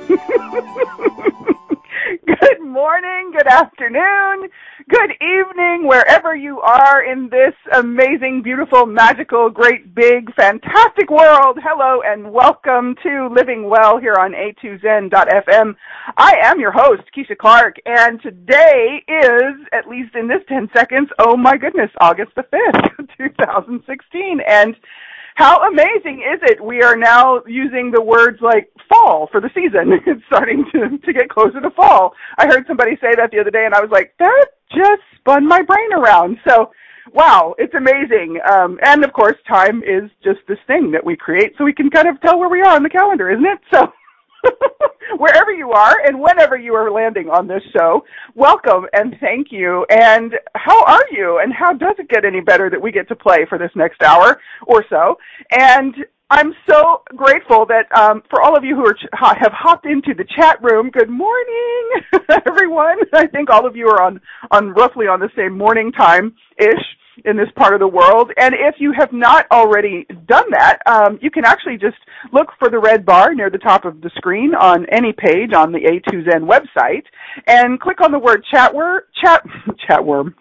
good 0.08 0.20
morning, 2.60 3.32
good 3.32 3.46
afternoon, 3.46 4.48
good 4.88 5.10
evening, 5.20 5.86
wherever 5.86 6.34
you 6.34 6.58
are 6.60 7.04
in 7.04 7.28
this 7.28 7.52
amazing, 7.74 8.40
beautiful, 8.42 8.86
magical, 8.86 9.50
great, 9.50 9.94
big, 9.94 10.34
fantastic 10.34 11.10
world. 11.10 11.58
Hello 11.62 12.00
and 12.04 12.32
welcome 12.32 12.94
to 13.02 13.28
Living 13.36 13.68
Well 13.68 13.98
here 13.98 14.16
on 14.18 14.32
A2Zen.fm. 14.32 15.76
I 16.16 16.32
am 16.42 16.58
your 16.58 16.72
host, 16.72 17.02
Keisha 17.16 17.36
Clark, 17.36 17.76
and 17.84 18.22
today 18.22 19.04
is, 19.06 19.54
at 19.72 19.86
least 19.86 20.14
in 20.14 20.28
this 20.28 20.40
10 20.48 20.70
seconds, 20.74 21.10
oh 21.18 21.36
my 21.36 21.58
goodness, 21.58 21.90
August 22.00 22.32
the 22.36 22.44
5th, 22.44 23.06
2016. 23.18 24.40
And 24.46 24.74
how 25.40 25.66
amazing 25.66 26.20
is 26.20 26.40
it? 26.42 26.62
We 26.62 26.82
are 26.82 26.96
now 26.96 27.42
using 27.46 27.90
the 27.90 28.02
words 28.02 28.38
like 28.42 28.70
fall 28.90 29.26
for 29.32 29.40
the 29.40 29.48
season. 29.54 29.92
It's 30.06 30.22
starting 30.26 30.66
to, 30.72 30.98
to 30.98 31.12
get 31.12 31.30
closer 31.30 31.60
to 31.60 31.70
fall. 31.70 32.12
I 32.36 32.46
heard 32.46 32.64
somebody 32.66 32.92
say 33.00 33.14
that 33.16 33.30
the 33.30 33.40
other 33.40 33.50
day 33.50 33.64
and 33.64 33.74
I 33.74 33.80
was 33.80 33.90
like, 33.90 34.12
that 34.18 34.46
just 34.70 35.02
spun 35.16 35.48
my 35.48 35.62
brain 35.62 35.92
around. 35.94 36.36
So, 36.46 36.70
wow, 37.14 37.54
it's 37.58 37.74
amazing. 37.74 38.38
Um, 38.50 38.78
and 38.82 39.02
of 39.02 39.12
course, 39.14 39.36
time 39.48 39.82
is 39.82 40.10
just 40.22 40.40
this 40.46 40.58
thing 40.66 40.90
that 40.90 41.04
we 41.04 41.16
create 41.16 41.54
so 41.56 41.64
we 41.64 41.72
can 41.72 41.88
kind 41.88 42.08
of 42.08 42.20
tell 42.20 42.38
where 42.38 42.50
we 42.50 42.60
are 42.60 42.76
on 42.76 42.82
the 42.82 42.90
calendar, 42.90 43.30
isn't 43.30 43.46
it? 43.46 43.60
So, 43.72 43.90
wherever 45.18 45.52
you 45.52 45.72
are 45.72 45.96
and 46.06 46.20
whenever 46.20 46.56
you 46.56 46.74
are 46.74 46.90
landing 46.90 47.28
on 47.28 47.46
this 47.46 47.62
show, 47.76 48.04
welcome 48.34 48.86
and 48.92 49.16
thank 49.20 49.48
you. 49.50 49.86
And 49.90 50.34
how 50.54 50.84
are 50.84 51.04
you? 51.10 51.40
And 51.42 51.52
how 51.52 51.72
does 51.72 51.96
it 51.98 52.08
get 52.08 52.24
any 52.24 52.40
better 52.40 52.70
that 52.70 52.80
we 52.80 52.92
get 52.92 53.08
to 53.08 53.16
play 53.16 53.46
for 53.48 53.58
this 53.58 53.70
next 53.74 54.02
hour 54.02 54.40
or 54.66 54.84
so? 54.88 55.16
And 55.50 55.94
I'm 56.30 56.54
so 56.68 57.02
grateful 57.16 57.66
that 57.66 57.90
um, 57.98 58.22
for 58.30 58.40
all 58.40 58.56
of 58.56 58.62
you 58.64 58.76
who 58.76 58.86
are, 58.86 58.96
have 59.12 59.52
hopped 59.52 59.84
into 59.84 60.14
the 60.14 60.24
chat 60.36 60.62
room. 60.62 60.90
Good 60.90 61.10
morning, 61.10 61.90
everyone. 62.46 62.98
I 63.12 63.26
think 63.26 63.50
all 63.50 63.66
of 63.66 63.74
you 63.76 63.88
are 63.88 64.00
on 64.02 64.20
on 64.52 64.70
roughly 64.70 65.08
on 65.08 65.18
the 65.18 65.30
same 65.36 65.58
morning 65.58 65.90
time 65.90 66.34
ish 66.58 66.84
in 67.24 67.36
this 67.36 67.48
part 67.56 67.74
of 67.74 67.80
the 67.80 67.88
world. 67.88 68.32
And 68.36 68.54
if 68.54 68.76
you 68.78 68.92
have 68.98 69.12
not 69.12 69.46
already 69.50 70.06
done 70.26 70.50
that, 70.50 70.78
um, 70.86 71.18
you 71.22 71.30
can 71.30 71.44
actually 71.44 71.76
just 71.76 71.98
look 72.32 72.48
for 72.58 72.68
the 72.68 72.78
red 72.78 73.04
bar 73.04 73.34
near 73.34 73.50
the 73.50 73.58
top 73.58 73.84
of 73.84 74.00
the 74.00 74.10
screen 74.16 74.54
on 74.54 74.86
any 74.90 75.12
page 75.12 75.52
on 75.54 75.72
the 75.72 75.78
A2Zen 75.78 76.46
website 76.48 77.04
and 77.46 77.80
click 77.80 78.00
on 78.00 78.12
the 78.12 78.18
word 78.18 78.44
chat 78.50 78.74
word, 78.74 79.04
chat, 79.22 79.44
chat 79.86 80.04
worm. 80.04 80.34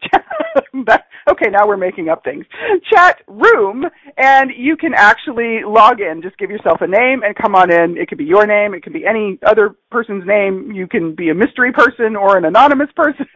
okay, 1.29 1.49
now 1.49 1.67
we're 1.67 1.77
making 1.77 2.09
up 2.09 2.23
things. 2.23 2.45
Chat 2.91 3.21
room, 3.27 3.85
and 4.17 4.51
you 4.55 4.75
can 4.75 4.93
actually 4.93 5.61
log 5.65 5.99
in. 6.01 6.21
Just 6.21 6.37
give 6.37 6.49
yourself 6.49 6.81
a 6.81 6.87
name 6.87 7.23
and 7.23 7.35
come 7.35 7.55
on 7.55 7.71
in. 7.71 7.97
It 7.97 8.07
could 8.07 8.17
be 8.17 8.25
your 8.25 8.45
name. 8.45 8.73
It 8.73 8.83
could 8.83 8.93
be 8.93 9.05
any 9.05 9.37
other 9.45 9.75
person's 9.91 10.25
name. 10.25 10.71
You 10.71 10.87
can 10.87 11.15
be 11.15 11.29
a 11.29 11.35
mystery 11.35 11.71
person 11.71 12.15
or 12.15 12.37
an 12.37 12.45
anonymous 12.45 12.89
person. 12.95 13.25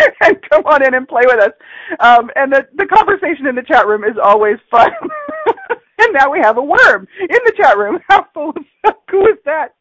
and 0.22 0.36
come 0.50 0.64
on 0.66 0.84
in 0.86 0.94
and 0.94 1.08
play 1.08 1.22
with 1.24 1.40
us. 1.40 1.52
Um, 2.00 2.30
and 2.36 2.52
the, 2.52 2.66
the 2.76 2.86
conversation 2.86 3.46
in 3.46 3.54
the 3.54 3.62
chat 3.62 3.86
room 3.86 4.04
is 4.04 4.16
always 4.22 4.56
fun. 4.70 4.90
and 5.98 6.12
now 6.12 6.30
we 6.30 6.40
have 6.40 6.56
a 6.56 6.62
worm 6.62 7.06
in 7.20 7.38
the 7.44 7.52
chat 7.56 7.76
room. 7.76 7.98
How 8.08 8.26
cool 8.34 8.54
is 9.26 9.38
that? 9.44 9.74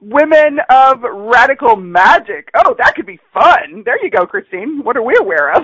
Women 0.00 0.58
of 0.70 1.02
radical 1.02 1.76
magic. 1.76 2.48
Oh, 2.54 2.74
that 2.78 2.94
could 2.94 3.06
be 3.06 3.18
fun. 3.34 3.82
There 3.84 4.02
you 4.02 4.10
go, 4.10 4.26
Christine. 4.26 4.82
What 4.84 4.96
are 4.96 5.02
we 5.02 5.16
aware 5.20 5.52
of? 5.52 5.62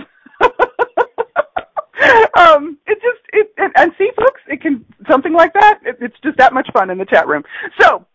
um, 2.36 2.78
it 2.86 2.98
just 3.02 3.20
it 3.32 3.52
and, 3.58 3.72
and 3.76 3.92
see, 3.98 4.10
folks, 4.16 4.40
it 4.48 4.60
can 4.60 4.84
something 5.10 5.32
like 5.32 5.52
that. 5.54 5.80
It, 5.84 5.98
it's 6.00 6.16
just 6.22 6.38
that 6.38 6.52
much 6.52 6.68
fun 6.72 6.90
in 6.90 6.98
the 6.98 7.04
chat 7.04 7.26
room. 7.26 7.42
So 7.80 8.06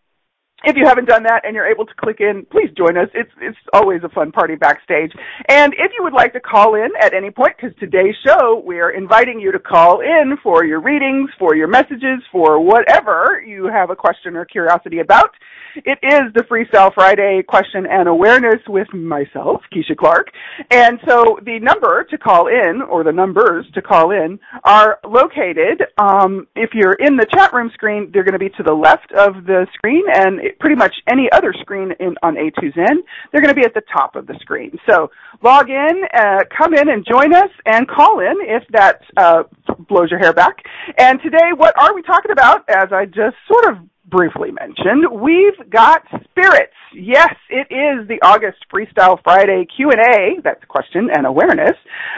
if 0.66 0.76
you 0.76 0.84
haven't 0.86 1.06
done 1.08 1.22
that 1.24 1.44
and 1.44 1.54
you're 1.54 1.70
able 1.70 1.86
to 1.86 1.94
click 1.94 2.16
in, 2.20 2.46
please 2.50 2.70
join 2.76 2.96
us. 2.96 3.08
It's 3.14 3.30
it's 3.40 3.58
always 3.72 4.02
a 4.04 4.08
fun 4.08 4.32
party 4.32 4.56
backstage. 4.56 5.12
And 5.48 5.72
if 5.74 5.92
you 5.96 6.02
would 6.02 6.12
like 6.12 6.32
to 6.32 6.40
call 6.40 6.74
in 6.74 6.88
at 7.00 7.14
any 7.14 7.30
point, 7.30 7.54
because 7.56 7.76
today's 7.78 8.14
show 8.26 8.62
we 8.66 8.80
are 8.80 8.90
inviting 8.90 9.38
you 9.40 9.52
to 9.52 9.58
call 9.58 10.00
in 10.00 10.36
for 10.42 10.64
your 10.64 10.80
readings, 10.80 11.30
for 11.38 11.54
your 11.54 11.68
messages, 11.68 12.20
for 12.32 12.60
whatever 12.60 13.42
you 13.46 13.66
have 13.66 13.90
a 13.90 13.96
question 13.96 14.36
or 14.36 14.44
curiosity 14.44 14.98
about. 14.98 15.30
It 15.76 15.98
is 16.02 16.32
the 16.34 16.44
Free 16.48 16.64
Freestyle 16.64 16.94
Friday 16.94 17.42
question 17.46 17.86
and 17.90 18.08
awareness 18.08 18.60
with 18.68 18.92
myself, 18.94 19.62
Keisha 19.72 19.96
Clark. 19.96 20.28
And 20.70 20.98
so 21.06 21.38
the 21.44 21.58
number 21.58 22.04
to 22.04 22.18
call 22.18 22.46
in, 22.46 22.80
or 22.82 23.04
the 23.04 23.12
numbers 23.12 23.66
to 23.74 23.82
call 23.82 24.10
in, 24.10 24.38
are 24.64 24.98
located, 25.04 25.82
um, 25.98 26.46
if 26.54 26.70
you're 26.74 26.94
in 26.94 27.16
the 27.16 27.26
chat 27.34 27.52
room 27.52 27.70
screen, 27.74 28.10
they're 28.12 28.24
going 28.24 28.34
to 28.34 28.38
be 28.38 28.50
to 28.50 28.62
the 28.62 28.72
left 28.72 29.10
of 29.12 29.44
the 29.46 29.66
screen, 29.74 30.04
and 30.12 30.40
pretty 30.58 30.76
much 30.76 30.94
any 31.10 31.28
other 31.32 31.52
screen 31.60 31.92
in, 32.00 32.14
on 32.22 32.34
A2Zen, 32.36 32.96
they're 33.32 33.40
going 33.40 33.54
to 33.54 33.60
be 33.60 33.64
at 33.64 33.74
the 33.74 33.82
top 33.92 34.16
of 34.16 34.26
the 34.26 34.34
screen. 34.40 34.78
So 34.88 35.10
log 35.42 35.70
in, 35.70 36.02
uh, 36.14 36.40
come 36.56 36.74
in 36.74 36.88
and 36.88 37.04
join 37.08 37.34
us, 37.34 37.50
and 37.66 37.88
call 37.88 38.20
in 38.20 38.34
if 38.40 38.62
that 38.70 39.00
uh, 39.16 39.44
blows 39.88 40.10
your 40.10 40.20
hair 40.20 40.32
back. 40.32 40.56
And 40.98 41.20
today, 41.22 41.52
what 41.56 41.78
are 41.78 41.94
we 41.94 42.02
talking 42.02 42.30
about? 42.30 42.64
As 42.68 42.92
I 42.92 43.06
just 43.06 43.36
sort 43.48 43.68
of 43.68 43.78
briefly 44.06 44.50
mentioned, 44.52 45.06
we've 45.10 45.70
got 45.70 46.02
spirits. 46.30 46.72
Yes, 46.94 47.34
it 47.50 47.66
is 47.70 48.06
the 48.06 48.18
August 48.22 48.58
Freestyle 48.72 49.18
Friday 49.24 49.66
Q&A, 49.76 50.40
that's 50.42 50.62
question 50.68 51.08
and 51.12 51.26
awareness, 51.26 51.76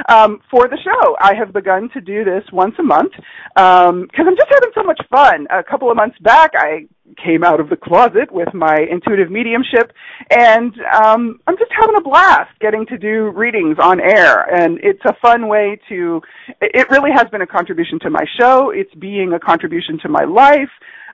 um, 0.08 0.40
for 0.50 0.68
the 0.68 0.78
show. 0.82 1.16
I 1.20 1.34
have 1.34 1.52
begun 1.52 1.90
to 1.94 2.00
do 2.00 2.24
this 2.24 2.44
once 2.52 2.74
a 2.78 2.82
month 2.82 3.12
because 3.54 3.88
um, 3.88 4.08
I'm 4.16 4.36
just 4.36 4.50
having 4.50 4.70
so 4.74 4.82
much 4.82 5.00
fun. 5.10 5.46
A 5.50 5.62
couple 5.62 5.90
of 5.90 5.96
months 5.96 6.18
back, 6.20 6.52
I 6.54 6.86
came 7.22 7.44
out 7.44 7.60
of 7.60 7.68
the 7.68 7.76
closet 7.76 8.30
with 8.32 8.52
my 8.52 8.76
intuitive 8.90 9.30
mediumship 9.30 9.92
and 10.30 10.74
um, 11.02 11.40
I'm 11.46 11.56
just 11.56 11.70
having 11.78 11.96
a 11.96 12.00
blast 12.00 12.50
getting 12.60 12.84
to 12.86 12.98
do 12.98 13.30
readings 13.30 13.76
on 13.80 14.00
air 14.00 14.42
and 14.54 14.78
it's 14.82 15.02
a 15.06 15.14
fun 15.22 15.48
way 15.48 15.78
to 15.88 16.20
it 16.60 16.90
really 16.90 17.10
has 17.14 17.26
been 17.30 17.42
a 17.42 17.46
contribution 17.46 17.98
to 18.00 18.10
my 18.10 18.24
show 18.38 18.70
it's 18.70 18.92
being 18.96 19.32
a 19.32 19.38
contribution 19.38 19.98
to 20.02 20.08
my 20.08 20.24
life 20.24 20.70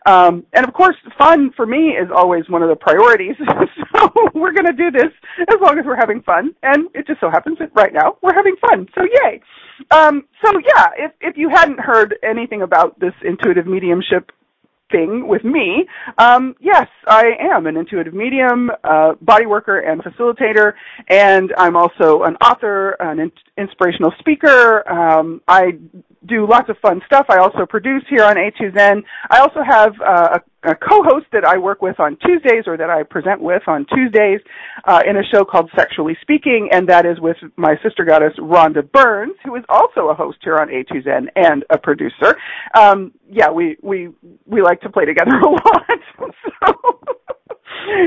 um, 0.06 0.44
and 0.52 0.66
of 0.66 0.74
course, 0.74 0.96
fun 1.18 1.52
for 1.56 1.66
me 1.66 1.90
is 1.90 2.08
always 2.14 2.48
one 2.48 2.62
of 2.62 2.68
the 2.68 2.76
priorities. 2.76 3.36
so 3.94 4.12
we're 4.34 4.52
going 4.52 4.66
to 4.66 4.72
do 4.72 4.90
this 4.90 5.12
as 5.48 5.56
long 5.60 5.78
as 5.78 5.84
we're 5.84 5.96
having 5.96 6.22
fun. 6.22 6.54
And 6.62 6.88
it 6.94 7.06
just 7.06 7.20
so 7.20 7.30
happens 7.30 7.58
that 7.58 7.70
right 7.74 7.92
now 7.92 8.16
we're 8.22 8.34
having 8.34 8.56
fun. 8.60 8.88
So 8.94 9.02
yay. 9.02 9.40
Um, 9.90 10.24
so 10.44 10.52
yeah, 10.74 10.86
if, 10.96 11.12
if 11.20 11.36
you 11.36 11.48
hadn't 11.48 11.80
heard 11.80 12.16
anything 12.22 12.62
about 12.62 12.98
this 13.00 13.14
intuitive 13.24 13.66
mediumship 13.66 14.30
thing 14.90 15.26
with 15.26 15.42
me, 15.42 15.86
um, 16.18 16.54
yes, 16.60 16.86
I 17.06 17.30
am 17.40 17.66
an 17.66 17.76
intuitive 17.76 18.12
medium, 18.12 18.70
uh, 18.84 19.14
body 19.22 19.46
worker, 19.46 19.78
and 19.80 20.02
facilitator, 20.02 20.74
and 21.08 21.52
I'm 21.56 21.76
also 21.76 22.24
an 22.24 22.36
author, 22.36 22.96
an 23.00 23.18
in- 23.18 23.32
inspirational 23.56 24.12
speaker. 24.18 24.88
Um, 24.90 25.40
I 25.48 25.78
do 26.26 26.46
lots 26.48 26.68
of 26.68 26.76
fun 26.78 27.00
stuff. 27.06 27.26
I 27.28 27.38
also 27.38 27.66
produce 27.66 28.02
here 28.08 28.24
on 28.24 28.36
A2Zen. 28.36 29.02
I 29.30 29.38
also 29.40 29.60
have 29.62 29.92
uh, 30.00 30.38
a, 30.64 30.70
a, 30.70 30.74
co-host 30.74 31.26
that 31.32 31.44
I 31.44 31.58
work 31.58 31.82
with 31.82 31.98
on 31.98 32.16
Tuesdays 32.24 32.64
or 32.66 32.76
that 32.76 32.90
I 32.90 33.02
present 33.02 33.40
with 33.40 33.62
on 33.66 33.86
Tuesdays 33.92 34.40
uh, 34.84 35.02
in 35.08 35.16
a 35.16 35.22
show 35.32 35.44
called 35.44 35.70
Sexually 35.76 36.16
Speaking, 36.22 36.68
and 36.72 36.88
that 36.88 37.06
is 37.06 37.20
with 37.20 37.36
my 37.56 37.74
sister 37.82 38.04
goddess 38.04 38.32
Rhonda 38.38 38.90
Burns, 38.90 39.34
who 39.44 39.56
is 39.56 39.64
also 39.68 40.08
a 40.08 40.14
host 40.14 40.38
here 40.42 40.56
on 40.56 40.68
A2Zen 40.68 41.28
and 41.36 41.64
a 41.70 41.78
producer. 41.78 42.36
Um, 42.74 43.12
yeah, 43.30 43.50
we 43.50 43.76
we 43.82 44.10
we 44.46 44.62
like 44.62 44.80
to 44.82 44.90
play 44.90 45.04
together 45.04 45.36
a 45.44 45.50
lot. 45.50 46.00
so 46.62 47.00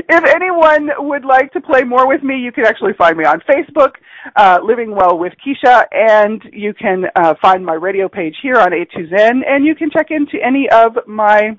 if 0.08 0.24
anyone 0.34 0.90
would 1.08 1.24
like 1.24 1.52
to 1.52 1.60
play 1.60 1.82
more 1.82 2.06
with 2.06 2.22
me, 2.22 2.36
you 2.38 2.52
can 2.52 2.66
actually 2.66 2.92
find 2.98 3.16
me 3.16 3.24
on 3.24 3.40
Facebook, 3.40 3.92
uh, 4.36 4.58
Living 4.62 4.94
Well 4.94 5.18
with 5.18 5.32
Keisha, 5.44 5.84
and 5.92 6.42
you 6.52 6.74
can 6.74 7.04
uh, 7.16 7.34
find 7.40 7.64
my 7.64 7.74
radio 7.74 8.08
page 8.08 8.36
here 8.42 8.56
on 8.56 8.70
A2Zen, 8.70 9.40
and 9.46 9.64
you 9.64 9.74
can 9.74 9.90
check 9.90 10.06
into 10.10 10.38
any 10.44 10.68
of 10.70 10.96
my 11.06 11.56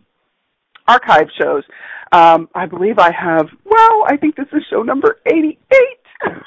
archive 0.88 1.28
shows. 1.42 1.64
Um, 2.12 2.50
I 2.56 2.66
believe 2.66 3.00
I 3.00 3.12
have, 3.12 3.48
well, 3.66 4.06
I 4.08 4.18
think 4.18 4.36
this 4.36 4.48
is 4.54 4.64
show 4.70 4.82
number 4.82 5.20
88. 5.26 5.58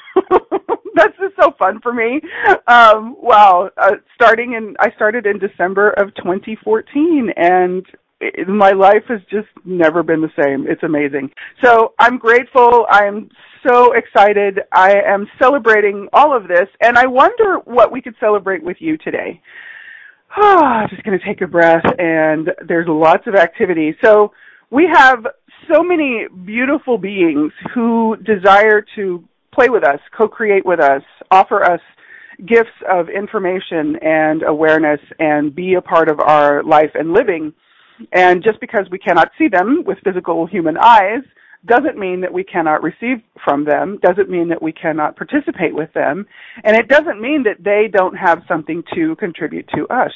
That's 0.95 1.17
just 1.17 1.35
so 1.39 1.51
fun 1.57 1.79
for 1.81 1.93
me. 1.93 2.19
Um, 2.67 3.15
wow, 3.19 3.69
uh, 3.77 3.95
starting 4.15 4.53
in, 4.53 4.75
I 4.79 4.91
started 4.95 5.25
in 5.25 5.39
December 5.39 5.91
of 5.91 6.13
2014, 6.15 7.29
and 7.37 7.85
it, 8.21 8.47
my 8.47 8.71
life 8.71 9.03
has 9.09 9.19
just 9.29 9.49
never 9.65 10.03
been 10.03 10.21
the 10.21 10.43
same. 10.43 10.65
It's 10.67 10.83
amazing. 10.83 11.31
So 11.63 11.93
I'm 11.99 12.17
grateful. 12.17 12.85
I 12.89 13.05
am 13.05 13.29
so 13.67 13.93
excited. 13.93 14.59
I 14.71 14.93
am 15.05 15.27
celebrating 15.41 16.07
all 16.13 16.35
of 16.35 16.47
this, 16.47 16.67
and 16.81 16.97
I 16.97 17.07
wonder 17.07 17.57
what 17.65 17.91
we 17.91 18.01
could 18.01 18.15
celebrate 18.19 18.63
with 18.63 18.77
you 18.79 18.97
today. 18.97 19.41
Ah, 20.33 20.87
just 20.89 21.03
going 21.03 21.19
to 21.19 21.25
take 21.25 21.41
a 21.41 21.47
breath, 21.47 21.83
and 21.99 22.51
there's 22.65 22.87
lots 22.87 23.27
of 23.27 23.35
activity. 23.35 23.93
So 24.01 24.31
we 24.69 24.87
have 24.89 25.25
so 25.69 25.83
many 25.83 26.25
beautiful 26.45 26.97
beings 26.97 27.51
who 27.75 28.15
desire 28.15 28.85
to 28.95 29.25
play 29.53 29.67
with 29.67 29.83
us, 29.83 29.99
co-create 30.17 30.65
with 30.65 30.79
us, 30.79 31.01
offer 31.31 31.63
us 31.63 31.81
gifts 32.47 32.69
of 32.89 33.09
information 33.09 33.97
and 34.01 34.43
awareness 34.43 34.99
and 35.19 35.53
be 35.53 35.75
a 35.75 35.81
part 35.81 36.09
of 36.09 36.19
our 36.19 36.63
life 36.63 36.91
and 36.95 37.13
living. 37.13 37.53
And 38.11 38.43
just 38.43 38.59
because 38.59 38.87
we 38.91 38.99
cannot 38.99 39.31
see 39.37 39.47
them 39.47 39.83
with 39.85 39.97
physical 40.03 40.45
human 40.45 40.77
eyes 40.77 41.23
doesn't 41.65 41.97
mean 41.97 42.21
that 42.21 42.33
we 42.33 42.43
cannot 42.43 42.81
receive 42.81 43.21
from 43.43 43.65
them, 43.65 43.99
doesn't 44.01 44.29
mean 44.29 44.49
that 44.49 44.61
we 44.61 44.71
cannot 44.71 45.15
participate 45.15 45.75
with 45.75 45.93
them, 45.93 46.25
and 46.63 46.75
it 46.75 46.87
doesn't 46.87 47.21
mean 47.21 47.43
that 47.43 47.63
they 47.63 47.87
don't 47.91 48.15
have 48.15 48.41
something 48.47 48.83
to 48.95 49.15
contribute 49.17 49.67
to 49.75 49.87
us. 49.89 50.11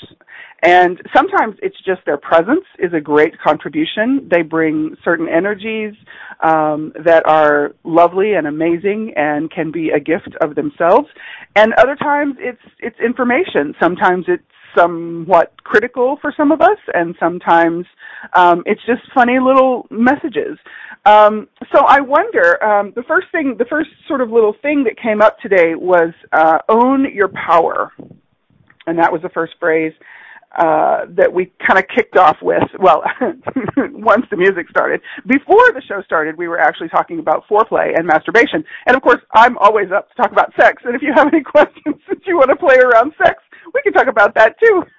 And 0.63 0.99
sometimes 1.15 1.55
it's 1.61 1.77
just 1.85 2.01
their 2.05 2.17
presence 2.17 2.65
is 2.79 2.93
a 2.93 2.99
great 2.99 3.39
contribution. 3.39 4.27
They 4.31 4.41
bring 4.41 4.95
certain 5.03 5.27
energies 5.29 5.93
um, 6.43 6.93
that 7.05 7.27
are 7.27 7.73
lovely 7.83 8.33
and 8.33 8.47
amazing 8.47 9.13
and 9.15 9.51
can 9.51 9.71
be 9.71 9.89
a 9.89 9.99
gift 9.99 10.35
of 10.41 10.55
themselves. 10.55 11.07
And 11.55 11.73
other 11.73 11.95
times 11.95 12.35
it's 12.39 12.61
it's 12.79 12.99
information. 12.99 13.75
Sometimes 13.79 14.25
it's 14.27 14.43
somewhat 14.75 15.53
critical 15.63 16.17
for 16.21 16.33
some 16.35 16.51
of 16.51 16.61
us, 16.61 16.77
and 16.93 17.15
sometimes 17.19 17.85
um, 18.33 18.63
it's 18.65 18.81
just 18.85 19.01
funny 19.13 19.39
little 19.39 19.87
messages. 19.89 20.57
Um, 21.05 21.47
so 21.73 21.85
I 21.85 22.01
wonder. 22.01 22.63
Um, 22.63 22.93
the 22.95 23.03
first 23.03 23.27
thing, 23.31 23.55
the 23.57 23.65
first 23.65 23.89
sort 24.07 24.21
of 24.21 24.31
little 24.31 24.55
thing 24.61 24.83
that 24.85 24.97
came 24.97 25.21
up 25.21 25.39
today 25.39 25.75
was 25.75 26.13
uh, 26.33 26.59
own 26.69 27.07
your 27.13 27.29
power, 27.29 27.91
and 28.87 28.97
that 28.97 29.11
was 29.11 29.21
the 29.21 29.29
first 29.29 29.53
phrase. 29.59 29.93
Uh, 30.55 31.03
that 31.09 31.33
we 31.33 31.51
kind 31.67 31.77
of 31.77 31.83
kicked 31.93 32.15
off 32.15 32.37
with. 32.41 32.63
Well, 32.79 33.03
once 33.91 34.25
the 34.31 34.37
music 34.37 34.69
started. 34.69 35.01
Before 35.27 35.59
the 35.73 35.81
show 35.85 36.01
started, 36.03 36.37
we 36.37 36.47
were 36.47 36.57
actually 36.57 36.87
talking 36.87 37.19
about 37.19 37.43
foreplay 37.51 37.91
and 37.93 38.07
masturbation. 38.07 38.63
And 38.85 38.95
of 38.95 39.01
course, 39.01 39.19
I'm 39.33 39.57
always 39.57 39.91
up 39.91 40.07
to 40.07 40.15
talk 40.15 40.31
about 40.31 40.53
sex. 40.57 40.81
And 40.85 40.95
if 40.95 41.01
you 41.01 41.11
have 41.13 41.27
any 41.27 41.43
questions 41.55 41.99
that 42.07 42.25
you 42.25 42.37
want 42.37 42.51
to 42.51 42.55
play 42.55 42.77
around 42.77 43.11
sex, 43.21 43.43
we 43.73 43.81
can 43.81 43.91
talk 43.91 44.07
about 44.07 44.33
that 44.35 44.55
too. 44.63 44.83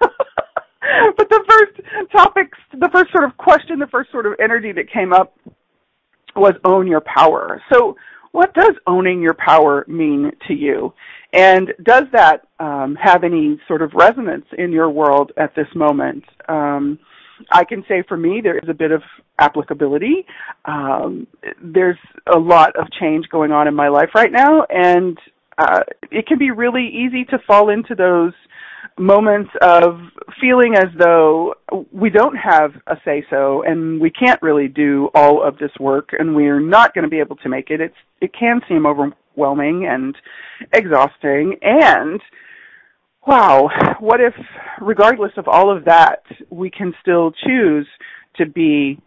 but 1.17 1.27
the 1.27 1.43
first 1.49 2.11
topics, 2.11 2.57
the 2.73 2.89
first 2.93 3.11
sort 3.11 3.23
of 3.23 3.35
question, 3.37 3.79
the 3.79 3.87
first 3.87 4.11
sort 4.11 4.27
of 4.27 4.33
energy 4.39 4.71
that 4.73 4.91
came 4.91 5.11
up 5.11 5.35
was 6.35 6.53
own 6.65 6.85
your 6.85 7.01
power. 7.01 7.63
So 7.73 7.95
what 8.31 8.53
does 8.53 8.75
owning 8.85 9.23
your 9.23 9.33
power 9.33 9.85
mean 9.87 10.31
to 10.47 10.53
you? 10.53 10.93
And 11.37 11.71
does 11.83 12.05
that 12.13 12.47
um, 12.59 12.95
have 12.95 13.23
any 13.23 13.59
sort 13.67 13.83
of 13.83 13.93
resonance 13.93 14.45
in 14.57 14.71
your 14.71 14.89
world 14.89 15.31
at 15.37 15.53
this 15.55 15.67
moment? 15.75 16.23
Um, 16.49 16.97
I 17.51 17.63
can 17.63 17.85
say 17.87 18.03
for 18.07 18.17
me, 18.17 18.41
there 18.41 18.57
is 18.57 18.67
a 18.67 18.73
bit 18.73 18.91
of 18.91 19.03
applicability. 19.39 20.25
Um, 20.65 21.27
there's 21.63 21.99
a 22.33 22.39
lot 22.39 22.75
of 22.75 22.91
change 22.99 23.29
going 23.29 23.51
on 23.51 23.67
in 23.67 23.75
my 23.75 23.87
life 23.87 24.09
right 24.15 24.31
now, 24.31 24.65
and 24.69 25.15
uh, 25.59 25.81
it 26.09 26.25
can 26.25 26.39
be 26.39 26.49
really 26.49 26.87
easy 26.87 27.23
to 27.25 27.37
fall 27.45 27.69
into 27.69 27.93
those 27.93 28.33
moments 28.97 29.51
of 29.61 29.99
feeling 30.41 30.75
as 30.75 30.87
though 30.97 31.53
we 31.91 32.09
don't 32.09 32.35
have 32.35 32.71
a 32.87 32.95
say 33.05 33.23
so 33.29 33.63
and 33.63 33.99
we 33.99 34.09
can't 34.09 34.41
really 34.41 34.67
do 34.67 35.09
all 35.13 35.45
of 35.45 35.57
this 35.57 35.71
work 35.79 36.09
and 36.17 36.35
we're 36.35 36.59
not 36.59 36.93
going 36.93 37.03
to 37.03 37.09
be 37.09 37.19
able 37.19 37.35
to 37.37 37.49
make 37.49 37.69
it. 37.69 37.79
It's 37.79 37.95
it 38.21 38.31
can 38.37 38.61
seem 38.67 38.85
overwhelming 38.85 39.85
and 39.87 40.15
exhausting 40.73 41.57
and 41.61 42.19
wow 43.27 43.69
what 43.99 44.19
if 44.19 44.33
regardless 44.81 45.31
of 45.37 45.47
all 45.47 45.75
of 45.75 45.85
that 45.85 46.23
we 46.49 46.69
can 46.71 46.93
still 47.01 47.31
choose 47.45 47.87
to 48.35 48.45
be 48.45 48.99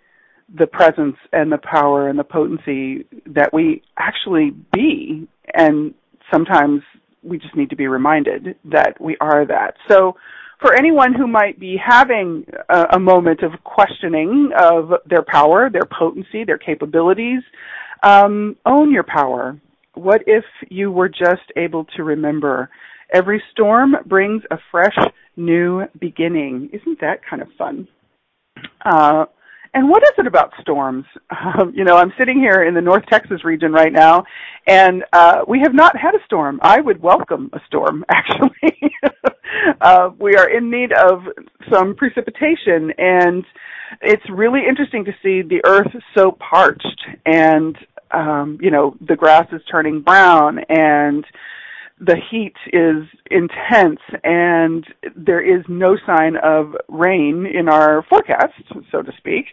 the 0.58 0.66
presence 0.66 1.16
and 1.32 1.50
the 1.50 1.58
power 1.58 2.08
and 2.08 2.18
the 2.18 2.24
potency 2.24 3.06
that 3.26 3.52
we 3.52 3.82
actually 3.98 4.50
be 4.72 5.26
and 5.54 5.94
sometimes 6.32 6.82
we 7.22 7.38
just 7.38 7.54
need 7.56 7.70
to 7.70 7.76
be 7.76 7.86
reminded 7.86 8.56
that 8.64 9.00
we 9.00 9.16
are 9.20 9.46
that. 9.46 9.74
So 9.88 10.16
for 10.60 10.74
anyone 10.74 11.14
who 11.14 11.26
might 11.26 11.58
be 11.58 11.76
having 11.82 12.44
a, 12.68 12.96
a 12.96 12.98
moment 12.98 13.42
of 13.42 13.52
questioning 13.64 14.50
of 14.58 14.92
their 15.06 15.22
power, 15.22 15.70
their 15.70 15.88
potency, 15.98 16.44
their 16.44 16.58
capabilities, 16.58 17.42
um, 18.02 18.56
own 18.66 18.92
your 18.92 19.04
power. 19.04 19.58
What 19.94 20.22
if 20.26 20.44
you 20.68 20.90
were 20.90 21.08
just 21.08 21.52
able 21.56 21.84
to 21.96 22.04
remember 22.04 22.70
every 23.12 23.42
storm 23.50 23.96
brings 24.06 24.42
a 24.50 24.58
fresh 24.70 24.96
new 25.36 25.84
beginning? 25.98 26.70
Isn't 26.72 27.00
that 27.00 27.20
kind 27.28 27.42
of 27.42 27.48
fun? 27.58 27.88
Uh, 28.84 29.26
and 29.74 29.88
what 29.88 30.02
is 30.02 30.10
it 30.18 30.26
about 30.26 30.52
storms? 30.60 31.04
Um, 31.40 31.72
you 31.74 31.84
know, 31.84 31.96
I'm 31.96 32.12
sitting 32.18 32.38
here 32.38 32.62
in 32.64 32.74
the 32.74 32.80
North 32.82 33.04
Texas 33.10 33.44
region 33.44 33.72
right 33.72 33.92
now, 33.92 34.24
and 34.66 35.04
uh, 35.12 35.40
we 35.48 35.60
have 35.60 35.72
not 35.72 35.96
had 35.96 36.14
a 36.14 36.22
storm. 36.26 36.60
I 36.62 36.80
would 36.80 37.00
welcome 37.02 37.50
a 37.54 37.60
storm, 37.66 38.04
actually. 38.10 38.92
uh, 39.80 40.10
we 40.18 40.36
are 40.36 40.48
in 40.50 40.70
need 40.70 40.92
of 40.92 41.22
some 41.72 41.94
precipitation, 41.94 42.92
and 42.98 43.44
it's 44.02 44.22
really 44.30 44.60
interesting 44.68 45.04
to 45.06 45.12
see 45.22 45.42
the 45.42 45.62
earth 45.64 45.92
so 46.14 46.32
parched, 46.32 47.06
and 47.24 47.76
um, 48.10 48.58
you 48.60 48.70
know, 48.70 48.96
the 49.00 49.16
grass 49.16 49.46
is 49.52 49.62
turning 49.70 50.02
brown, 50.02 50.58
and 50.68 51.24
the 52.00 52.16
heat 52.30 52.54
is 52.72 53.04
intense 53.30 54.00
and 54.24 54.86
there 55.14 55.42
is 55.42 55.62
no 55.68 55.96
sign 56.06 56.36
of 56.42 56.74
rain 56.88 57.46
in 57.46 57.68
our 57.68 58.04
forecast, 58.08 58.54
so 58.90 59.02
to 59.02 59.12
speak, 59.18 59.44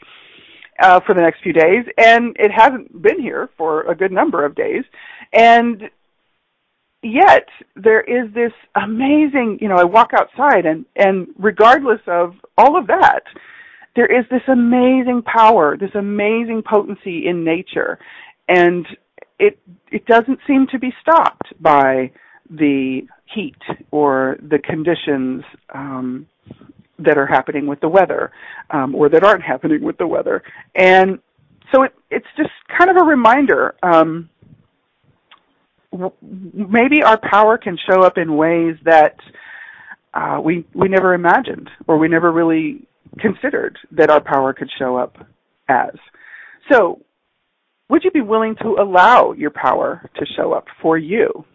uh, 0.82 1.02
for 1.06 1.14
the 1.14 1.22
next 1.22 1.44
few 1.44 1.52
days. 1.52 1.86
And 1.98 2.36
it 2.40 2.52
hasn't 2.52 3.02
been 3.02 3.22
here 3.22 3.50
for 3.58 3.90
a 3.92 3.96
good 3.96 4.14
number 4.14 4.46
of 4.46 4.56
days. 4.56 4.86
And 5.34 5.84
yet 7.04 7.48
there 7.76 8.02
is 8.02 8.34
this 8.34 8.54
amazing, 8.82 9.60
you 9.60 9.68
know, 9.68 9.76
I 9.76 9.84
walk 9.84 10.12
outside 10.14 10.66
and, 10.66 10.86
and 10.96 11.28
regardless 11.38 12.02
of 12.08 12.34
all 12.58 12.78
of 12.78 12.88
that, 12.88 13.24
there 13.98 14.06
is 14.06 14.26
this 14.32 14.44
amazing 14.48 15.24
power, 15.24 15.76
this 15.76 15.96
amazing 15.96 16.64
potency 16.66 17.28
in 17.28 17.44
nature. 17.44 18.00
And 18.48 18.88
it, 19.38 19.60
it 19.92 20.06
doesn't 20.06 20.40
seem 20.48 20.68
to 20.72 20.80
be 20.80 20.94
stopped 21.02 21.54
by 21.60 22.12
the 22.50 23.02
heat 23.34 23.58
or 23.92 24.38
the 24.42 24.60
conditions 24.60 25.44
um, 25.74 26.28
that 27.00 27.18
are 27.18 27.28
happening 27.28 27.68
with 27.68 27.80
the 27.82 27.90
weather 27.90 28.32
um, 28.72 28.96
or 28.96 29.10
that 29.10 29.24
aren't 29.24 29.44
happening 29.44 29.84
with 29.84 29.98
the 29.98 30.08
weather. 30.08 30.44
And 30.76 31.20
so 31.74 31.84
it, 31.84 31.94
it's 32.10 32.28
just 32.38 32.50
kind 32.78 32.90
of 32.90 32.98
a 32.98 33.04
reminder. 33.04 33.76
Um, 33.84 34.30
maybe 36.22 37.04
our 37.04 37.20
power 37.30 37.58
can 37.58 37.78
show 37.90 38.02
up 38.02 38.18
in 38.18 38.36
ways 38.36 38.76
that 38.86 39.16
uh, 40.14 40.40
we 40.44 40.66
we 40.74 40.88
never 40.88 41.14
imagined 41.14 41.70
or 41.88 41.98
we 41.98 42.08
never 42.08 42.32
really 42.32 42.88
considered 43.20 43.78
that 43.92 44.10
our 44.10 44.22
power 44.22 44.54
could 44.54 44.70
show 44.78 44.96
up 44.96 45.18
as. 45.70 45.94
So, 46.72 47.02
would 47.90 48.04
you 48.04 48.12
be 48.12 48.22
willing 48.22 48.56
to 48.62 48.78
allow 48.80 49.32
your 49.32 49.52
power 49.52 50.10
to 50.16 50.26
show 50.36 50.54
up 50.54 50.66
for 50.82 50.98
you? 50.98 51.46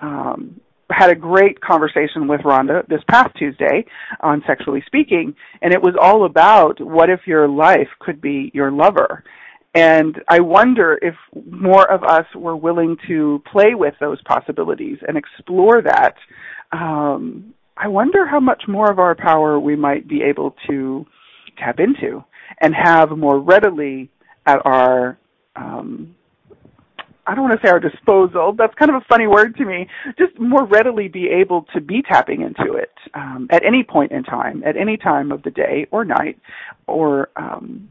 Um, 0.00 0.60
had 0.90 1.10
a 1.10 1.14
great 1.14 1.60
conversation 1.60 2.28
with 2.28 2.40
Rhonda 2.42 2.86
this 2.88 3.00
past 3.08 3.34
Tuesday 3.36 3.84
on 4.20 4.42
Sexually 4.46 4.82
Speaking, 4.86 5.34
and 5.62 5.72
it 5.72 5.82
was 5.82 5.94
all 6.00 6.24
about 6.24 6.80
what 6.80 7.10
if 7.10 7.20
your 7.26 7.48
life 7.48 7.88
could 8.00 8.20
be 8.20 8.50
your 8.54 8.70
lover. 8.70 9.24
And 9.74 10.22
I 10.28 10.40
wonder 10.40 10.98
if 11.02 11.14
more 11.50 11.90
of 11.90 12.04
us 12.04 12.26
were 12.36 12.56
willing 12.56 12.96
to 13.08 13.42
play 13.50 13.74
with 13.74 13.94
those 14.00 14.22
possibilities 14.22 14.98
and 15.06 15.16
explore 15.16 15.82
that. 15.82 16.14
Um, 16.70 17.54
I 17.76 17.88
wonder 17.88 18.24
how 18.24 18.38
much 18.38 18.64
more 18.68 18.90
of 18.90 19.00
our 19.00 19.16
power 19.16 19.58
we 19.58 19.74
might 19.74 20.06
be 20.06 20.22
able 20.22 20.54
to 20.68 21.04
tap 21.58 21.80
into 21.80 22.22
and 22.60 22.72
have 22.72 23.10
more 23.10 23.40
readily 23.40 24.10
at 24.46 24.64
our 24.64 25.18
um, 25.56 26.14
I 27.26 27.34
don't 27.34 27.44
want 27.44 27.60
to 27.60 27.66
say 27.66 27.70
our 27.70 27.80
disposal. 27.80 28.54
That's 28.56 28.74
kind 28.74 28.90
of 28.90 28.96
a 28.96 29.04
funny 29.08 29.26
word 29.26 29.56
to 29.56 29.64
me. 29.64 29.88
Just 30.18 30.38
more 30.38 30.66
readily 30.66 31.08
be 31.08 31.28
able 31.28 31.66
to 31.74 31.80
be 31.80 32.02
tapping 32.02 32.42
into 32.42 32.74
it 32.74 32.92
um, 33.14 33.48
at 33.50 33.64
any 33.64 33.82
point 33.82 34.12
in 34.12 34.22
time, 34.24 34.62
at 34.64 34.76
any 34.76 34.96
time 34.96 35.32
of 35.32 35.42
the 35.42 35.50
day 35.50 35.86
or 35.90 36.04
night, 36.04 36.38
or 36.86 37.30
um, 37.36 37.90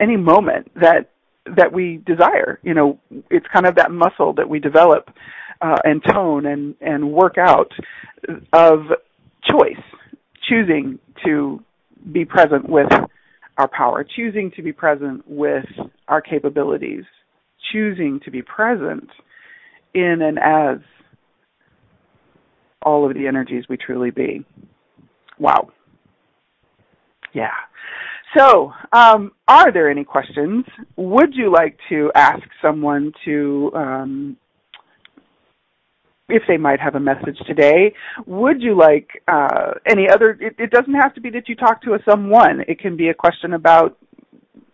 any 0.00 0.16
moment 0.16 0.70
that 0.74 1.10
that 1.56 1.72
we 1.72 2.02
desire. 2.06 2.60
You 2.62 2.74
know, 2.74 2.98
it's 3.30 3.46
kind 3.52 3.66
of 3.66 3.74
that 3.76 3.90
muscle 3.90 4.32
that 4.34 4.48
we 4.48 4.58
develop 4.58 5.10
uh, 5.60 5.78
and 5.84 6.02
tone 6.02 6.46
and 6.46 6.74
and 6.80 7.12
work 7.12 7.36
out 7.38 7.72
of 8.52 8.80
choice, 9.50 9.82
choosing 10.48 10.98
to 11.24 11.62
be 12.10 12.24
present 12.24 12.68
with 12.68 12.90
our 13.58 13.68
power, 13.68 14.04
choosing 14.04 14.50
to 14.56 14.62
be 14.62 14.72
present 14.72 15.22
with 15.26 15.66
our 16.08 16.20
capabilities, 16.20 17.04
choosing 17.72 18.20
to 18.24 18.30
be 18.30 18.42
present 18.42 19.08
in 19.94 20.22
and 20.22 20.38
as 20.38 20.78
all 22.82 23.08
of 23.08 23.14
the 23.14 23.26
energies 23.26 23.64
we 23.68 23.76
truly 23.76 24.10
be. 24.10 24.44
Wow. 25.38 25.70
Yeah. 27.32 27.50
So, 28.36 28.72
um, 28.92 29.32
are 29.46 29.72
there 29.72 29.90
any 29.90 30.04
questions? 30.04 30.64
Would 30.96 31.34
you 31.34 31.52
like 31.52 31.78
to 31.90 32.10
ask 32.14 32.42
someone 32.62 33.12
to, 33.24 33.70
um, 33.74 34.36
if 36.28 36.42
they 36.48 36.56
might 36.56 36.80
have 36.80 36.94
a 36.94 37.00
message 37.00 37.38
today? 37.46 37.92
Would 38.26 38.62
you 38.62 38.76
like 38.76 39.22
uh, 39.28 39.72
any 39.86 40.08
other? 40.08 40.38
It, 40.40 40.54
it 40.58 40.70
doesn't 40.70 40.94
have 40.94 41.14
to 41.14 41.20
be 41.20 41.28
that 41.30 41.48
you 41.48 41.54
talk 41.54 41.82
to 41.82 41.92
a 41.92 41.98
someone. 42.08 42.62
It 42.68 42.78
can 42.78 42.96
be 42.96 43.08
a 43.08 43.14
question 43.14 43.52
about 43.52 43.98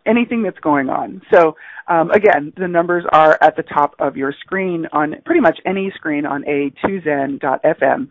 anything 0.09 0.43
that's 0.43 0.59
going 0.61 0.89
on. 0.89 1.23
So 1.33 1.57
um, 1.89 2.11
again, 2.11 2.53
the 2.57 2.69
numbers 2.69 3.05
are 3.13 3.39
at 3.41 3.57
the 3.57 3.63
top 3.63 3.95
of 3.99 4.17
your 4.17 4.33
screen 4.41 4.87
on 4.93 5.17
pretty 5.25 5.41
much 5.41 5.59
any 5.67 5.93
screen 5.95 6.27
on 6.27 6.43
a2zen.fm. 6.45 8.09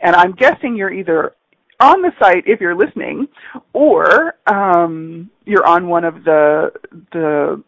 And 0.00 0.16
I'm 0.16 0.32
guessing 0.32 0.76
you're 0.76 0.92
either 0.92 1.34
on 1.80 2.02
the 2.02 2.12
site 2.20 2.44
if 2.46 2.60
you're 2.60 2.74
listening, 2.74 3.28
or 3.72 4.34
um, 4.46 5.30
you're 5.44 5.66
on 5.66 5.88
one 5.88 6.04
of 6.04 6.24
the 6.24 6.72
the 7.12 7.62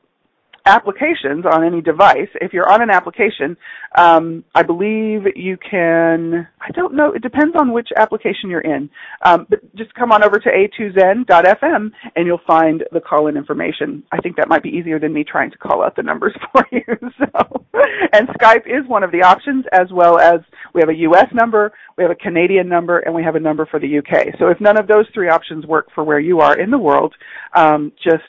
applications 0.67 1.45
on 1.51 1.65
any 1.65 1.81
device. 1.81 2.29
If 2.41 2.53
you're 2.53 2.71
on 2.71 2.83
an 2.83 2.91
application, 2.91 3.57
um, 3.97 4.45
I 4.55 4.63
believe 4.63 5.23
you 5.35 5.57
can. 5.59 6.47
I 6.61 6.71
don't 6.73 6.95
know. 6.95 7.13
It 7.13 7.23
depends 7.23 7.57
on 7.59 7.73
which 7.73 7.89
application 7.97 8.51
you're 8.51 8.61
in. 8.61 8.91
Um, 9.25 9.47
but 9.49 9.61
just 9.75 9.95
come 9.95 10.13
on 10.13 10.23
over 10.23 10.39
to 10.39 10.49
a2zen.fm 10.49 11.91
and 12.17 12.27
you'll 12.27 12.41
find 12.47 12.85
the 12.93 13.01
call-in 13.01 13.37
information. 13.37 14.03
I 14.13 14.19
think 14.19 14.37
that 14.37 14.49
might 14.49 14.63
be 14.63 14.71
easier 14.71 14.99
than 14.99 15.13
me 15.13 15.25
trying 15.25 15.51
to 15.51 15.59
call 15.59 15.83
out 15.83 15.97
the 15.97 16.03
numbers 16.03 16.37
for 16.53 16.65
you. 16.71 16.83
So, 17.19 17.65
and 18.13 18.29
Skype 18.29 18.67
is 18.67 18.87
one 18.87 19.03
of 19.03 19.13
the 19.13 19.23
options, 19.23 19.65
as 19.73 19.91
well 19.93 20.19
as 20.19 20.41
we 20.75 20.81
have 20.81 20.91
a 20.91 20.97
U.S. 20.97 21.27
number, 21.33 21.73
we 21.97 22.05
have 22.05 22.11
a 22.11 22.17
Canadian 22.17 22.69
number, 22.69 23.01
and 23.01 23.15
we 23.15 23.23
have 23.23 23.37
a 23.37 23.41
number 23.41 23.67
for 23.67 23.81
the 23.81 23.99
UK. 23.99 24.39
So 24.39 24.49
if 24.49 24.61
none 24.61 24.79
of 24.79 24.87
those 24.87 25.07
three 25.15 25.29
options 25.29 25.67
work 25.67 25.89
for 25.95 26.05
where 26.05 26.21
you 26.21 26.41
are 26.41 26.59
in 26.59 26.71
the 26.71 26.79
world, 26.79 27.15
um, 27.55 27.93
just 28.03 28.23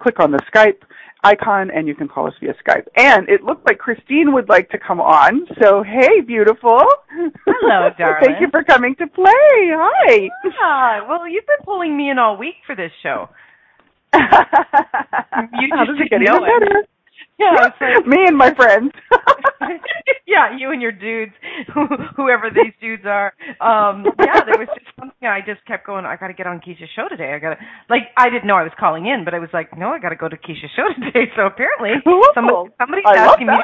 click 0.00 0.20
on 0.20 0.30
the 0.30 0.40
Skype 0.54 0.82
icon 1.24 1.70
and 1.70 1.88
you 1.88 1.94
can 1.94 2.08
call 2.08 2.26
us 2.26 2.34
via 2.40 2.54
Skype. 2.64 2.86
And 2.96 3.28
it 3.28 3.42
looked 3.42 3.66
like 3.66 3.78
Christine 3.78 4.32
would 4.32 4.48
like 4.48 4.70
to 4.70 4.78
come 4.78 5.00
on. 5.00 5.46
So 5.60 5.82
hey, 5.82 6.20
beautiful. 6.20 6.82
Hello, 7.46 7.90
darling. 7.98 8.22
Thank 8.22 8.40
you 8.40 8.48
for 8.50 8.62
coming 8.64 8.94
to 8.96 9.06
play. 9.06 9.32
Hi. 9.32 10.28
Yeah. 10.44 11.08
Well, 11.08 11.28
you've 11.28 11.46
been 11.46 11.64
pulling 11.64 11.96
me 11.96 12.10
in 12.10 12.18
all 12.18 12.36
week 12.36 12.56
for 12.66 12.74
this 12.74 12.92
show. 13.02 13.28
you 14.14 15.68
just 15.86 15.98
didn't 16.10 16.24
know 16.24 16.44
it. 16.44 16.60
Better. 16.60 16.86
Yeah, 17.80 18.00
me 18.04 18.26
and 18.26 18.36
my 18.36 18.52
friends. 18.54 18.90
yeah, 20.26 20.58
you 20.58 20.72
and 20.72 20.82
your 20.82 20.90
dudes, 20.90 21.32
whoever 22.16 22.50
these 22.50 22.72
dudes 22.80 23.04
are. 23.06 23.32
Um, 23.60 24.04
yeah, 24.18 24.42
there 24.44 24.58
was 24.58 24.66
just 24.74 24.90
something 24.98 25.28
I 25.28 25.38
just 25.46 25.64
kept 25.64 25.86
going. 25.86 26.04
I 26.04 26.16
got 26.16 26.28
to 26.28 26.34
get 26.34 26.48
on 26.48 26.58
Keisha's 26.58 26.90
show 26.96 27.06
today. 27.08 27.32
I 27.34 27.38
got 27.38 27.54
to 27.54 27.56
like 27.88 28.10
I 28.16 28.28
didn't 28.28 28.48
know 28.48 28.56
I 28.56 28.64
was 28.64 28.72
calling 28.78 29.06
in, 29.06 29.24
but 29.24 29.34
I 29.34 29.38
was 29.38 29.50
like, 29.52 29.76
no, 29.78 29.90
I 29.90 30.00
got 30.00 30.08
to 30.08 30.16
go 30.16 30.28
to 30.28 30.36
Keisha's 30.36 30.74
show 30.74 30.88
today. 30.98 31.30
So 31.36 31.46
apparently, 31.46 31.90
cool. 32.02 32.22
somebody 32.34 32.74
somebody's 32.76 33.04
I 33.06 33.16
asking 33.18 33.46
me 33.46 33.54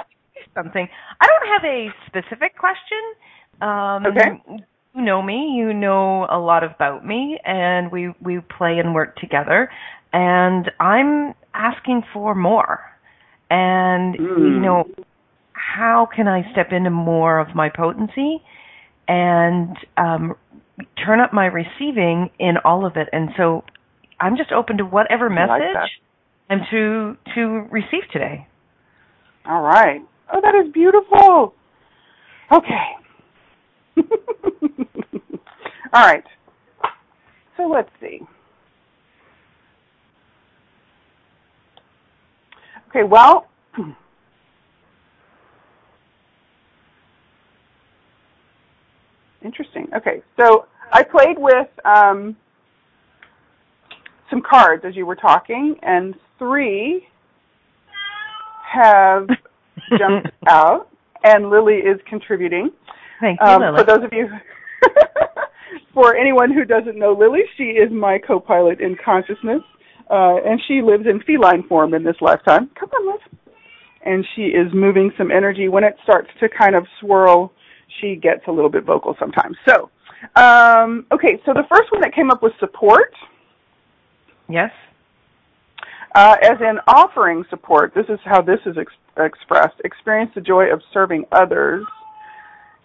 something. 0.54 0.88
I 1.20 1.26
don't 1.26 1.48
have 1.50 1.64
a 1.64 1.88
specific 2.06 2.56
question. 2.56 3.02
Um, 3.60 4.06
okay. 4.06 4.62
You 4.94 5.02
know 5.02 5.20
me. 5.20 5.56
You 5.58 5.74
know 5.74 6.28
a 6.30 6.38
lot 6.38 6.62
about 6.62 7.04
me, 7.04 7.40
and 7.44 7.90
we 7.90 8.14
we 8.22 8.38
play 8.38 8.78
and 8.78 8.94
work 8.94 9.16
together. 9.16 9.68
And 10.12 10.70
I'm 10.78 11.34
asking 11.54 12.04
for 12.12 12.36
more 12.36 12.93
and 13.50 14.16
mm. 14.16 14.38
you 14.38 14.60
know 14.60 14.84
how 15.52 16.08
can 16.14 16.28
I 16.28 16.50
step 16.52 16.68
into 16.72 16.90
more 16.90 17.38
of 17.38 17.54
my 17.54 17.68
potency 17.68 18.42
and 19.08 19.76
um, 19.96 20.34
turn 21.04 21.20
up 21.20 21.32
my 21.32 21.46
receiving 21.46 22.30
in 22.38 22.56
all 22.64 22.86
of 22.86 22.96
it. 22.96 23.08
And 23.12 23.30
so 23.36 23.64
I'm 24.20 24.36
just 24.36 24.52
open 24.52 24.78
to 24.78 24.84
whatever 24.84 25.28
message 25.28 25.48
like 25.74 25.90
I'm 26.50 26.60
to 26.70 27.16
to 27.34 27.40
receive 27.70 28.02
today. 28.12 28.46
All 29.46 29.62
right. 29.62 30.00
Oh, 30.32 30.40
that 30.40 30.54
is 30.54 30.72
beautiful. 30.72 31.54
Okay. 32.52 32.88
all 35.92 36.06
right. 36.06 36.24
So 37.56 37.64
let's 37.64 37.90
see. 38.00 38.20
Okay, 42.94 43.02
well, 43.02 43.48
interesting. 49.44 49.88
Okay, 49.96 50.22
so 50.38 50.66
I 50.92 51.02
played 51.02 51.36
with 51.36 51.66
um, 51.84 52.36
some 54.30 54.40
cards 54.48 54.84
as 54.86 54.94
you 54.94 55.06
were 55.06 55.16
talking, 55.16 55.74
and 55.82 56.14
three 56.38 57.08
have 58.72 59.26
jumped 59.98 60.28
out, 60.46 60.88
and 61.24 61.50
Lily 61.50 61.78
is 61.78 61.98
contributing. 62.08 62.70
Thank 63.20 63.40
you, 63.40 63.46
um, 63.48 63.60
Lily. 63.60 63.78
For 63.80 63.86
those 63.86 64.04
of 64.04 64.12
you, 64.12 64.28
for 65.94 66.14
anyone 66.14 66.52
who 66.52 66.64
doesn't 66.64 66.96
know 66.96 67.12
Lily, 67.12 67.40
she 67.56 67.64
is 67.70 67.90
my 67.90 68.18
co-pilot 68.24 68.80
in 68.80 68.96
consciousness. 69.04 69.62
Uh, 70.10 70.36
and 70.44 70.60
she 70.68 70.82
lives 70.82 71.06
in 71.06 71.20
feline 71.22 71.62
form 71.68 71.94
in 71.94 72.04
this 72.04 72.16
lifetime. 72.20 72.70
Come 72.78 72.90
on, 72.90 73.12
Liv. 73.12 73.20
And 74.04 74.24
she 74.36 74.42
is 74.42 74.72
moving 74.74 75.10
some 75.16 75.30
energy. 75.30 75.68
When 75.68 75.82
it 75.82 75.96
starts 76.02 76.28
to 76.40 76.48
kind 76.48 76.74
of 76.74 76.86
swirl, 77.00 77.52
she 78.00 78.16
gets 78.16 78.42
a 78.46 78.52
little 78.52 78.70
bit 78.70 78.84
vocal 78.84 79.16
sometimes. 79.18 79.56
So, 79.66 79.90
um, 80.36 81.06
okay, 81.12 81.40
so 81.46 81.52
the 81.54 81.64
first 81.70 81.90
one 81.90 82.00
that 82.02 82.14
came 82.14 82.30
up 82.30 82.42
was 82.42 82.52
support. 82.60 83.14
Yes. 84.48 84.70
Uh, 86.14 86.36
as 86.42 86.60
in 86.60 86.78
offering 86.86 87.44
support, 87.50 87.92
this 87.94 88.06
is 88.08 88.18
how 88.24 88.40
this 88.40 88.60
is 88.66 88.76
ex- 88.78 88.92
expressed. 89.18 89.74
Experience 89.84 90.30
the 90.34 90.40
joy 90.40 90.72
of 90.72 90.80
serving 90.92 91.24
others. 91.32 91.84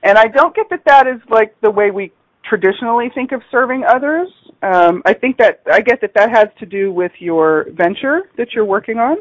And 0.04 0.18
I 0.18 0.28
don't 0.28 0.56
get 0.56 0.70
that 0.70 0.84
that 0.86 1.06
is 1.06 1.22
like 1.30 1.54
the 1.62 1.70
way 1.70 1.92
we 1.92 2.12
traditionally 2.50 3.10
think 3.14 3.32
of 3.32 3.42
serving 3.52 3.84
others. 3.88 4.28
Um, 4.62 5.02
I 5.06 5.14
think 5.14 5.38
that 5.38 5.62
I 5.72 5.80
get 5.80 6.02
that 6.02 6.14
that 6.16 6.30
has 6.32 6.48
to 6.60 6.66
do 6.66 6.92
with 6.92 7.12
your 7.20 7.68
venture 7.72 8.24
that 8.38 8.50
you're 8.54 8.66
working 8.66 8.98
on. 8.98 9.18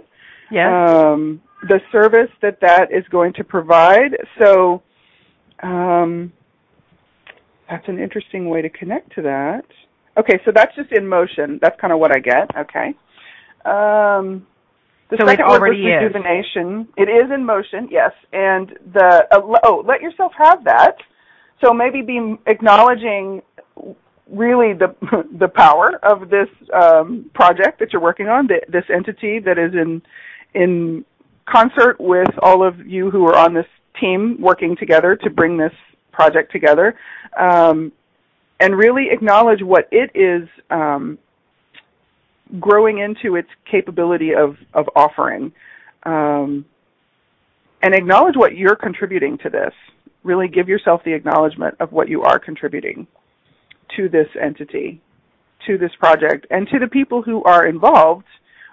Yes. 0.50 0.66
Um, 0.66 1.42
the 1.68 1.80
service 1.92 2.30
that 2.42 2.58
that 2.61 2.88
is 2.90 3.04
going 3.11 3.35
to 3.35 3.44
provide. 3.44 4.16
So 4.40 4.82
um, 5.62 6.32
that's 7.68 7.87
an 7.88 7.99
interesting 7.99 8.49
way 8.49 8.62
to 8.62 8.70
connect 8.70 9.14
to 9.16 9.23
that. 9.23 9.64
Okay, 10.16 10.40
so 10.44 10.50
that's 10.52 10.75
just 10.75 10.90
in 10.92 11.06
motion. 11.06 11.58
That's 11.62 11.78
kind 11.80 11.92
of 11.92 12.00
what 12.00 12.11
I 12.11 12.18
get. 12.18 12.50
Okay. 12.56 12.88
Um, 13.64 14.47
the 15.11 15.16
so 15.20 15.26
second 15.26 15.47
word 15.47 15.61
was 15.61 15.78
rejuvenation. 15.78 16.88
It 16.97 17.08
is 17.08 17.30
in 17.32 17.44
motion, 17.44 17.88
yes. 17.90 18.12
And 18.32 18.73
the 18.92 19.26
uh, 19.30 19.40
oh, 19.64 19.85
let 19.87 20.02
yourself 20.02 20.32
have 20.37 20.64
that. 20.64 20.97
So 21.60 21.72
maybe 21.72 22.02
be 22.02 22.36
acknowledging 22.46 23.42
really 24.30 24.72
the 24.72 24.94
the 25.38 25.48
power 25.48 25.98
of 26.02 26.28
this 26.30 26.48
um, 26.72 27.30
project 27.34 27.78
that 27.80 27.92
you're 27.92 28.02
working 28.02 28.28
on, 28.28 28.46
the, 28.46 28.60
this 28.68 28.84
entity 28.92 29.38
that 29.40 29.58
is 29.58 29.72
in 29.74 30.02
in 30.54 31.04
concert 31.46 31.96
with 31.98 32.28
all 32.42 32.66
of 32.66 32.86
you 32.86 33.10
who 33.10 33.26
are 33.26 33.36
on 33.36 33.54
this 33.54 33.66
team 33.98 34.36
working 34.40 34.76
together 34.76 35.16
to 35.16 35.30
bring 35.30 35.56
this 35.56 35.72
project 36.12 36.52
together, 36.52 36.94
um, 37.38 37.90
and 38.60 38.76
really 38.76 39.08
acknowledge 39.10 39.62
what 39.62 39.88
it 39.90 40.10
is 40.14 40.48
um, 40.70 41.18
growing 42.60 42.98
into 42.98 43.36
its 43.36 43.48
capability 43.70 44.34
of 44.34 44.56
of 44.74 44.88
offering, 44.94 45.52
um, 46.04 46.64
and 47.82 47.94
acknowledge 47.94 48.36
what 48.36 48.56
you're 48.56 48.76
contributing 48.76 49.38
to 49.38 49.50
this 49.50 49.72
really 50.22 50.48
give 50.48 50.68
yourself 50.68 51.02
the 51.04 51.12
acknowledgement 51.12 51.76
of 51.80 51.92
what 51.92 52.08
you 52.08 52.22
are 52.22 52.38
contributing 52.38 53.06
to 53.96 54.08
this 54.08 54.28
entity, 54.40 55.00
to 55.66 55.78
this 55.78 55.92
project, 55.98 56.46
and 56.50 56.68
to 56.68 56.78
the 56.78 56.88
people 56.88 57.22
who 57.22 57.42
are 57.44 57.66
involved 57.66 58.26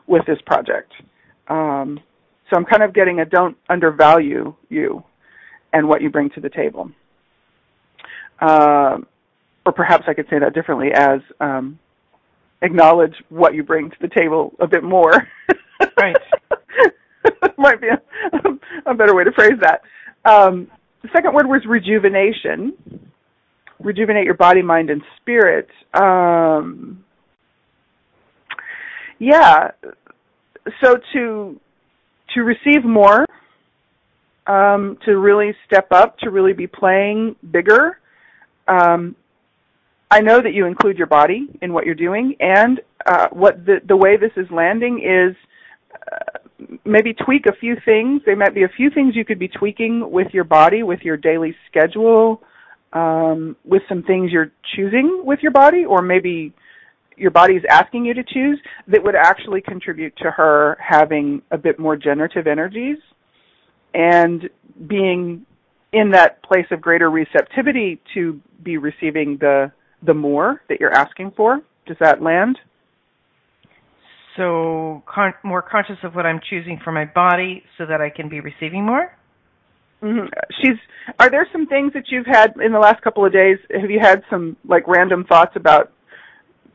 with 0.08 0.26
this 0.26 0.40
project. 0.46 0.92
Um, 1.48 2.00
so 2.50 2.58
I'm 2.58 2.66
kind 2.66 2.84
of 2.84 2.94
getting 2.94 3.20
a 3.20 3.26
don't 3.26 3.58
undervalue 3.70 4.54
you 4.70 5.04
and 5.74 5.88
what 5.88 6.02
you 6.02 6.10
bring 6.10 6.30
to 6.32 6.42
the 6.42 6.50
table. 6.50 6.92
Uh, 8.40 8.98
or 9.66 9.72
perhaps 9.72 10.06
I 10.08 10.14
could 10.14 10.28
say 10.30 10.40
that 10.40 10.54
differently 10.54 10.90
as 10.94 11.22
um, 11.40 11.80
acknowledge 12.62 13.16
what 13.30 13.56
you 13.56 13.64
bring 13.64 13.90
to 13.90 13.96
the 14.00 14.08
table 14.08 14.54
a 14.60 14.68
bit 14.68 14.84
more. 14.84 15.28
right. 15.98 16.16
Might 17.58 17.82
be 17.82 17.88
a, 17.88 18.02
a, 18.86 18.94
better 18.94 19.16
way 19.16 19.24
to 19.24 19.32
phrase 19.32 19.60
that. 19.62 19.82
Um, 20.30 20.70
the 21.06 21.12
second 21.14 21.34
word 21.36 21.46
was 21.46 21.62
rejuvenation. 21.68 22.74
Rejuvenate 23.80 24.26
your 24.26 24.34
body, 24.34 24.62
mind, 24.64 24.90
and 24.90 25.02
spirit. 25.22 25.68
Um, 25.94 27.04
yeah, 29.20 29.72
so 30.84 30.96
to 31.14 31.60
to 32.34 32.42
receive 32.42 32.84
more, 32.84 33.26
um, 34.48 34.98
to 35.06 35.18
really 35.20 35.54
step 35.68 35.88
up, 35.92 36.18
to 36.20 36.32
really 36.32 36.54
be 36.54 36.66
playing 36.66 37.36
bigger. 37.52 38.00
Um, 38.68 39.16
I 40.10 40.22
know 40.22 40.42
that 40.42 40.54
you 40.54 40.66
include 40.66 40.98
your 40.98 41.08
body 41.08 41.48
in 41.62 41.72
what 41.72 41.86
you're 41.86 41.94
doing, 41.94 42.36
and 42.40 42.82
uh, 43.06 43.28
what 43.32 43.64
the 43.66 43.80
the 43.88 43.96
way 43.96 44.18
this 44.18 44.32
is 44.38 44.50
landing 44.50 45.04
is 45.04 45.36
uh, 46.12 46.40
maybe 46.86 47.14
tweak 47.14 47.46
a 47.48 47.56
few 47.60 47.76
things. 47.84 48.22
There 48.26 48.36
might 48.36 48.56
be 48.56 48.64
a 48.64 48.70
few 48.70 48.90
things 48.90 49.16
you 49.16 49.26
could 49.26 49.40
be 49.40 49.48
tweaking 49.48 50.10
with 50.12 50.28
your 50.34 50.44
body, 50.44 50.84
with 50.84 51.02
your 51.02 51.18
daily 51.18 51.56
schedule, 51.70 52.42
um, 52.94 53.56
with 53.66 53.82
some 53.90 54.04
things 54.04 54.32
you're 54.32 54.52
choosing 54.76 55.22
with 55.26 55.40
your 55.42 55.52
body, 55.52 55.86
or 55.86 56.02
maybe 56.02 56.54
your 57.18 57.32
body 57.32 57.56
is 57.56 57.64
asking 57.70 58.06
you 58.06 58.14
to 58.14 58.24
choose 58.24 58.60
that 58.88 59.04
would 59.04 59.16
actually 59.16 59.62
contribute 59.62 60.16
to 60.18 60.32
her 60.32 60.78
having 60.80 61.42
a 61.52 61.58
bit 61.58 61.80
more 61.80 61.96
generative 61.96 62.48
energies 62.48 62.98
and 63.94 64.50
being 64.88 65.46
in 65.94 66.12
that 66.12 66.44
place 66.44 66.66
of 66.72 66.82
greater 66.82 67.10
receptivity 67.10 68.02
to 68.14 68.40
be 68.64 68.78
receiving 68.78 69.38
the 69.40 69.72
the 70.04 70.14
more 70.14 70.62
that 70.70 70.80
you're 70.80 70.94
asking 70.94 71.32
for. 71.36 71.62
Does 71.88 71.98
that 72.00 72.22
land? 72.22 72.60
So 74.38 75.04
con- 75.06 75.34
more 75.44 75.62
conscious 75.62 75.98
of 76.04 76.16
what 76.16 76.26
I'm 76.26 76.40
choosing 76.50 76.80
for 76.84 76.92
my 76.92 77.06
body 77.06 77.64
so 77.78 77.86
that 77.86 78.02
I 78.02 78.10
can 78.10 78.30
be 78.30 78.40
receiving 78.40 78.86
more? 78.86 79.16
Mm-hmm. 80.02 80.28
She's. 80.62 80.78
Are 81.20 81.30
there 81.30 81.48
some 81.52 81.68
things 81.68 81.94
that 81.94 82.06
you've 82.10 82.26
had 82.26 82.54
in 82.64 82.72
the 82.72 82.80
last 82.80 83.02
couple 83.02 83.26
of 83.26 83.32
days? 83.32 83.58
Have 83.72 83.90
you 83.90 84.00
had 84.02 84.24
some 84.30 84.58
like 84.68 84.88
random 84.88 85.24
thoughts 85.24 85.54
about 85.56 85.92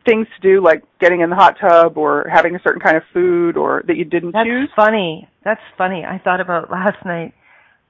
things 0.07 0.27
to 0.37 0.49
do, 0.49 0.63
like 0.63 0.83
getting 1.01 1.21
in 1.21 1.31
the 1.31 1.37
hot 1.37 1.57
tub 1.61 1.99
or 1.99 2.27
having 2.33 2.55
a 2.55 2.61
certain 2.65 2.81
kind 2.81 2.97
of 2.97 3.03
food, 3.13 3.57
or 3.57 3.83
that 3.87 3.97
you 3.97 4.05
didn't 4.05 4.33
choose? 4.33 4.35
That's 4.35 4.47
choose? 4.47 4.71
funny. 4.75 5.29
That's 5.45 5.61
funny. 5.77 6.05
I 6.05 6.19
thought 6.19 6.41
about 6.41 6.71
last 6.71 7.05
night, 7.05 7.35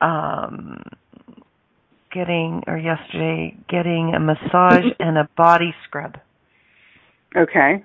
um, 0.01 0.83
getting 2.13 2.63
or 2.67 2.77
yesterday 2.77 3.57
getting 3.69 4.13
a 4.15 4.21
massage 4.21 4.85
and 4.99 5.17
a 5.17 5.29
body 5.37 5.75
scrub. 5.87 6.17
Okay. 7.37 7.85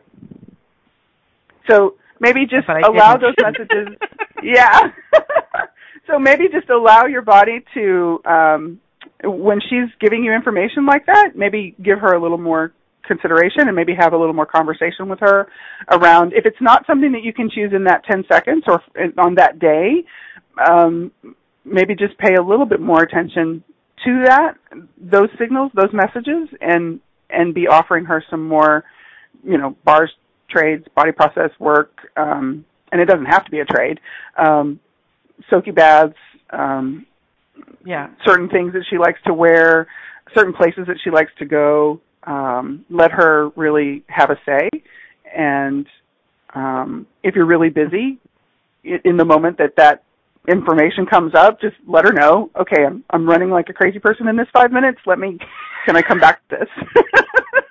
So 1.69 1.95
maybe 2.19 2.45
just 2.45 2.67
allow 2.69 3.15
didn't. 3.15 3.21
those 3.21 3.35
messages. 3.41 3.97
yeah. 4.43 4.91
so 6.07 6.19
maybe 6.19 6.45
just 6.51 6.69
allow 6.69 7.05
your 7.05 7.21
body 7.21 7.63
to, 7.73 8.19
um, 8.25 8.79
when 9.23 9.59
she's 9.61 9.89
giving 9.99 10.23
you 10.23 10.33
information 10.33 10.85
like 10.85 11.05
that, 11.05 11.31
maybe 11.35 11.75
give 11.83 11.99
her 11.99 12.13
a 12.13 12.21
little 12.21 12.37
more 12.37 12.73
consideration 13.07 13.67
and 13.67 13.75
maybe 13.75 13.93
have 13.97 14.13
a 14.13 14.17
little 14.17 14.33
more 14.33 14.45
conversation 14.45 15.07
with 15.07 15.19
her 15.19 15.47
around 15.91 16.33
if 16.33 16.45
it's 16.45 16.57
not 16.59 16.83
something 16.87 17.11
that 17.11 17.23
you 17.23 17.31
can 17.33 17.49
choose 17.53 17.71
in 17.73 17.83
that 17.83 18.03
10 18.09 18.23
seconds 18.31 18.63
or 18.67 18.81
on 19.17 19.35
that 19.35 19.59
day, 19.59 20.03
um, 20.67 21.11
maybe 21.63 21.95
just 21.95 22.17
pay 22.17 22.35
a 22.35 22.41
little 22.41 22.65
bit 22.65 22.79
more 22.79 23.01
attention 23.01 23.63
to 24.05 24.23
that, 24.25 24.53
those 24.99 25.29
signals, 25.39 25.71
those 25.73 25.91
messages, 25.93 26.49
and 26.61 26.99
and 27.29 27.55
be 27.55 27.67
offering 27.67 28.05
her 28.05 28.23
some 28.29 28.47
more, 28.47 28.83
you 29.43 29.57
know, 29.57 29.75
bars, 29.83 30.11
trades, 30.49 30.85
body 30.95 31.11
process 31.11 31.51
work, 31.59 31.91
um, 32.17 32.65
and 32.91 33.01
it 33.01 33.05
doesn't 33.05 33.25
have 33.25 33.45
to 33.45 33.51
be 33.51 33.59
a 33.59 33.65
trade. 33.65 33.99
Um, 34.37 34.79
soaky 35.49 35.71
baths, 35.71 36.13
um, 36.51 37.05
Yeah. 37.83 38.09
certain 38.25 38.49
things 38.49 38.73
that 38.73 38.85
she 38.89 38.97
likes 38.97 39.19
to 39.25 39.33
wear, 39.33 39.87
certain 40.33 40.53
places 40.53 40.87
that 40.87 40.97
she 41.03 41.09
likes 41.09 41.31
to 41.39 41.45
go. 41.45 41.99
Um, 42.23 42.85
let 42.89 43.11
her 43.11 43.49
really 43.55 44.03
have 44.07 44.29
a 44.31 44.39
say, 44.45 44.69
and 45.35 45.85
um, 46.55 47.05
if 47.23 47.35
you're 47.35 47.45
really 47.45 47.69
busy, 47.69 48.17
in 48.83 49.17
the 49.17 49.25
moment 49.25 49.57
that 49.57 49.75
that 49.77 50.03
information 50.47 51.05
comes 51.05 51.33
up, 51.35 51.59
just 51.61 51.75
let 51.87 52.05
her 52.05 52.13
know. 52.13 52.49
Okay, 52.55 52.83
I'm 52.85 53.03
I'm 53.09 53.27
running 53.27 53.49
like 53.49 53.69
a 53.69 53.73
crazy 53.73 53.99
person 53.99 54.27
in 54.27 54.35
this 54.35 54.47
five 54.53 54.71
minutes. 54.71 54.99
Let 55.05 55.19
me. 55.19 55.37
Can 55.85 55.95
I 55.95 56.01
come 56.01 56.19
back 56.19 56.41
to 56.49 56.57
this? 56.57 56.69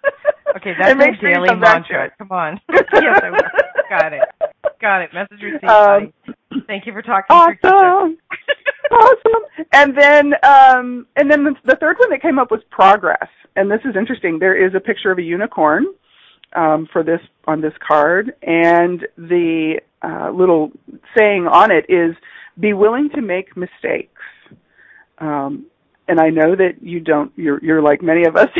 Okay, 0.57 0.73
that's 0.79 0.91
And 0.91 0.99
make 0.99 1.23
my 1.23 1.33
daily 1.33 1.49
come 1.49 1.61
mantra. 1.61 2.11
Come 2.19 2.31
on. 2.31 2.61
yes, 2.73 3.21
I 3.23 3.31
will. 3.31 3.39
Got 3.91 4.13
it. 4.13 4.23
Got 4.81 5.03
it. 5.03 5.11
Message 5.13 5.43
received. 5.43 5.65
Um. 5.65 6.13
Thank 6.67 6.87
you 6.87 6.93
for 6.93 7.03
talking 7.03 7.27
awesome. 7.31 8.17
awesome. 8.91 9.67
And 9.73 9.97
then 9.97 10.35
um 10.45 11.07
and 11.17 11.31
then 11.31 11.45
the, 11.45 11.55
the 11.65 11.77
third 11.81 11.97
one 11.99 12.11
that 12.11 12.23
came 12.23 12.39
up 12.39 12.51
was 12.51 12.61
progress. 12.71 13.29
And 13.57 13.71
this 13.71 13.81
is 13.85 13.97
interesting. 13.97 14.39
There 14.39 14.57
is 14.57 14.75
a 14.75 14.81
picture 14.81 15.11
of 15.11 15.19
a 15.19 15.23
unicorn 15.23 15.87
um 16.55 16.89
for 16.93 17.03
this 17.03 17.21
on 17.47 17.61
this 17.61 17.73
card 17.87 18.35
and 18.43 19.07
the 19.17 19.81
uh 20.03 20.31
little 20.31 20.71
saying 21.17 21.47
on 21.47 21.71
it 21.71 21.87
is 21.89 22.15
be 22.61 22.73
willing 22.73 23.11
to 23.15 23.21
make 23.21 23.57
mistakes. 23.57 24.23
Um 25.19 25.67
and 26.07 26.21
I 26.21 26.29
know 26.31 26.55
that 26.55 26.83
you 26.83 27.01
don't 27.01 27.33
you're 27.37 27.63
you're 27.65 27.83
like 27.83 28.03
many 28.03 28.25
of 28.27 28.37
us 28.37 28.49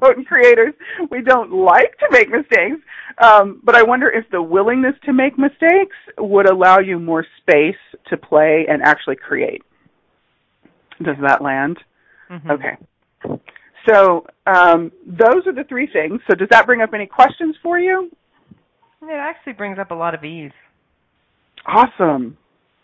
potent 0.00 0.26
creators. 0.26 0.74
We 1.10 1.22
don't 1.22 1.52
like 1.52 1.96
to 1.98 2.08
make 2.10 2.28
mistakes. 2.30 2.80
Um, 3.22 3.60
but 3.64 3.74
I 3.74 3.82
wonder 3.82 4.10
if 4.10 4.24
the 4.30 4.42
willingness 4.42 4.94
to 5.04 5.12
make 5.12 5.38
mistakes 5.38 5.96
would 6.18 6.48
allow 6.48 6.78
you 6.78 6.98
more 6.98 7.26
space 7.40 7.76
to 8.08 8.16
play 8.16 8.66
and 8.68 8.82
actually 8.82 9.16
create. 9.16 9.62
Does 11.02 11.16
that 11.22 11.42
land? 11.42 11.78
Mhm. 12.30 12.50
Okay. 12.50 13.38
So 13.88 14.26
um, 14.46 14.92
those 15.06 15.46
are 15.46 15.52
the 15.52 15.64
three 15.68 15.88
things. 15.92 16.20
So 16.28 16.34
does 16.34 16.48
that 16.50 16.66
bring 16.66 16.80
up 16.80 16.94
any 16.94 17.06
questions 17.06 17.56
for 17.62 17.78
you? 17.78 18.10
It 19.02 19.10
actually 19.10 19.54
brings 19.54 19.78
up 19.78 19.90
a 19.90 19.94
lot 19.94 20.14
of 20.14 20.24
ease. 20.24 20.52
Awesome. 21.66 22.36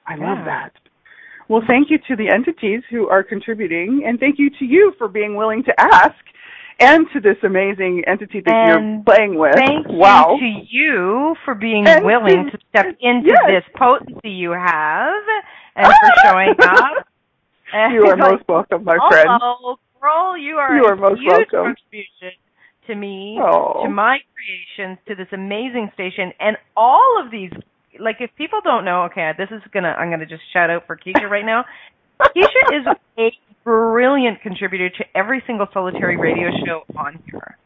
I 0.07 0.17
love 0.17 0.45
that. 0.47 0.73
Well, 1.49 1.63
thank 1.69 1.91
you 1.91 1.99
to 2.09 2.17
the 2.17 2.29
entities 2.33 2.83
who 2.91 3.09
are 3.09 3.23
contributing, 3.23 4.05
and 4.07 4.19
thank 4.19 4.39
you 4.39 4.51
to 4.59 4.65
you 4.65 4.93
for 4.99 5.09
being 5.09 5.35
willing 5.35 5.63
to 5.65 5.73
ask, 5.79 6.15
and 6.81 7.07
to 7.13 7.21
this 7.21 7.37
amazing 7.43 8.05
entity 8.07 8.41
that 8.45 8.67
you're 8.69 9.03
playing 9.05 9.37
with. 9.39 9.55
Thank 9.55 9.87
wow. 9.89 10.37
you 10.41 10.61
to 10.61 10.67
you 10.71 11.35
for 11.45 11.55
being 11.55 11.87
And 11.87 12.05
willing 12.05 12.51
to- 12.51 12.59
step 12.71 12.87
into 13.01 13.29
yes. 13.29 13.39
this 13.47 13.65
potency 13.77 14.31
you 14.31 14.51
have 14.53 15.23
and 15.77 15.87
for 15.87 16.11
showing 16.25 16.55
up. 16.61 17.07
You 17.93 18.07
are 18.07 18.17
most 18.17 18.45
welcome, 18.49 18.85
my 18.85 18.97
friend. 19.11 19.29
Hello, 19.31 19.77
girl. 20.01 20.39
You 20.39 20.57
are 20.57 20.75
You 20.75 20.85
a 20.85 20.93
are 20.93 20.97
most 20.97 21.21
huge 21.21 21.29
welcome. 21.53 21.75
contribution 21.75 22.33
to 22.87 22.95
me, 22.95 23.39
Oh. 23.43 23.83
to 23.85 23.91
my 23.91 24.19
creations, 24.35 24.99
to 25.07 25.15
this 25.15 25.29
amazing 25.33 25.91
station, 25.95 26.33
and 26.41 26.57
all 26.77 27.21
of 27.23 27.31
these. 27.31 27.51
Like, 28.01 28.17
if 28.21 28.31
people 28.37 28.61
don't 28.65 28.85
know, 28.87 29.03
okay, 29.05 29.33
this 29.37 29.51
is 29.51 29.61
gonna. 29.73 29.89
I'm 29.99 30.09
gonna 30.11 30.25
just 30.25 30.43
shout 30.53 30.71
out 30.71 30.87
for 30.87 30.97
Keisha 30.97 31.29
right 31.29 31.45
now. 31.45 31.65
Keisha 32.23 32.81
is 32.81 32.87
a 32.87 32.97
brilliant 33.69 34.41
contributor 34.41 34.89
to 34.89 35.05
every 35.15 35.43
single 35.47 35.67
solitary 35.75 36.17
radio 36.17 36.49
show 36.65 36.83
on 36.97 37.23
here. 37.31 37.59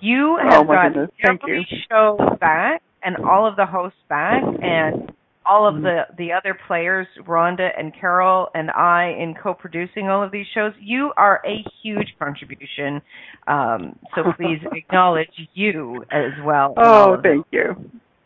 You 0.00 0.38
Oh, 0.40 0.48
have 0.48 0.66
my 0.66 0.74
got 0.74 0.92
goodness. 0.94 1.10
Every 1.28 1.84
show 1.90 2.16
back 2.40 2.80
and 3.02 3.16
all 3.18 3.46
of 3.46 3.56
the 3.56 3.66
hosts 3.66 3.98
back 4.08 4.42
and 4.62 5.12
all 5.44 5.66
of 5.66 5.74
Mhm. 5.74 5.82
the 5.82 6.06
the 6.16 6.32
other 6.32 6.54
players, 6.66 7.06
Rhonda 7.26 7.70
and 7.78 7.92
Carol 7.94 8.48
and 8.54 8.70
I, 8.70 9.06
in 9.18 9.34
co-producing 9.34 10.08
all 10.08 10.22
of 10.22 10.30
these 10.30 10.46
shows. 10.54 10.72
You 10.78 11.12
are 11.18 11.42
a 11.44 11.62
huge 11.82 12.14
contribution. 12.18 13.02
Um, 13.46 13.98
so 14.14 14.32
please 14.32 14.60
acknowledge 14.72 15.48
you 15.54 16.04
as 16.10 16.32
well. 16.42 16.72
Oh, 16.78 17.20
thank 17.22 17.44
you. 17.50 17.76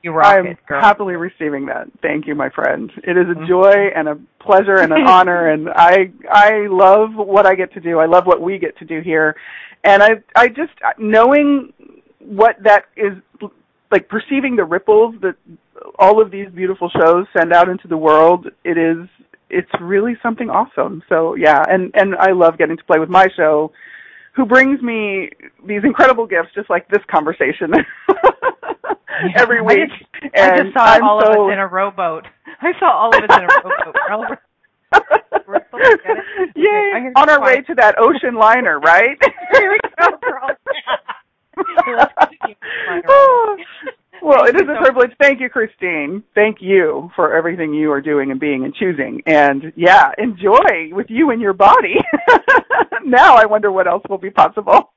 You 0.05 0.13
rock 0.13 0.37
I'm 0.37 0.59
girl. 0.67 0.83
happily 0.83 1.15
receiving 1.17 1.65
that. 1.67 1.89
Thank 2.03 2.27
you, 2.27 2.35
my 2.35 2.51
friend. 2.51 2.93
It 3.05 3.17
is 3.17 3.27
a 3.31 3.35
Mhm. 3.35 3.49
joy 3.49 3.91
and 3.97 4.07
a 4.07 4.17
pleasure 4.39 4.77
and 4.77 4.93
an 4.93 5.03
honor, 5.07 5.49
and 5.49 5.71
I 5.71 6.11
I 6.31 6.67
love 6.69 7.15
what 7.15 7.47
I 7.47 7.55
get 7.55 7.73
to 7.73 7.81
do. 7.81 7.99
I 8.01 8.05
love 8.05 8.27
what 8.27 8.43
we 8.43 8.59
get 8.59 8.77
to 8.81 8.85
do 8.85 9.01
here, 9.01 9.35
and 9.83 10.03
I 10.03 10.21
I 10.37 10.49
just 10.49 10.73
knowing 10.99 11.73
what 12.19 12.63
that 12.63 12.85
is 12.97 13.15
like, 13.91 14.09
perceiving 14.09 14.57
the 14.57 14.65
ripples 14.65 15.15
that 15.23 15.37
all 15.99 16.21
of 16.21 16.31
these 16.31 16.49
beautiful 16.51 16.91
shows 16.91 17.27
send 17.35 17.55
out 17.55 17.71
into 17.71 17.89
the 17.89 17.97
world. 17.97 18.49
It 18.63 18.77
is 18.77 19.09
it's 19.49 19.71
really 19.81 20.19
something 20.23 20.51
awesome. 20.51 21.03
So 21.09 21.35
yeah, 21.35 21.63
and 21.67 21.91
and 21.95 22.15
I 22.17 22.33
love 22.33 22.59
getting 22.59 22.77
to 22.77 22.85
play 22.85 22.99
with 22.99 23.09
my 23.09 23.29
show. 23.35 23.73
Who 24.33 24.45
brings 24.45 24.83
me 24.83 25.31
these 25.65 25.83
incredible 25.83 26.27
gifts, 26.27 26.51
just 26.55 26.69
like 26.69 26.89
this 26.89 27.03
conversation 27.11 27.73
every 29.37 29.59
I 29.59 29.63
week? 29.63 29.89
just- 29.91 30.35
I 30.37 30.63
just 30.63 30.75
saw 30.75 30.85
I'm 30.85 31.03
all 31.05 31.21
so 31.21 31.27
of 31.45 31.49
us 31.49 31.53
in 31.53 31.59
a 31.59 31.67
rowboat. 31.67 32.27
I 32.61 32.73
saw 32.79 32.91
all 32.91 33.09
of 33.17 33.23
us 33.23 33.37
in 33.37 33.45
a 33.45 33.47
rowboat. 33.47 33.95
We're 33.95 34.13
all- 34.15 34.27
We're 35.47 35.61
supposed 35.65 35.85
to 35.85 35.99
get 36.07 36.17
it? 36.17 36.25
Okay, 36.41 36.53
Yay! 36.57 36.93
I'm 36.95 37.13
On 37.17 37.29
our 37.29 37.43
way 37.43 37.61
to 37.63 37.75
that 37.75 37.97
ocean 37.99 38.35
liner, 38.37 38.79
right? 38.81 39.19
Here 39.53 39.71
we 39.73 39.79
go, 39.99 40.17
girl. 40.23 40.51
Let's 41.57 42.13
continue 42.19 42.55
this 42.61 42.71
liner. 42.89 43.03
Oh, 43.09 43.57
well, 44.23 44.45
it 44.47 44.55
is 44.57 44.63
a 44.63 44.81
privilege. 44.83 45.11
Thank 45.21 45.41
you, 45.41 45.49
Christine. 45.51 46.23
Thank 46.35 46.59
you 46.61 47.11
for 47.17 47.35
everything 47.37 47.75
you 47.75 47.91
are 47.93 48.01
doing 48.01 48.31
and 48.31 48.41
being 48.41 48.65
and 48.65 48.75
choosing. 48.75 49.21
And 49.27 49.73
yeah, 49.77 50.13
enjoy 50.17 50.91
with 50.93 51.07
you 51.11 51.31
and 51.31 51.43
your 51.43 51.53
body. 51.53 51.97
now 53.05 53.35
I 53.35 53.45
wonder 53.47 53.71
what 53.73 53.87
else 53.87 54.03
will 54.09 54.17
be 54.19 54.31
possible. 54.31 54.91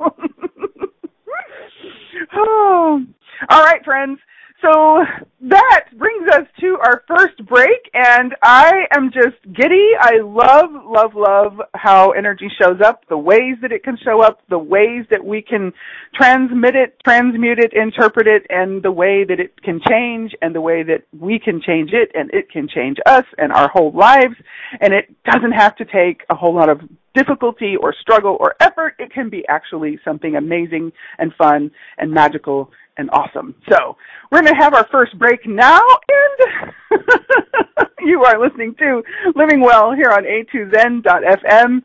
oh. 2.34 3.04
All 3.50 3.62
right, 3.62 3.84
friends. 3.84 4.20
So 4.62 5.04
that 5.42 5.86
brings 6.00 6.28
us 6.32 6.48
to 6.62 6.78
our 6.84 7.04
first 7.08 7.46
break, 7.46 7.92
and 7.94 8.36
I 8.42 8.86
am 8.92 9.12
just 9.12 9.38
giddy. 9.56 9.92
I 10.00 10.18
love, 10.24 10.72
love, 10.84 11.12
love 11.14 11.62
how 11.76 12.10
energy 12.12 12.50
shows 12.60 12.82
up, 12.84 13.04
the 13.08 13.18
ways 13.20 13.58
that 13.62 13.72
it 13.72 13.84
can 13.84 13.98
show 14.04 14.22
up, 14.22 14.42
the 14.50 14.58
ways 14.58 15.06
that 15.12 15.24
we 15.24 15.44
can 15.44 15.72
transmit 16.16 16.76
it, 16.76 16.98
transmute 17.06 17.60
it, 17.60 17.74
interpret 17.74 18.26
it, 18.26 18.48
and 18.50 18.82
the 18.82 18.92
way 18.92 19.24
that 19.24 19.40
it 19.40 19.62
can 19.62 19.80
change, 19.88 20.34
and 20.42 20.56
the 20.56 20.62
way 20.62 20.82
that 20.82 21.04
we 21.20 21.38
can 21.38 21.62
change 21.62 21.92
it, 21.94 22.10
and 22.16 22.32
it 22.34 22.50
can 22.50 22.68
change 22.68 22.98
us 23.06 23.26
and 23.38 23.52
our 23.52 23.70
whole 23.70 23.92
lives. 23.92 24.36
And 24.82 24.92
it 24.92 25.16
doesn't 25.24 25.52
have 25.52 25.76
to 25.76 25.86
take 25.86 26.24
a 26.32 26.36
whole 26.36 26.56
lot 26.56 26.70
of 26.70 26.82
difficulty 27.14 27.76
or 27.80 27.94
struggle 28.02 28.38
or 28.40 28.56
effort. 28.60 28.96
It 28.98 29.12
can 29.12 29.30
be 29.30 29.46
actually 29.48 30.00
something 30.04 30.36
amazing 30.36 30.92
and 31.20 31.32
fun 31.36 31.70
and 32.00 32.12
magical 32.12 32.72
and 32.98 33.10
awesome. 33.12 33.56
So 33.70 33.96
we're 34.32 34.42
going 34.42 34.54
to 34.54 34.60
have 34.60 34.74
our 34.74 34.88
first 34.92 35.18
break 35.18 35.46
now, 35.46 35.82
and 36.10 36.74
you 38.02 38.24
are 38.24 38.40
listening 38.40 38.76
to 38.80 39.04
Living 39.36 39.62
Well 39.62 39.94
here 39.94 40.12
on 40.12 40.24
A2Zen.fm. 40.24 41.84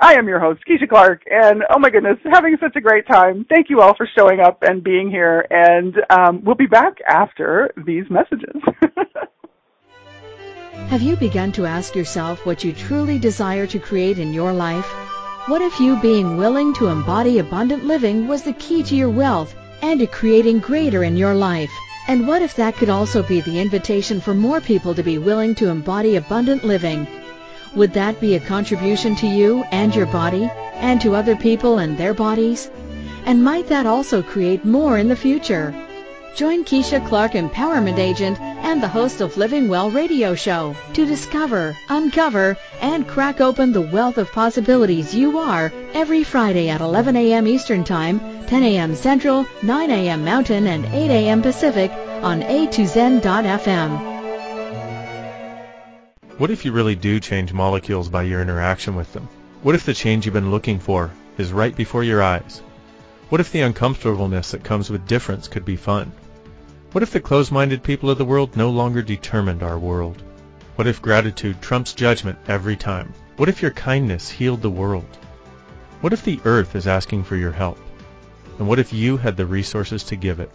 I 0.00 0.14
am 0.14 0.26
your 0.26 0.40
host, 0.40 0.62
Keisha 0.68 0.88
Clark, 0.88 1.22
and 1.30 1.62
oh 1.70 1.78
my 1.78 1.90
goodness, 1.90 2.18
having 2.32 2.56
such 2.60 2.74
a 2.74 2.80
great 2.80 3.06
time. 3.06 3.46
Thank 3.48 3.70
you 3.70 3.80
all 3.80 3.94
for 3.94 4.08
showing 4.18 4.40
up 4.40 4.58
and 4.62 4.82
being 4.82 5.08
here, 5.10 5.46
and 5.48 5.94
um, 6.10 6.42
we'll 6.44 6.56
be 6.56 6.66
back 6.66 6.96
after 7.06 7.72
these 7.86 8.04
messages. 8.10 8.60
Have 10.88 11.02
you 11.02 11.16
begun 11.16 11.52
to 11.52 11.66
ask 11.66 11.94
yourself 11.94 12.44
what 12.46 12.64
you 12.64 12.72
truly 12.72 13.18
desire 13.18 13.66
to 13.68 13.78
create 13.78 14.18
in 14.18 14.32
your 14.32 14.52
life? 14.52 14.86
What 15.46 15.62
if 15.62 15.78
you 15.78 16.00
being 16.00 16.36
willing 16.36 16.74
to 16.74 16.88
embody 16.88 17.38
abundant 17.38 17.84
living 17.84 18.26
was 18.26 18.42
the 18.42 18.52
key 18.54 18.82
to 18.84 18.96
your 18.96 19.10
wealth 19.10 19.54
and 19.82 20.00
to 20.00 20.06
creating 20.06 20.60
greater 20.60 21.04
in 21.04 21.16
your 21.16 21.34
life? 21.34 21.70
And 22.08 22.26
what 22.26 22.42
if 22.42 22.54
that 22.56 22.76
could 22.76 22.88
also 22.88 23.22
be 23.22 23.40
the 23.40 23.60
invitation 23.60 24.20
for 24.20 24.34
more 24.34 24.60
people 24.60 24.94
to 24.94 25.02
be 25.02 25.18
willing 25.18 25.54
to 25.56 25.68
embody 25.68 26.16
abundant 26.16 26.64
living? 26.64 27.06
Would 27.74 27.92
that 27.94 28.20
be 28.20 28.34
a 28.36 28.40
contribution 28.40 29.16
to 29.16 29.26
you 29.26 29.64
and 29.72 29.94
your 29.94 30.06
body 30.06 30.48
and 30.74 31.00
to 31.00 31.14
other 31.16 31.36
people 31.36 31.78
and 31.78 31.98
their 31.98 32.14
bodies? 32.14 32.70
And 33.24 33.42
might 33.42 33.66
that 33.68 33.86
also 33.86 34.22
create 34.22 34.64
more 34.64 34.98
in 34.98 35.08
the 35.08 35.16
future? 35.16 35.74
Join 36.36 36.66
Keisha 36.66 37.00
Clark, 37.08 37.32
Empowerment 37.32 37.96
Agent 37.96 38.38
and 38.38 38.82
the 38.82 38.88
host 38.88 39.22
of 39.22 39.38
Living 39.38 39.68
Well 39.68 39.90
radio 39.90 40.34
show 40.34 40.76
to 40.92 41.06
discover, 41.06 41.74
uncover, 41.88 42.58
and 42.82 43.08
crack 43.08 43.40
open 43.40 43.72
the 43.72 43.80
wealth 43.80 44.18
of 44.18 44.30
possibilities 44.32 45.14
you 45.14 45.38
are 45.38 45.72
every 45.94 46.22
Friday 46.24 46.68
at 46.68 46.82
11 46.82 47.16
a.m. 47.16 47.48
Eastern 47.48 47.84
Time, 47.84 48.20
10 48.48 48.62
a.m. 48.64 48.94
Central, 48.94 49.46
9 49.62 49.90
a.m. 49.90 50.26
Mountain, 50.26 50.66
and 50.66 50.84
8 50.84 51.10
a.m. 51.10 51.40
Pacific 51.40 51.90
on 52.22 52.42
A2Zen.fm. 52.42 53.98
What 56.36 56.50
if 56.50 56.66
you 56.66 56.72
really 56.72 56.96
do 56.96 57.18
change 57.18 57.54
molecules 57.54 58.10
by 58.10 58.24
your 58.24 58.42
interaction 58.42 58.94
with 58.94 59.10
them? 59.14 59.26
What 59.62 59.74
if 59.74 59.86
the 59.86 59.94
change 59.94 60.26
you've 60.26 60.34
been 60.34 60.50
looking 60.50 60.80
for 60.80 61.12
is 61.38 61.50
right 61.50 61.74
before 61.74 62.04
your 62.04 62.22
eyes? 62.22 62.60
What 63.30 63.40
if 63.40 63.52
the 63.52 63.62
uncomfortableness 63.62 64.50
that 64.50 64.64
comes 64.64 64.90
with 64.90 65.08
difference 65.08 65.48
could 65.48 65.64
be 65.64 65.76
fun? 65.76 66.12
What 66.92 67.02
if 67.02 67.10
the 67.10 67.20
closed-minded 67.20 67.82
people 67.82 68.10
of 68.10 68.16
the 68.16 68.24
world 68.24 68.56
no 68.56 68.70
longer 68.70 69.02
determined 69.02 69.62
our 69.62 69.78
world? 69.78 70.22
What 70.76 70.86
if 70.86 71.02
gratitude 71.02 71.60
trumps 71.60 71.92
judgment 71.92 72.38
every 72.46 72.76
time? 72.76 73.12
What 73.36 73.48
if 73.48 73.60
your 73.60 73.72
kindness 73.72 74.30
healed 74.30 74.62
the 74.62 74.70
world? 74.70 75.18
What 76.00 76.12
if 76.12 76.22
the 76.22 76.40
earth 76.44 76.76
is 76.76 76.86
asking 76.86 77.24
for 77.24 77.34
your 77.34 77.50
help? 77.50 77.78
And 78.58 78.68
what 78.68 78.78
if 78.78 78.92
you 78.92 79.16
had 79.16 79.36
the 79.36 79.44
resources 79.44 80.04
to 80.04 80.16
give 80.16 80.38
it? 80.38 80.50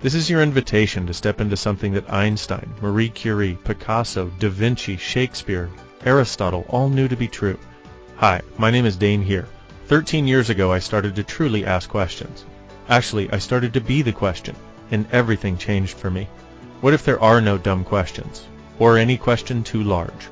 This 0.00 0.14
is 0.14 0.28
your 0.28 0.42
invitation 0.42 1.06
to 1.06 1.14
step 1.14 1.40
into 1.40 1.56
something 1.56 1.94
that 1.94 2.12
Einstein, 2.12 2.70
Marie 2.82 3.08
Curie, 3.08 3.58
Picasso, 3.64 4.30
Da 4.38 4.50
Vinci, 4.50 4.98
Shakespeare, 4.98 5.70
Aristotle 6.04 6.66
all 6.68 6.90
knew 6.90 7.08
to 7.08 7.16
be 7.16 7.26
true. 7.26 7.58
Hi, 8.16 8.42
my 8.58 8.70
name 8.70 8.84
is 8.84 8.96
Dain 8.96 9.22
Heer. 9.22 9.48
13 9.86 10.28
years 10.28 10.50
ago 10.50 10.70
I 10.70 10.78
started 10.78 11.16
to 11.16 11.24
truly 11.24 11.64
ask 11.64 11.88
questions. 11.88 12.44
Actually, 12.90 13.32
I 13.32 13.38
started 13.38 13.72
to 13.72 13.80
be 13.80 14.02
the 14.02 14.12
question 14.12 14.54
and 14.94 15.06
everything 15.12 15.58
changed 15.58 15.96
for 15.98 16.10
me. 16.10 16.28
What 16.80 16.94
if 16.94 17.04
there 17.04 17.20
are 17.20 17.40
no 17.40 17.58
dumb 17.58 17.84
questions? 17.84 18.46
Or 18.78 18.96
any 18.96 19.18
question 19.18 19.62
too 19.62 19.82
large? 19.82 20.28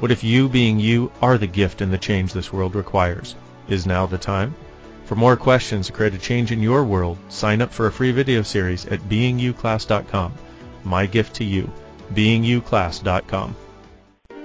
What 0.00 0.10
if 0.10 0.24
you 0.24 0.48
being 0.48 0.80
you 0.80 1.12
are 1.22 1.38
the 1.38 1.46
gift 1.46 1.80
and 1.80 1.92
the 1.92 1.98
change 1.98 2.32
this 2.32 2.52
world 2.52 2.74
requires? 2.74 3.34
Is 3.68 3.86
now 3.86 4.06
the 4.06 4.18
time? 4.18 4.54
For 5.06 5.14
more 5.14 5.36
questions 5.36 5.86
to 5.86 5.92
create 5.92 6.14
a 6.14 6.18
change 6.18 6.50
in 6.50 6.60
your 6.60 6.82
world, 6.84 7.16
sign 7.28 7.62
up 7.62 7.72
for 7.72 7.86
a 7.86 7.92
free 7.92 8.12
video 8.12 8.42
series 8.42 8.86
at 8.86 9.08
beingyouclass.com. 9.08 10.32
My 10.84 11.06
gift 11.06 11.36
to 11.36 11.44
you, 11.44 11.70
beingyouclass.com. 12.12 13.54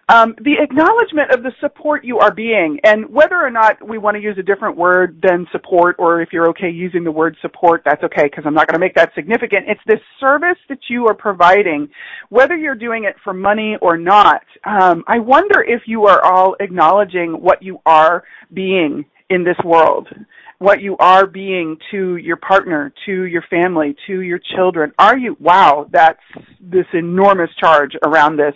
um, 0.08 0.36
the 0.44 0.56
acknowledgement 0.60 1.32
of 1.32 1.44
the 1.44 1.52
support 1.60 2.04
you 2.04 2.18
are 2.18 2.34
being 2.34 2.80
and 2.84 3.08
whether 3.10 3.36
or 3.36 3.52
not 3.52 3.88
we 3.88 3.98
want 3.98 4.16
to 4.16 4.22
use 4.22 4.38
a 4.40 4.44
different 4.44 4.76
word 4.76 5.22
than 5.22 5.46
support 5.52 5.96
or 6.00 6.22
if 6.22 6.30
you're 6.32 6.50
okay 6.50 6.70
using 6.70 7.04
the 7.04 7.12
word 7.12 7.38
support 7.42 7.84
that's 7.86 8.04
okay 8.04 8.24
because 8.24 8.44
I'm 8.46 8.54
not 8.56 8.68
going 8.68 8.74
to 8.74 8.80
make 8.80 8.96
that 8.96 9.12
significant. 9.14 9.66
It's 9.68 9.82
this 9.86 10.00
service 10.20 10.58
that 10.68 10.80
you 10.90 11.08
are 11.08 11.14
providing 11.14 11.90
whether 12.30 12.56
you're 12.58 12.76
doing 12.76 13.04
it 13.04 13.16
for 13.24 13.34
money 13.34 13.78
or 13.82 13.98
not. 13.98 14.42
Um, 14.64 15.04
I 15.08 15.20
wonder 15.20 15.62
if 15.62 15.84
you 15.86 16.06
are 16.06 16.24
all 16.24 16.56
acknowledging 16.60 17.34
what 17.34 17.62
you 17.62 17.80
are 17.86 18.24
being 18.52 19.06
in 19.30 19.44
this 19.44 19.58
world 19.64 20.08
what 20.60 20.82
you 20.82 20.96
are 20.98 21.26
being 21.26 21.78
to 21.92 22.18
your 22.18 22.38
partner, 22.38 22.94
to 23.06 23.24
your 23.24 23.44
family, 23.50 23.96
to 24.08 24.22
your 24.22 24.40
children. 24.56 24.92
Are 25.00 25.18
you? 25.18 25.36
Wow, 25.40 25.88
that's 25.92 26.20
this 26.60 26.86
enormous 26.94 27.50
charge 27.60 27.94
around 28.06 28.38
this. 28.38 28.54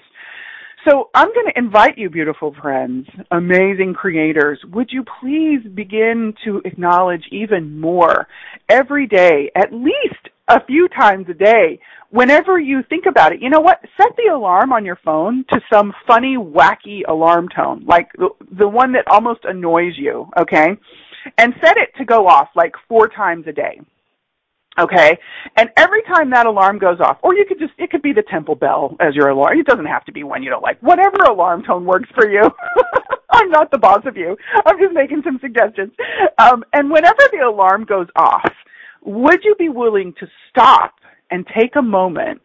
So 0.88 1.10
I'm 1.16 1.34
going 1.34 1.46
to 1.46 1.58
invite 1.58 1.98
you, 1.98 2.10
beautiful 2.10 2.54
friends, 2.62 3.08
amazing 3.32 3.94
creators, 3.94 4.60
would 4.74 4.90
you 4.92 5.06
please 5.22 5.62
begin 5.74 6.34
to 6.44 6.62
acknowledge 6.66 7.24
even 7.32 7.80
more 7.80 8.28
every 8.68 9.08
day, 9.08 9.50
at 9.56 9.72
least 9.72 10.28
a 10.50 10.66
few 10.66 10.90
times 10.90 11.28
a 11.30 11.34
day, 11.34 11.80
whenever 12.10 12.60
you 12.60 12.82
think 12.90 13.06
about 13.06 13.32
it. 13.32 13.42
You 13.42 13.50
know 13.50 13.62
what? 13.62 13.80
Set 13.96 14.10
the 14.18 14.34
alarm 14.34 14.74
on 14.74 14.84
your 14.84 15.00
phone 15.06 15.46
to 15.52 15.62
some 15.72 15.94
funny, 16.06 16.36
wacky 16.38 17.02
alarm 17.08 17.48
tone, 17.56 17.86
like 17.88 18.10
the, 18.18 18.30
the 18.52 18.68
one 18.68 18.92
that 18.94 19.08
almost 19.08 19.46
annoys 19.46 19.94
you, 19.98 20.28
okay? 20.38 20.78
And 21.38 21.54
set 21.62 21.78
it 21.78 21.90
to 21.98 22.06
go 22.06 22.28
off 22.28 22.50
like 22.56 22.74
four 22.88 23.08
times 23.08 23.46
a 23.48 23.52
day. 23.52 23.80
Okay. 24.80 25.18
And 25.56 25.70
every 25.78 26.02
time 26.04 26.32
that 26.32 26.46
alarm 26.46 26.80
goes 26.80 27.00
off, 27.00 27.18
or 27.22 27.36
you 27.36 27.46
could 27.48 27.60
just, 27.60 27.74
it 27.78 27.92
could 27.92 28.02
be 28.02 28.14
the 28.14 28.24
temple 28.24 28.56
bell 28.56 28.96
as 29.00 29.14
your 29.16 29.30
alarm. 29.30 29.60
It 29.60 29.68
doesn't 29.68 29.86
have 29.86 30.04
to 30.06 30.12
be 30.12 30.24
one 30.24 30.42
you 30.42 30.50
don't 30.50 30.64
like. 30.64 30.82
Whatever 30.82 31.18
alarm 31.24 31.64
tone 31.64 31.86
works 31.86 32.10
for 32.16 32.30
you. 32.30 32.50
I'm 33.32 33.50
not 33.50 33.72
the 33.72 33.78
boss 33.78 34.02
of 34.06 34.18
you. 34.18 34.36
I'm 34.66 34.80
just 34.80 34.94
making 34.94 35.22
some 35.24 35.40
suggestions. 35.42 35.92
Um, 36.38 36.64
and 36.74 36.90
whenever 36.90 37.22
the 37.32 37.46
alarm 37.48 37.86
goes 37.86 38.08
off, 38.16 38.52
would 39.04 39.44
you 39.44 39.56
be 39.58 39.70
willing 39.70 40.14
to 40.20 40.28
stop 40.50 40.96
and 41.30 41.46
take 41.48 41.76
a 41.76 41.82
moment 41.82 42.42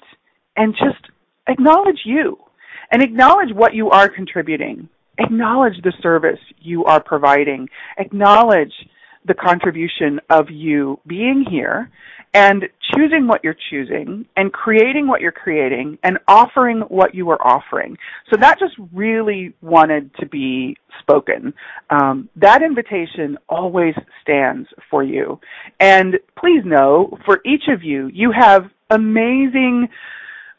and 0.57 0.75
just 0.75 1.11
acknowledge 1.47 2.01
you 2.05 2.39
and 2.91 3.03
acknowledge 3.03 3.55
what 3.55 3.75
you 3.75 3.91
are 3.91 4.09
contributing? 4.09 4.89
Acknowledge 5.19 5.81
the 5.83 5.93
service 6.03 6.41
you 6.61 6.85
are 6.85 7.03
providing. 7.03 7.69
Acknowledge 7.99 8.73
the 9.27 9.35
contribution 9.35 10.21
of 10.31 10.47
you 10.51 10.99
being 11.07 11.45
here 11.49 11.91
and 12.35 12.65
choosing 12.95 13.27
what 13.27 13.43
you're 13.43 13.57
choosing 13.71 14.27
and 14.37 14.53
creating 14.53 15.07
what 15.07 15.21
you're 15.21 15.33
creating 15.33 15.99
and 16.03 16.19
offering 16.29 16.81
what 16.89 17.15
you 17.15 17.31
are 17.31 17.41
offering. 17.47 17.97
So 18.31 18.37
that 18.41 18.59
just 18.59 18.75
really 18.93 19.55
wanted 19.63 20.15
to 20.17 20.27
be 20.27 20.77
spoken. 21.01 21.55
Um, 21.91 22.29
that 22.37 22.63
invitation 22.63 23.39
always 23.49 23.95
stands 24.23 24.69
for 24.91 25.03
you. 25.03 25.41
And 25.81 26.19
please 26.39 26.63
know, 26.65 27.17
for 27.25 27.41
each 27.45 27.65
of 27.69 27.83
you, 27.83 28.09
you 28.13 28.33
have 28.39 28.65
amazing, 28.91 29.89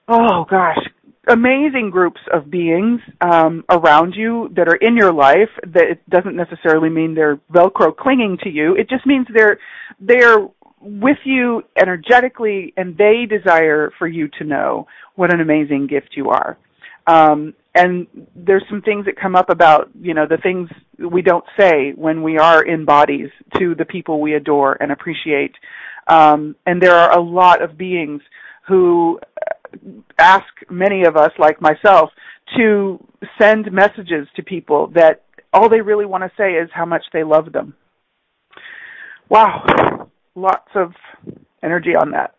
oh 0.08 0.46
gosh, 0.50 0.80
amazing 1.30 1.90
groups 1.92 2.20
of 2.34 2.50
beings 2.50 3.02
um, 3.22 3.64
around 3.70 4.14
you 4.16 4.50
that 4.56 4.68
are 4.68 4.76
in 4.76 4.98
your 4.98 5.14
life. 5.14 5.50
That 5.64 5.84
it 5.92 6.10
doesn't 6.10 6.36
necessarily 6.36 6.90
mean 6.90 7.16
they're 7.16 7.40
Velcro 7.54 7.96
clinging 7.96 8.38
to 8.44 8.50
you. 8.50 8.76
It 8.76 8.90
just 8.90 9.06
means 9.06 9.28
they're 9.34 9.60
they're 10.00 10.48
with 10.82 11.18
you 11.26 11.64
energetically, 11.78 12.74
and 12.78 12.98
they 12.98 13.26
desire 13.30 13.92
for 13.98 14.08
you 14.08 14.30
to 14.40 14.44
know 14.44 14.88
what 15.16 15.34
an 15.34 15.42
amazing 15.42 15.88
gift 15.88 16.10
you 16.16 16.30
are. 16.30 16.58
Um, 17.08 17.54
and 17.76 18.08
there's 18.36 18.64
some 18.70 18.82
things 18.82 19.06
that 19.06 19.20
come 19.20 19.36
up 19.36 19.50
about 19.50 19.90
you 20.00 20.14
know 20.14 20.26
the 20.28 20.38
things 20.38 20.70
we 20.98 21.22
don't 21.22 21.46
say 21.58 21.92
when 21.96 22.24
we 22.24 22.38
are 22.38 22.64
in 22.64 22.86
bodies 22.86 23.30
to 23.58 23.76
the 23.76 23.86
people 23.86 24.20
we 24.20 24.34
adore 24.34 24.82
and 24.82 24.92
appreciate. 24.92 25.56
Um, 26.08 26.56
and 26.66 26.82
there 26.82 26.96
are 26.96 27.18
a 27.18 27.22
lot 27.22 27.62
of 27.62 27.78
beings 27.78 28.22
who 28.68 29.20
ask 30.18 30.46
many 30.70 31.04
of 31.04 31.16
us, 31.16 31.32
like 31.38 31.62
myself, 31.62 32.10
to 32.58 33.04
send 33.40 33.72
messages 33.72 34.28
to 34.36 34.44
people 34.44 34.88
that 34.96 35.24
all 35.54 35.70
they 35.70 35.82
really 35.82 36.06
want 36.06 36.24
to 36.24 36.32
say 36.38 36.54
is 36.54 36.70
how 36.74 36.86
much 36.86 37.04
they 37.14 37.24
love 37.24 37.52
them. 37.52 37.74
Wow, 39.30 40.10
lots 40.36 40.70
of 40.76 40.94
energy 41.64 41.96
on 41.96 42.12
that. 42.12 42.36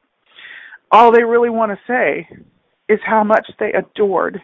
All 0.90 1.12
they 1.12 1.23
really 1.23 1.51
want 1.51 1.73
to 1.73 1.79
say 1.87 2.29
is 2.88 2.99
how 3.05 3.23
much 3.23 3.47
they 3.59 3.73
adored 3.73 4.40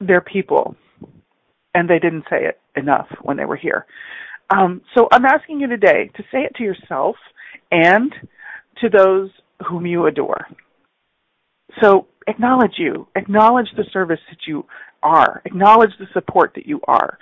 their 0.00 0.20
people, 0.20 0.74
and 1.74 1.88
they 1.88 2.00
didn't 2.00 2.24
say 2.28 2.44
it 2.44 2.60
enough 2.76 3.06
when 3.22 3.36
they 3.36 3.44
were 3.44 3.56
here. 3.56 3.86
Um, 4.50 4.82
so 4.94 5.08
I'm 5.12 5.24
asking 5.24 5.60
you 5.60 5.68
today 5.68 6.10
to 6.16 6.22
say 6.32 6.40
it 6.40 6.54
to 6.56 6.64
yourself 6.64 7.16
and 7.70 8.12
to 8.80 8.88
those 8.88 9.30
whom 9.68 9.86
you 9.86 10.06
adore. 10.06 10.46
So 11.80 12.06
acknowledge 12.26 12.74
you, 12.78 13.06
acknowledge 13.16 13.68
the 13.76 13.84
service 13.92 14.20
that 14.30 14.46
you 14.46 14.64
are, 15.02 15.42
acknowledge 15.44 15.90
the 15.98 16.06
support 16.12 16.52
that 16.54 16.66
you 16.66 16.80
are, 16.86 17.18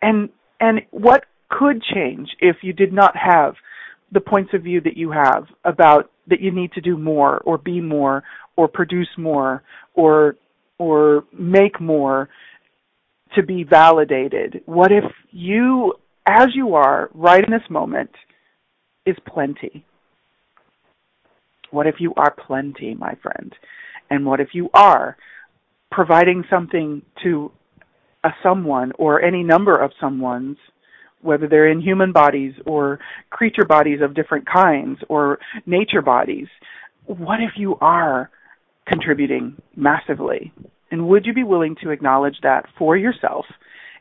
and 0.00 0.28
and 0.60 0.82
what 0.90 1.24
could 1.48 1.82
change 1.94 2.28
if 2.40 2.56
you 2.62 2.72
did 2.72 2.92
not 2.92 3.14
have 3.16 3.54
the 4.12 4.20
points 4.20 4.52
of 4.54 4.62
view 4.62 4.80
that 4.80 4.96
you 4.96 5.10
have 5.10 5.46
about 5.64 6.10
that 6.26 6.40
you 6.40 6.50
need 6.50 6.72
to 6.72 6.80
do 6.80 6.96
more 6.96 7.38
or 7.38 7.58
be 7.58 7.80
more 7.80 8.22
or 8.56 8.68
produce 8.68 9.08
more 9.16 9.62
or 9.94 10.36
or 10.78 11.24
make 11.32 11.80
more 11.80 12.28
to 13.34 13.42
be 13.42 13.64
validated. 13.64 14.62
What 14.66 14.92
if 14.92 15.04
you 15.30 15.94
as 16.26 16.48
you 16.54 16.74
are 16.74 17.10
right 17.14 17.42
in 17.44 17.50
this 17.50 17.68
moment 17.70 18.10
is 19.06 19.16
plenty? 19.26 19.84
What 21.70 21.86
if 21.86 21.96
you 21.98 22.12
are 22.16 22.34
plenty, 22.46 22.94
my 22.94 23.14
friend? 23.22 23.54
And 24.12 24.26
what 24.26 24.40
if 24.40 24.48
you 24.52 24.68
are 24.74 25.16
providing 25.90 26.44
something 26.50 27.00
to 27.22 27.50
a 28.22 28.28
someone 28.42 28.92
or 28.98 29.22
any 29.22 29.42
number 29.42 29.74
of 29.74 29.90
someone's, 29.98 30.58
whether 31.22 31.48
they're 31.48 31.70
in 31.70 31.80
human 31.80 32.12
bodies 32.12 32.52
or 32.66 32.98
creature 33.30 33.64
bodies 33.64 34.00
of 34.02 34.14
different 34.14 34.44
kinds 34.46 34.98
or 35.08 35.38
nature 35.64 36.02
bodies? 36.02 36.46
What 37.06 37.40
if 37.40 37.52
you 37.56 37.76
are 37.80 38.28
contributing 38.86 39.56
massively? 39.76 40.52
And 40.90 41.08
would 41.08 41.24
you 41.24 41.32
be 41.32 41.42
willing 41.42 41.74
to 41.82 41.88
acknowledge 41.88 42.36
that 42.42 42.66
for 42.78 42.98
yourself? 42.98 43.46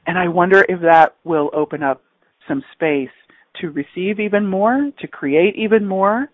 And 0.05 0.17
I 0.17 0.27
wonder 0.27 0.65
if 0.67 0.81
that 0.81 1.15
will 1.23 1.49
open 1.53 1.83
up 1.83 2.01
some 2.49 2.61
space 2.73 3.15
to 3.61 3.69
receive 3.69 4.19
even 4.19 4.45
more, 4.45 4.91
to 4.99 5.07
create 5.07 5.55
even 5.55 5.87
more, 5.87 6.27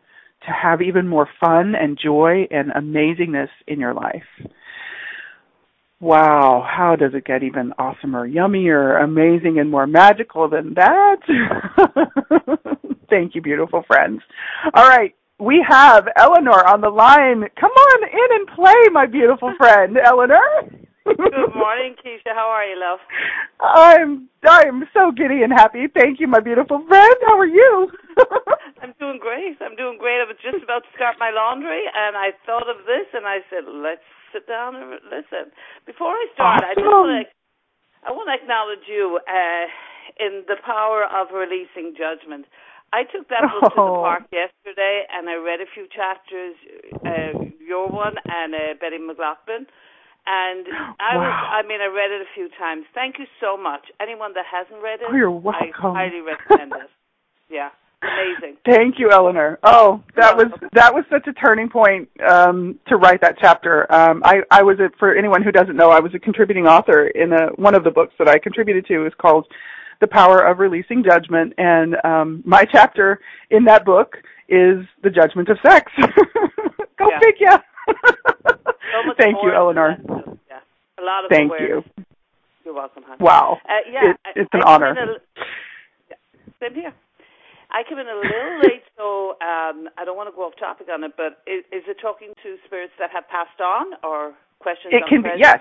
to 0.47 0.53
have 0.53 0.81
even 0.81 1.07
more 1.07 1.29
fun 1.39 1.75
and 1.75 1.99
joy 2.01 2.47
and 2.49 2.71
amazingness 2.71 3.49
in 3.67 3.79
your 3.79 3.93
life. 3.93 4.23
Wow, 5.99 6.65
how 6.67 6.95
does 6.95 7.13
it 7.13 7.25
get 7.25 7.43
even 7.43 7.73
awesomer, 7.79 8.31
yummier, 8.31 9.03
amazing, 9.03 9.59
and 9.59 9.69
more 9.69 9.87
magical 9.87 10.47
than 10.47 10.75
that? 10.75 11.17
Thank 13.09 13.35
you, 13.35 13.41
beautiful 13.41 13.83
friends. 13.87 14.21
All 14.73 14.87
right, 14.87 15.15
we 15.39 15.65
have 15.67 16.07
Eleanor 16.15 16.67
on 16.67 16.81
the 16.81 16.89
line. 16.89 17.43
Come 17.59 17.71
on 17.71 18.03
in 18.09 18.39
and 18.39 18.47
play, 18.55 18.91
my 18.91 19.07
beautiful 19.07 19.53
friend. 19.57 19.97
Eleanor? 19.97 20.69
Good 21.15 21.55
morning, 21.55 21.95
Keisha. 22.03 22.35
How 22.35 22.51
are 22.51 22.67
you, 22.67 22.75
love? 22.75 22.99
I'm 23.63 24.27
I'm 24.43 24.83
so 24.91 25.11
giddy 25.15 25.43
and 25.43 25.53
happy. 25.53 25.87
Thank 25.87 26.19
you, 26.19 26.27
my 26.27 26.39
beautiful 26.39 26.83
friend. 26.87 27.15
How 27.25 27.39
are 27.39 27.47
you? 27.47 27.91
I'm 28.83 28.93
doing 28.99 29.19
great. 29.19 29.55
I'm 29.63 29.75
doing 29.75 29.97
great. 29.97 30.19
I 30.19 30.27
was 30.27 30.35
just 30.43 30.63
about 30.63 30.83
to 30.83 30.91
start 30.95 31.15
my 31.19 31.31
laundry, 31.31 31.87
and 31.87 32.17
I 32.17 32.35
thought 32.45 32.67
of 32.67 32.83
this, 32.83 33.07
and 33.15 33.23
I 33.23 33.39
said, 33.47 33.63
"Let's 33.71 34.03
sit 34.33 34.47
down 34.47 34.75
and 34.75 34.99
listen." 35.07 35.55
Before 35.85 36.11
I 36.11 36.27
start, 36.35 36.59
awesome. 36.59 36.71
I 36.71 36.75
just 36.75 36.91
want 36.91 37.11
to 37.23 37.23
I 38.03 38.11
want 38.11 38.27
to 38.27 38.35
acknowledge 38.35 38.85
you 38.87 39.19
uh, 39.23 39.65
in 40.19 40.43
the 40.47 40.59
power 40.59 41.07
of 41.07 41.31
releasing 41.31 41.95
judgment. 41.95 42.45
I 42.91 43.03
took 43.03 43.27
that 43.31 43.47
book 43.47 43.63
oh. 43.63 43.69
to 43.71 43.79
the 43.79 43.95
oh. 43.99 44.03
park 44.03 44.23
yesterday, 44.31 45.07
and 45.11 45.29
I 45.31 45.35
read 45.39 45.59
a 45.63 45.69
few 45.71 45.87
chapters, 45.87 46.55
uh, 47.03 47.47
your 47.59 47.87
one 47.87 48.15
and 48.27 48.55
uh, 48.55 48.79
Betty 48.79 48.99
McLaughlin 48.99 49.67
and 50.27 50.67
I 50.99 51.15
wow. 51.15 51.23
was 51.23 51.63
I 51.63 51.67
mean 51.67 51.79
I 51.81 51.87
read 51.87 52.11
it 52.11 52.21
a 52.21 52.29
few 52.35 52.49
times. 52.59 52.85
Thank 52.93 53.17
you 53.17 53.25
so 53.39 53.57
much. 53.57 53.87
Anyone 53.99 54.33
that 54.33 54.45
hasn't 54.45 54.83
read 54.83 54.99
it, 55.01 55.07
oh, 55.09 55.15
you're 55.15 55.31
welcome. 55.31 55.95
I 55.95 56.07
highly 56.07 56.21
recommend 56.21 56.73
it. 56.73 56.89
Yeah. 57.49 57.69
Amazing. 58.01 58.57
Thank 58.65 58.99
you, 58.99 59.09
Eleanor. 59.09 59.57
Oh, 59.63 60.03
that 60.17 60.35
was 60.35 60.47
that 60.73 60.93
was 60.93 61.05
such 61.09 61.25
a 61.27 61.33
turning 61.33 61.69
point 61.69 62.09
um, 62.29 62.77
to 62.89 62.97
write 62.97 63.21
that 63.21 63.37
chapter. 63.39 63.91
Um, 63.91 64.21
I, 64.23 64.41
I 64.51 64.61
was 64.61 64.77
a, 64.79 64.89
for 64.99 65.15
anyone 65.15 65.41
who 65.41 65.51
doesn't 65.51 65.75
know, 65.75 65.89
I 65.89 65.99
was 65.99 66.13
a 66.13 66.19
contributing 66.19 66.67
author 66.67 67.07
in 67.07 67.31
a, 67.31 67.47
one 67.55 67.73
of 67.73 67.83
the 67.83 67.89
books 67.89 68.13
that 68.19 68.27
I 68.27 68.37
contributed 68.37 68.85
to 68.87 69.07
is 69.07 69.13
called 69.19 69.47
"The 69.99 70.07
Power 70.07 70.45
of 70.45 70.59
Releasing 70.59 71.03
Judgment," 71.03 71.53
and 71.57 71.95
um, 72.03 72.43
my 72.45 72.65
chapter 72.65 73.19
in 73.49 73.63
that 73.63 73.83
book 73.83 74.17
is 74.47 74.85
the 75.01 75.09
judgment 75.09 75.49
of 75.49 75.57
sex. 75.65 75.91
Go 76.99 77.09
yeah. 77.09 77.19
figure. 77.19 77.63
So 78.91 79.13
Thank 79.17 79.37
you, 79.43 79.53
Eleanor. 79.53 79.97
Yeah. 80.49 80.59
A 80.99 81.03
lot 81.03 81.25
of 81.25 81.29
Thank 81.29 81.51
awareness. 81.51 81.85
you. 81.97 82.05
You're 82.65 82.73
welcome, 82.73 83.03
honey. 83.05 83.23
Wow. 83.23 83.59
Uh, 83.63 83.83
yeah, 83.91 84.11
it, 84.11 84.17
it's 84.35 84.49
an 84.53 84.61
I 84.65 84.73
honor. 84.73 84.91
A, 84.91 86.15
same 86.59 86.73
here. 86.73 86.93
I 87.71 87.83
came 87.87 87.97
in 87.97 88.07
a 88.07 88.15
little 88.15 88.59
late, 88.63 88.83
so 88.97 89.31
um, 89.43 89.89
I 89.97 90.03
don't 90.05 90.17
want 90.17 90.29
to 90.31 90.35
go 90.35 90.43
off 90.43 90.53
topic 90.59 90.87
on 90.91 91.03
it. 91.03 91.13
But 91.15 91.43
is, 91.45 91.63
is 91.71 91.83
it 91.87 91.97
talking 92.01 92.33
to 92.43 92.57
spirits 92.65 92.93
that 92.99 93.11
have 93.11 93.27
passed 93.27 93.59
on, 93.61 93.93
or 94.03 94.33
questions? 94.59 94.93
It 94.93 95.03
can 95.07 95.21
be 95.21 95.29
yes. 95.37 95.59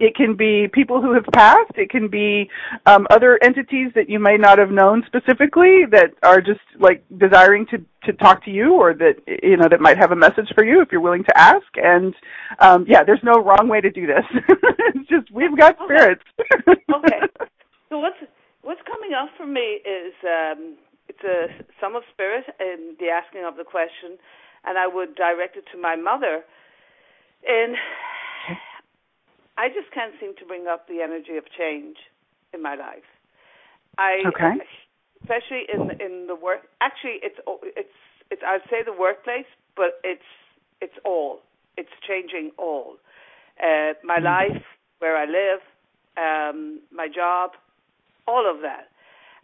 It 0.00 0.14
can 0.14 0.36
be 0.36 0.68
people 0.72 1.02
who 1.02 1.12
have 1.14 1.24
passed. 1.32 1.72
It 1.74 1.90
can 1.90 2.06
be 2.08 2.48
um, 2.86 3.08
other 3.10 3.36
entities 3.42 3.90
that 3.96 4.08
you 4.08 4.20
may 4.20 4.36
not 4.36 4.58
have 4.58 4.70
known 4.70 5.02
specifically 5.06 5.86
that 5.90 6.14
are 6.22 6.40
just 6.40 6.60
like 6.78 7.04
desiring 7.18 7.66
to 7.70 7.84
to 8.04 8.12
talk 8.12 8.44
to 8.44 8.50
you, 8.50 8.74
or 8.74 8.94
that 8.94 9.16
you 9.26 9.56
know 9.56 9.66
that 9.68 9.80
might 9.80 9.98
have 9.98 10.12
a 10.12 10.16
message 10.16 10.48
for 10.54 10.64
you 10.64 10.80
if 10.80 10.92
you're 10.92 11.00
willing 11.00 11.24
to 11.24 11.36
ask. 11.36 11.66
And 11.74 12.14
um, 12.60 12.86
yeah, 12.88 13.02
there's 13.02 13.22
no 13.24 13.42
wrong 13.42 13.68
way 13.68 13.80
to 13.80 13.90
do 13.90 14.06
this. 14.06 14.24
it's 14.94 15.08
just 15.08 15.32
we've 15.32 15.56
got 15.58 15.76
spirits. 15.84 16.22
okay. 16.68 17.20
So 17.88 17.98
what's 17.98 18.22
what's 18.62 18.80
coming 18.86 19.14
up 19.18 19.30
for 19.36 19.46
me 19.46 19.82
is 19.82 20.14
um, 20.22 20.76
it's 21.08 21.24
a 21.24 21.48
sum 21.80 21.96
of 21.96 22.04
spirit 22.12 22.44
in 22.60 22.94
the 23.00 23.08
asking 23.08 23.44
of 23.44 23.56
the 23.56 23.64
question, 23.64 24.16
and 24.64 24.78
I 24.78 24.86
would 24.86 25.16
direct 25.16 25.56
it 25.56 25.64
to 25.72 25.80
my 25.80 25.96
mother. 25.96 26.44
And 27.46 27.74
I 29.58 29.68
just 29.68 29.90
can't 29.92 30.14
seem 30.20 30.36
to 30.36 30.44
bring 30.46 30.68
up 30.68 30.86
the 30.86 31.02
energy 31.02 31.36
of 31.36 31.44
change 31.50 31.96
in 32.54 32.62
my 32.62 32.76
life. 32.76 33.04
I 33.98 34.22
okay. 34.26 34.62
especially 35.20 35.66
in 35.72 35.90
in 36.00 36.26
the 36.28 36.36
work. 36.36 36.68
Actually, 36.80 37.18
it's 37.22 37.38
it's 37.76 37.98
it's 38.30 38.42
I'd 38.46 38.62
say 38.70 38.82
the 38.86 38.92
workplace, 38.92 39.50
but 39.76 40.00
it's 40.04 40.30
it's 40.80 40.94
all. 41.04 41.40
It's 41.76 41.90
changing 42.06 42.52
all. 42.56 42.96
Uh, 43.58 43.94
my 44.04 44.16
mm-hmm. 44.16 44.24
life, 44.24 44.62
where 45.00 45.16
I 45.16 45.26
live, 45.26 45.60
um, 46.16 46.80
my 46.92 47.08
job, 47.08 47.50
all 48.26 48.48
of 48.48 48.62
that. 48.62 48.88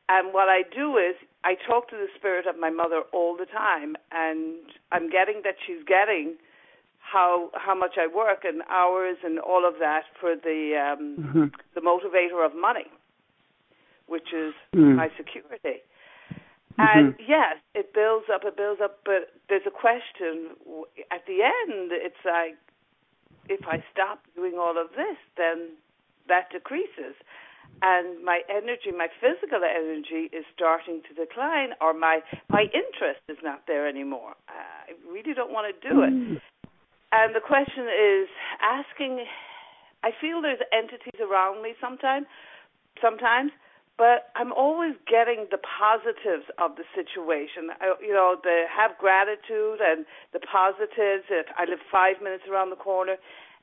And 0.09 0.33
what 0.33 0.49
I 0.49 0.63
do 0.63 0.97
is 0.99 1.17
I 1.43 1.57
talk 1.67 1.89
to 1.89 1.97
the 1.97 2.07
spirit 2.17 2.47
of 2.47 2.59
my 2.59 2.71
mother 2.71 3.03
all 3.13 3.37
the 3.37 3.47
time, 3.47 3.97
and 4.13 4.63
I'm 4.93 5.11
getting 5.11 5.43
that 5.45 5.57
she's 5.67 5.83
getting 5.87 6.37
how 7.05 7.51
how 7.55 7.75
much 7.75 7.95
I 8.01 8.07
work 8.07 8.45
and 8.45 8.63
hours 8.69 9.19
and 9.23 9.39
all 9.39 9.69
of 9.69 9.75
that 9.79 10.05
for 10.21 10.35
the 10.35 10.61
um, 10.75 11.17
mm-hmm. 11.21 11.45
the 11.75 11.81
motivator 11.81 12.45
of 12.45 12.57
money, 12.57 12.89
which 14.07 14.33
is 14.33 14.55
mm. 14.75 14.97
my 14.97 15.09
security. 15.17 15.85
And 16.77 17.15
mm-hmm. 17.15 17.23
yes, 17.29 17.57
it 17.75 17.95
builds 17.95 18.27
up, 18.33 18.43
it 18.45 18.57
builds 18.57 18.81
up, 18.83 18.99
but 19.05 19.31
there's 19.49 19.63
a 19.67 19.71
question 19.71 20.59
at 21.13 21.23
the 21.27 21.39
end. 21.47 21.93
It's 21.93 22.25
like, 22.25 22.59
if 23.49 23.61
I 23.69 23.85
stop 23.93 24.25
doing 24.35 24.55
all 24.59 24.75
of 24.77 24.91
this, 24.97 25.19
then 25.37 25.79
that 26.27 26.51
decreases. 26.51 27.15
And 27.83 28.25
my 28.25 28.41
energy, 28.51 28.91
my 28.91 29.07
physical 29.21 29.61
energy 29.63 30.31
is 30.35 30.45
starting 30.55 31.03
to 31.07 31.15
decline, 31.15 31.71
or 31.81 31.95
my, 31.95 32.21
my 32.49 32.63
interest 32.75 33.23
is 33.29 33.39
not 33.43 33.63
there 33.67 33.87
anymore. 33.87 34.35
I 34.49 34.93
really 35.09 35.35
don't 35.35 35.53
want 35.53 35.71
to 35.71 35.89
do 35.89 36.03
it. 36.03 36.13
Mm. 36.13 36.41
And 37.15 37.31
the 37.31 37.41
question 37.41 37.87
is 37.87 38.27
asking, 38.59 39.23
I 40.03 40.11
feel 40.21 40.43
there's 40.43 40.59
entities 40.75 41.23
around 41.23 41.63
me 41.63 41.79
sometimes, 41.81 42.27
sometimes 43.01 43.53
but 43.97 44.35
I'm 44.35 44.53
always 44.53 44.95
getting 45.07 45.47
the 45.51 45.59
positives 45.59 46.51
of 46.59 46.75
the 46.77 46.83
situation. 46.95 47.71
I, 47.81 47.95
you 48.03 48.13
know, 48.13 48.37
the 48.43 48.65
have 48.67 48.99
gratitude 48.99 49.79
and 49.81 50.05
the 50.33 50.41
positives. 50.41 51.31
That 51.31 51.47
I 51.57 51.65
live 51.71 51.79
five 51.91 52.17
minutes 52.23 52.45
around 52.51 52.71
the 52.71 52.77
corner, 52.77 53.17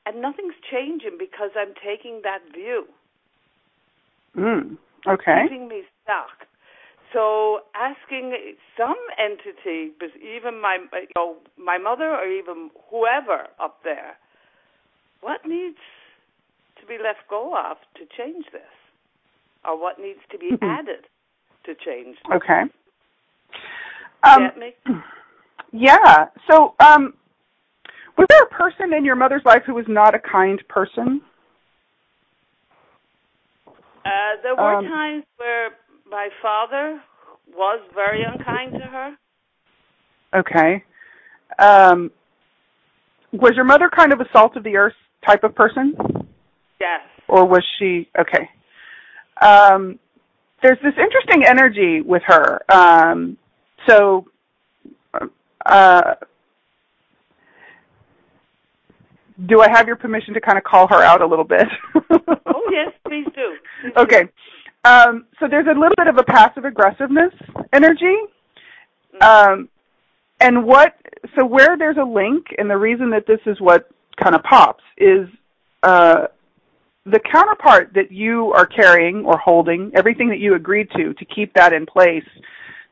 and 0.06 0.22
nothing's 0.22 0.56
changing 0.70 1.16
because 1.18 1.50
I'm 1.56 1.74
taking 1.84 2.22
that 2.24 2.40
view. 2.52 2.86
Mm, 4.36 4.78
okay. 5.06 5.44
Keeping 5.44 5.68
me 5.68 5.82
stuck. 6.02 6.48
So 7.12 7.60
asking 7.74 8.32
some 8.76 8.96
entity, 9.18 9.92
even 10.22 10.60
my 10.60 10.78
you 10.92 11.08
know 11.16 11.36
my 11.58 11.78
mother 11.78 12.08
or 12.08 12.26
even 12.26 12.70
whoever 12.90 13.48
up 13.60 13.80
there, 13.84 14.16
what 15.20 15.40
needs 15.46 15.78
to 16.80 16.86
be 16.86 16.96
let 17.02 17.16
go 17.28 17.54
of 17.54 17.76
to 17.96 18.04
change 18.16 18.46
this? 18.52 18.62
or 19.64 19.80
what 19.80 19.98
needs 19.98 20.20
to 20.30 20.38
be 20.38 20.50
mm-hmm. 20.52 20.64
added 20.64 21.06
to 21.64 21.74
change. 21.74 22.16
Okay. 22.34 22.62
Um, 24.24 24.50
Yeah. 25.74 26.26
So, 26.50 26.74
um, 26.80 27.14
was 28.18 28.26
there 28.28 28.42
a 28.42 28.50
person 28.50 28.92
in 28.92 29.06
your 29.06 29.16
mother's 29.16 29.40
life 29.46 29.62
who 29.64 29.72
was 29.72 29.86
not 29.88 30.14
a 30.14 30.18
kind 30.18 30.62
person? 30.68 31.22
Uh, 34.04 34.36
there 34.42 34.54
were 34.54 34.74
um, 34.76 34.84
times 34.84 35.24
where 35.38 35.70
my 36.12 36.28
father 36.40 37.00
was 37.56 37.80
very 37.94 38.22
unkind 38.22 38.72
to 38.72 38.86
her. 38.86 39.16
Okay. 40.34 40.84
Um, 41.58 42.10
was 43.32 43.52
your 43.56 43.64
mother 43.64 43.90
kind 43.94 44.12
of 44.12 44.20
a 44.20 44.26
salt 44.32 44.56
of 44.56 44.62
the 44.62 44.76
earth 44.76 44.94
type 45.26 45.42
of 45.42 45.54
person? 45.54 45.94
Yes. 46.80 47.00
Or 47.28 47.46
was 47.46 47.64
she 47.78 48.08
okay? 48.18 48.48
um, 49.40 49.98
there's 50.62 50.78
this 50.82 50.94
interesting 50.96 51.44
energy 51.44 52.00
with 52.00 52.22
her. 52.26 52.60
Um, 52.72 53.36
so, 53.88 54.26
uh, 55.66 56.14
do 59.48 59.60
I 59.60 59.68
have 59.70 59.88
your 59.88 59.96
permission 59.96 60.34
to 60.34 60.40
kind 60.40 60.56
of 60.56 60.64
call 60.64 60.86
her 60.88 61.02
out 61.02 61.20
a 61.20 61.26
little 61.26 61.44
bit? 61.44 61.66
oh 61.96 62.70
yes, 62.70 62.92
please 63.06 63.26
do. 63.34 63.56
Please 63.82 63.92
okay. 63.96 64.22
Do. 64.24 64.28
Um, 64.84 65.26
so 65.38 65.46
there's 65.48 65.66
a 65.66 65.78
little 65.78 65.94
bit 65.96 66.08
of 66.08 66.18
a 66.18 66.24
passive 66.24 66.64
aggressiveness 66.64 67.32
energy. 67.72 68.16
Um, 69.20 69.68
and 70.40 70.64
what, 70.64 70.96
so 71.38 71.46
where 71.46 71.76
there's 71.78 71.98
a 71.98 72.04
link, 72.04 72.46
and 72.58 72.68
the 72.68 72.76
reason 72.76 73.10
that 73.10 73.26
this 73.26 73.38
is 73.46 73.60
what 73.60 73.88
kind 74.22 74.34
of 74.34 74.42
pops 74.42 74.82
is, 74.98 75.28
uh, 75.82 76.26
the 77.04 77.20
counterpart 77.32 77.92
that 77.94 78.12
you 78.12 78.52
are 78.52 78.66
carrying 78.66 79.24
or 79.24 79.36
holding, 79.38 79.90
everything 79.94 80.28
that 80.28 80.38
you 80.38 80.54
agreed 80.54 80.88
to, 80.96 81.14
to 81.14 81.24
keep 81.24 81.52
that 81.54 81.72
in 81.72 81.86
place, 81.86 82.24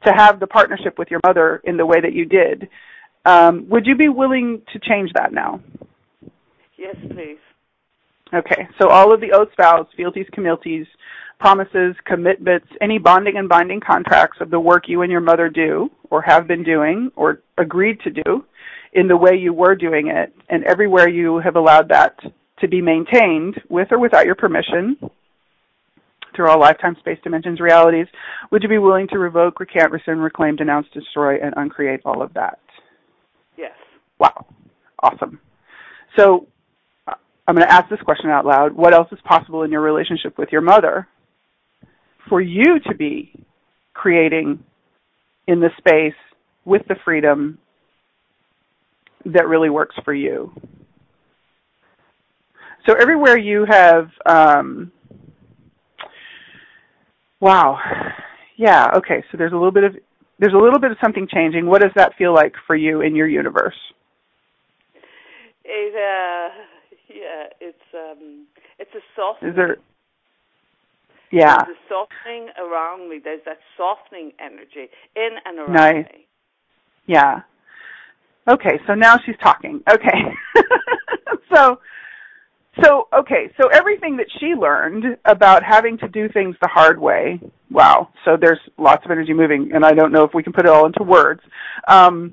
to 0.05 0.13
have 0.13 0.41
the 0.41 0.47
partnership 0.47 0.99
with 0.99 1.11
your 1.11 1.21
mother 1.25 1.61
in 1.65 1.77
the 1.77 1.87
way 1.87 2.01
that 2.01 2.13
you 2.13 2.25
did, 2.25 2.69
um, 3.25 3.69
would 3.69 3.87
you 3.87 3.97
be 3.97 4.09
willing 4.09 4.63
to 4.73 4.79
change 4.79 5.11
that 5.15 5.33
now? 5.33 5.61
Yes, 6.77 6.97
please. 7.11 7.39
Okay, 8.33 8.69
so 8.81 8.89
all 8.89 9.13
of 9.13 9.21
the 9.21 9.33
oaths, 9.33 9.53
vows, 9.61 9.87
fealties, 9.97 10.27
comealties, 10.35 10.87
promises, 11.41 11.97
commitments, 12.05 12.69
any 12.81 12.99
bonding 12.99 13.37
and 13.39 13.49
binding 13.49 13.81
contracts 13.81 14.39
of 14.41 14.51
the 14.51 14.61
work 14.61 14.85
you 14.87 15.03
and 15.03 15.11
your 15.11 15.23
mother 15.23 15.49
do, 15.49 15.91
or 16.11 16.23
have 16.23 16.47
been 16.47 16.63
doing, 16.63 17.11
or 17.17 17.41
agreed 17.59 17.99
to 18.01 18.11
do, 18.11 18.45
in 18.93 19.09
the 19.09 19.17
way 19.17 19.35
you 19.35 19.53
were 19.53 19.75
doing 19.75 20.09
it, 20.09 20.35
and 20.51 20.63
everywhere 20.65 21.09
you 21.09 21.39
have 21.39 21.57
allowed 21.57 21.89
that 21.89 22.15
to 22.61 22.69
be 22.69 22.83
maintained 22.83 23.55
with 23.71 23.89
or 23.91 23.99
without 23.99 24.27
your 24.27 24.35
permission 24.35 24.97
through 26.37 26.49
all 26.49 26.61
lifetime 26.61 26.97
space 27.01 27.19
dimensions 27.25 27.59
realities, 27.59 28.07
would 28.53 28.63
you 28.63 28.69
be 28.69 28.79
willing 28.79 29.09
to 29.09 29.19
revoke, 29.19 29.59
recant, 29.59 29.91
rescind, 29.91 30.23
reclaim, 30.23 30.57
denounce, 30.57 30.87
destroy, 30.93 31.41
and 31.41 31.55
uncreate 31.57 32.01
all 32.05 32.23
of 32.23 32.33
that? 32.35 32.59
Yes. 33.57 33.73
Wow. 34.19 34.47
Awesome. 35.03 35.41
So 36.17 36.47
uh, 37.09 37.15
I'm 37.49 37.55
going 37.55 37.67
to 37.67 37.73
ask 37.73 37.89
this 37.89 38.01
question 38.03 38.31
out 38.31 38.45
loud. 38.45 38.73
What 38.73 38.93
else 38.93 39.09
is 39.11 39.19
possible 39.25 39.63
in 39.63 39.73
your 39.73 39.81
relationship 39.81 40.37
with 40.37 40.51
your 40.53 40.61
mother 40.61 41.09
for 42.31 42.41
you 42.41 42.79
to 42.89 42.95
be 42.95 43.31
creating 43.93 44.65
in 45.47 45.61
the 45.61 45.69
space 45.77 46.15
with 46.65 46.81
the 46.89 46.95
freedom 47.05 47.59
that 49.27 49.47
really 49.47 49.69
works 49.69 49.97
for 50.03 50.15
you? 50.15 50.51
So 52.87 52.95
everywhere 52.95 53.37
you 53.37 53.67
have, 53.69 54.09
um, 54.25 54.91
wow, 57.41 57.79
yeah, 58.57 58.87
okay. 58.97 59.23
So 59.31 59.37
there's 59.37 59.53
a 59.53 59.57
little 59.57 59.73
bit 59.73 59.85
of 59.85 59.97
there's 60.39 60.55
a 60.55 60.57
little 60.57 60.81
bit 60.81 60.91
of 60.91 60.97
something 61.03 61.29
changing. 61.31 61.67
What 61.67 61.83
does 61.83 61.91
that 61.97 62.13
feel 62.17 62.33
like 62.33 62.55
for 62.67 62.75
you 62.75 63.03
in 63.03 63.15
your 63.15 63.29
universe? 63.29 63.75
It, 65.65 65.95
uh, 65.95 66.55
yeah, 67.09 67.49
it's 67.61 67.77
um, 67.93 68.47
it's 68.79 68.91
a 68.95 69.01
softening. 69.15 69.51
Is 69.51 69.57
there? 69.57 69.77
Yeah. 71.31 71.57
There's 71.65 71.77
a 71.77 71.89
softening 71.89 72.49
around 72.59 73.09
me. 73.09 73.21
There's 73.23 73.43
that 73.47 73.59
softening 73.77 74.33
energy 74.41 74.91
in 75.17 75.31
and 75.45 75.59
around 75.59 75.73
nice. 75.73 76.07
me. 76.07 76.27
Yeah. 77.07 77.43
Okay, 78.49 78.81
so 78.87 78.95
now 78.95 79.17
she's 79.25 79.37
talking. 79.43 79.83
Okay. 79.89 80.35
so 81.55 81.79
so, 82.83 83.09
okay, 83.13 83.51
so 83.61 83.69
everything 83.69 84.17
that 84.19 84.27
she 84.39 84.55
learned 84.55 85.17
about 85.25 85.63
having 85.65 85.99
to 85.99 86.09
do 86.09 86.29
things 86.29 86.55
the 86.63 86.69
hard 86.69 87.01
way, 87.01 87.41
wow, 87.71 88.09
so 88.25 88.37
there's 88.41 88.61
lots 88.79 89.05
of 89.05 89.11
energy 89.11 89.33
moving, 89.33 89.73
and 89.75 89.85
I 89.85 89.93
don't 89.93 90.13
know 90.13 90.23
if 90.23 90.33
we 90.35 90.43
can 90.43 90.53
put 90.53 90.67
it 90.67 90.71
all 90.71 90.87
into 90.87 91.03
words. 91.03 91.41
Um, 91.89 92.33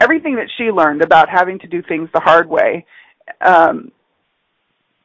everything 0.00 0.36
that 0.36 0.48
she 0.56 0.64
learned 0.64 1.02
about 1.02 1.28
having 1.28 1.58
to 1.60 1.66
do 1.66 1.82
things 1.82 2.08
the 2.14 2.20
hard 2.20 2.48
way, 2.48 2.86
um, 3.40 3.92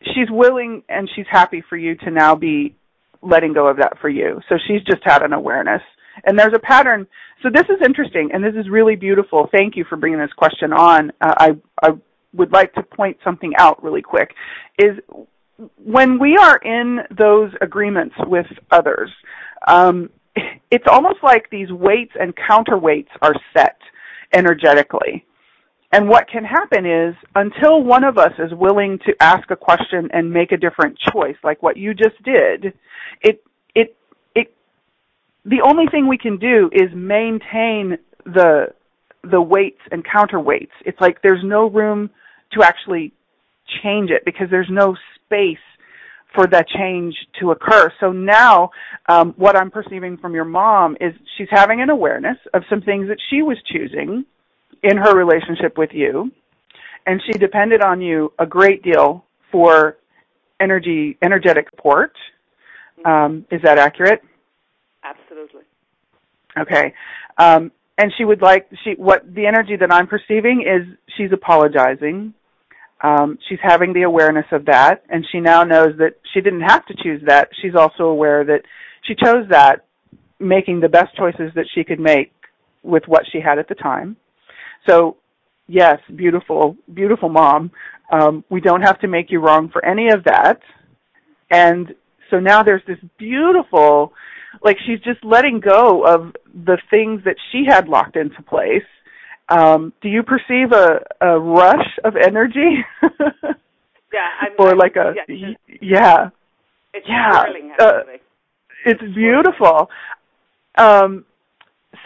she's 0.02 0.30
willing 0.30 0.82
and 0.88 1.10
she's 1.13 1.28
happy 1.30 1.62
for 1.69 1.75
you 1.75 1.95
to 1.95 2.10
now 2.10 2.36
be 2.36 2.75
letting 3.21 3.53
go 3.53 3.67
of 3.67 3.77
that 3.77 3.97
for 3.99 4.10
you. 4.10 4.39
So 4.49 4.55
she's 4.67 4.82
just 4.84 5.03
had 5.03 5.23
an 5.23 5.34
awareness. 5.34 5.82
And 6.25 6.38
there's 6.38 6.53
a 6.53 6.60
pattern. 6.60 7.08
So 7.41 7.49
this 7.53 7.63
is 7.63 7.77
interesting, 7.86 8.32
and 8.34 8.43
this 8.43 8.55
is 8.55 8.70
really 8.70 8.95
beautiful. 8.95 9.47
Thank 9.51 9.76
you 9.78 9.86
for 9.88 9.95
bringing 9.95 10.20
this 10.20 10.34
question 10.38 10.74
on. 10.74 11.11
Uh, 11.22 11.34
I, 11.38 11.49
I 11.82 11.89
would 12.34 12.51
like 12.51 12.74
to 12.74 12.84
point 12.84 13.17
something 13.24 13.53
out 13.57 13.82
really 13.84 14.01
quick 14.01 14.32
is 14.78 14.97
when 15.78 16.20
we 16.20 16.38
are 16.38 16.57
in 16.57 16.99
those 17.17 17.51
agreements 17.61 18.15
with 18.20 18.45
others, 18.72 19.09
um, 19.67 20.09
it's 20.72 20.86
almost 20.89 21.17
like 21.24 21.49
these 21.49 21.72
weights 21.72 22.13
and 22.20 22.34
counterweights 22.36 23.09
are 23.22 23.34
set 23.55 23.78
energetically. 24.34 25.26
And 25.92 26.08
what 26.08 26.28
can 26.30 26.44
happen 26.44 26.86
is 26.86 27.16
until 27.36 27.82
one 27.82 28.04
of 28.04 28.18
us 28.18 28.32
is 28.38 28.52
willing 28.54 29.00
to 29.08 29.14
ask 29.20 29.50
a 29.50 29.56
question 29.56 30.10
and 30.14 30.32
make 30.32 30.52
a 30.52 30.58
different 30.58 30.98
choice, 31.12 31.36
like 31.44 31.64
what 31.64 31.78
you 31.78 31.94
just 31.94 32.22
did, 32.24 32.74
it 33.22 33.44
it 33.74 33.96
it 34.36 34.54
the 35.46 35.62
only 35.66 35.86
thing 35.90 36.08
we 36.08 36.18
can 36.18 36.38
do 36.38 36.70
is 36.72 36.90
maintain 36.94 37.98
the 38.24 38.68
the 39.24 39.42
weights 39.42 39.82
and 39.92 40.06
counterweights. 40.06 40.70
It's 40.86 41.00
like 41.02 41.22
there's 41.24 41.44
no 41.44 41.68
room 41.70 42.12
to 42.54 42.64
actually 42.64 43.12
change 43.84 44.12
it 44.12 44.24
because 44.26 44.48
there's 44.52 44.70
no 44.70 44.96
space 45.26 45.58
for 46.36 46.46
that 46.48 46.68
change 46.68 47.16
to 47.40 47.50
occur. 47.50 47.92
So 48.00 48.12
now, 48.12 48.70
um, 49.08 49.34
what 49.38 49.56
I'm 49.56 49.72
perceiving 49.72 50.18
from 50.18 50.36
your 50.36 50.46
mom 50.46 50.96
is 51.02 51.14
she's 51.38 51.48
having 51.50 51.82
an 51.82 51.90
awareness 51.90 52.38
of 52.54 52.62
some 52.70 52.82
things 52.82 53.08
that 53.08 53.18
she 53.32 53.42
was 53.42 53.58
choosing 53.72 54.26
in 54.84 54.97
her 54.97 55.15
relationship 55.15 55.77
with 55.77 55.89
you, 55.93 56.32
and 57.05 57.21
she 57.25 57.38
depended 57.38 57.82
on 57.82 58.01
you 58.01 58.32
a 58.39 58.45
great 58.45 58.84
deal 58.84 59.25
for 59.51 59.97
energy, 60.59 61.17
energetic 61.21 61.69
support. 61.69 62.13
Um, 63.05 63.45
is 63.51 63.61
that 63.63 63.77
accurate? 63.77 64.21
Absolutely. 65.03 65.61
Okay. 66.57 66.93
Um, 67.38 67.71
and 67.97 68.11
she 68.17 68.25
would 68.25 68.41
like 68.41 68.67
she 68.84 68.91
what 68.97 69.23
the 69.34 69.45
energy 69.45 69.75
that 69.75 69.91
I'm 69.91 70.07
perceiving 70.07 70.61
is 70.61 70.97
she's 71.17 71.32
apologizing. 71.32 72.34
Um, 73.01 73.38
she's 73.47 73.59
having 73.61 73.93
the 73.93 74.03
awareness 74.03 74.45
of 74.51 74.65
that, 74.65 75.03
and 75.09 75.25
she 75.32 75.39
now 75.39 75.63
knows 75.63 75.97
that 75.99 76.15
she 76.34 76.41
didn't 76.41 76.61
have 76.61 76.86
to 76.88 76.93
choose 77.01 77.21
that. 77.27 77.49
She's 77.61 77.75
also 77.75 78.05
aware 78.05 78.43
that 78.43 78.63
she 79.03 79.15
chose 79.15 79.47
that, 79.49 79.86
making 80.39 80.82
the 80.82 80.89
best 80.89 81.15
choices 81.15 81.51
that 81.55 81.65
she 81.73 81.86
could 81.86 81.99
make 81.99 82.34
with 82.84 83.03
what 83.07 83.23
she 83.32 83.39
had 83.39 83.57
at 83.57 83.69
the 83.69 83.75
time. 83.75 84.17
So, 84.88 85.17
yes, 85.67 85.99
beautiful, 86.15 86.75
beautiful 86.93 87.30
mom. 87.30 87.71
Um, 88.11 88.43
we 88.49 88.61
don't 88.61 88.82
have 88.82 88.99
to 89.01 89.07
make 89.07 89.32
you 89.32 89.39
wrong 89.39 89.69
for 89.69 89.84
any 89.86 90.09
of 90.09 90.23
that. 90.25 90.59
And 91.51 91.93
so 92.30 92.39
now 92.39 92.63
there's 92.63 92.84
this 92.88 92.99
beautiful 93.17 94.13
like 94.63 94.77
she's 94.86 94.99
just 95.01 95.23
letting 95.23 95.59
go 95.59 96.05
of 96.05 96.36
the 96.65 96.77
things 96.89 97.21
that 97.25 97.36
she 97.51 97.65
had 97.67 97.88
locked 97.88 98.15
into 98.15 98.41
place. 98.43 98.84
Um, 99.49 99.93
do 100.01 100.09
you 100.09 100.23
perceive 100.23 100.71
a, 100.71 100.99
a 101.21 101.39
rush 101.39 101.97
of 102.03 102.15
energy? 102.15 102.84
yeah, 104.13 104.30
I'm, 104.41 104.51
or 104.59 104.75
like 104.75 104.95
a 104.95 105.13
yeah. 105.27 105.53
yeah, 105.82 106.30
it's 106.93 107.07
yeah. 107.07 107.43
Uh, 107.80 108.01
it's 108.86 109.01
beautiful. 109.15 109.89
Um, 110.77 111.25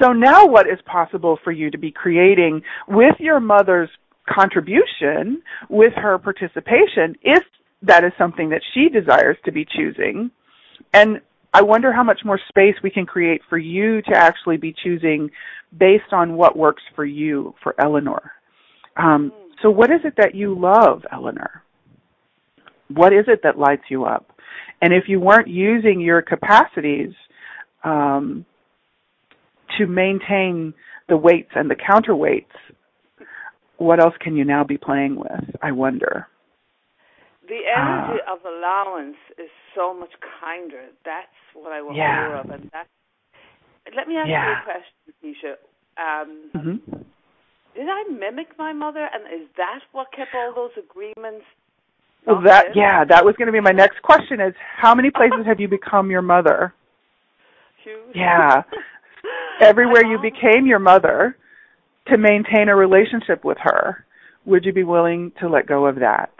so 0.01 0.13
now, 0.13 0.45
what 0.45 0.67
is 0.67 0.79
possible 0.85 1.37
for 1.43 1.51
you 1.51 1.71
to 1.71 1.77
be 1.77 1.91
creating 1.91 2.61
with 2.87 3.15
your 3.19 3.39
mother's 3.39 3.89
contribution, 4.27 5.41
with 5.69 5.93
her 5.95 6.17
participation, 6.17 7.15
if 7.21 7.43
that 7.81 8.03
is 8.03 8.11
something 8.17 8.49
that 8.49 8.61
she 8.73 8.89
desires 8.89 9.37
to 9.45 9.51
be 9.51 9.65
choosing, 9.65 10.31
and 10.93 11.21
I 11.53 11.61
wonder 11.61 11.93
how 11.93 12.03
much 12.03 12.21
more 12.25 12.39
space 12.49 12.75
we 12.81 12.89
can 12.89 13.05
create 13.05 13.41
for 13.49 13.57
you 13.57 14.01
to 14.03 14.15
actually 14.15 14.57
be 14.57 14.73
choosing 14.83 15.29
based 15.77 16.11
on 16.11 16.35
what 16.35 16.57
works 16.57 16.81
for 16.95 17.05
you, 17.05 17.53
for 17.61 17.75
Eleanor. 17.79 18.31
Um, 18.97 19.31
so, 19.61 19.69
what 19.69 19.91
is 19.91 19.99
it 20.03 20.15
that 20.17 20.33
you 20.33 20.57
love, 20.57 21.03
Eleanor? 21.11 21.63
What 22.89 23.13
is 23.13 23.25
it 23.27 23.41
that 23.43 23.57
lights 23.57 23.83
you 23.89 24.05
up? 24.05 24.31
And 24.81 24.93
if 24.93 25.05
you 25.07 25.19
weren't 25.19 25.47
using 25.47 26.01
your 26.01 26.21
capacities 26.21 27.13
um, 27.83 28.45
to 29.77 29.87
maintain 29.87 30.73
the 31.09 31.17
weights 31.17 31.51
and 31.55 31.69
the 31.69 31.75
counterweights, 31.75 32.45
what 33.77 33.99
else 33.99 34.13
can 34.19 34.35
you 34.35 34.45
now 34.45 34.63
be 34.63 34.77
playing 34.77 35.15
with? 35.15 35.55
I 35.61 35.71
wonder. 35.71 36.27
The 37.47 37.59
energy 37.75 38.21
uh, 38.25 38.33
of 38.33 38.39
allowance 38.45 39.17
is 39.37 39.49
so 39.75 39.93
much 39.93 40.11
kinder. 40.39 40.85
That's 41.03 41.27
what 41.53 41.71
I 41.71 41.81
want 41.81 41.97
yeah. 41.97 42.27
more 42.27 42.37
of, 42.37 42.49
and 42.49 42.69
that. 42.71 42.87
Let 43.95 44.07
me 44.07 44.15
ask 44.15 44.29
yeah. 44.29 44.47
you 44.47 44.53
a 44.53 44.63
question, 44.63 45.35
Keisha. 45.43 45.53
Um, 45.99 46.49
mm-hmm. 46.55 47.01
Did 47.75 47.87
I 47.89 48.03
mimic 48.09 48.57
my 48.57 48.71
mother, 48.71 49.07
and 49.11 49.41
is 49.41 49.49
that 49.57 49.79
what 49.91 50.07
kept 50.15 50.29
all 50.33 50.53
those 50.55 50.71
agreements? 50.77 51.45
Well, 52.25 52.41
that 52.45 52.67
in? 52.67 52.73
yeah, 52.75 53.03
that 53.03 53.25
was 53.25 53.35
going 53.37 53.47
to 53.47 53.51
be 53.51 53.59
my 53.59 53.71
next 53.71 54.01
question. 54.03 54.39
Is 54.39 54.53
how 54.77 54.95
many 54.95 55.09
places 55.11 55.45
have 55.45 55.59
you 55.59 55.67
become 55.67 56.09
your 56.09 56.21
mother? 56.21 56.73
Huge. 57.83 58.15
Yeah, 58.15 58.63
everywhere 59.63 60.05
you 60.05 60.19
became 60.19 60.65
your 60.65 60.79
mother 60.79 61.37
to 62.07 62.17
maintain 62.17 62.69
a 62.69 62.75
relationship 62.75 63.43
with 63.43 63.57
her. 63.61 64.05
Would 64.45 64.65
you 64.65 64.73
be 64.73 64.83
willing 64.83 65.31
to 65.39 65.47
let 65.47 65.67
go 65.67 65.85
of 65.85 65.95
that? 65.95 66.31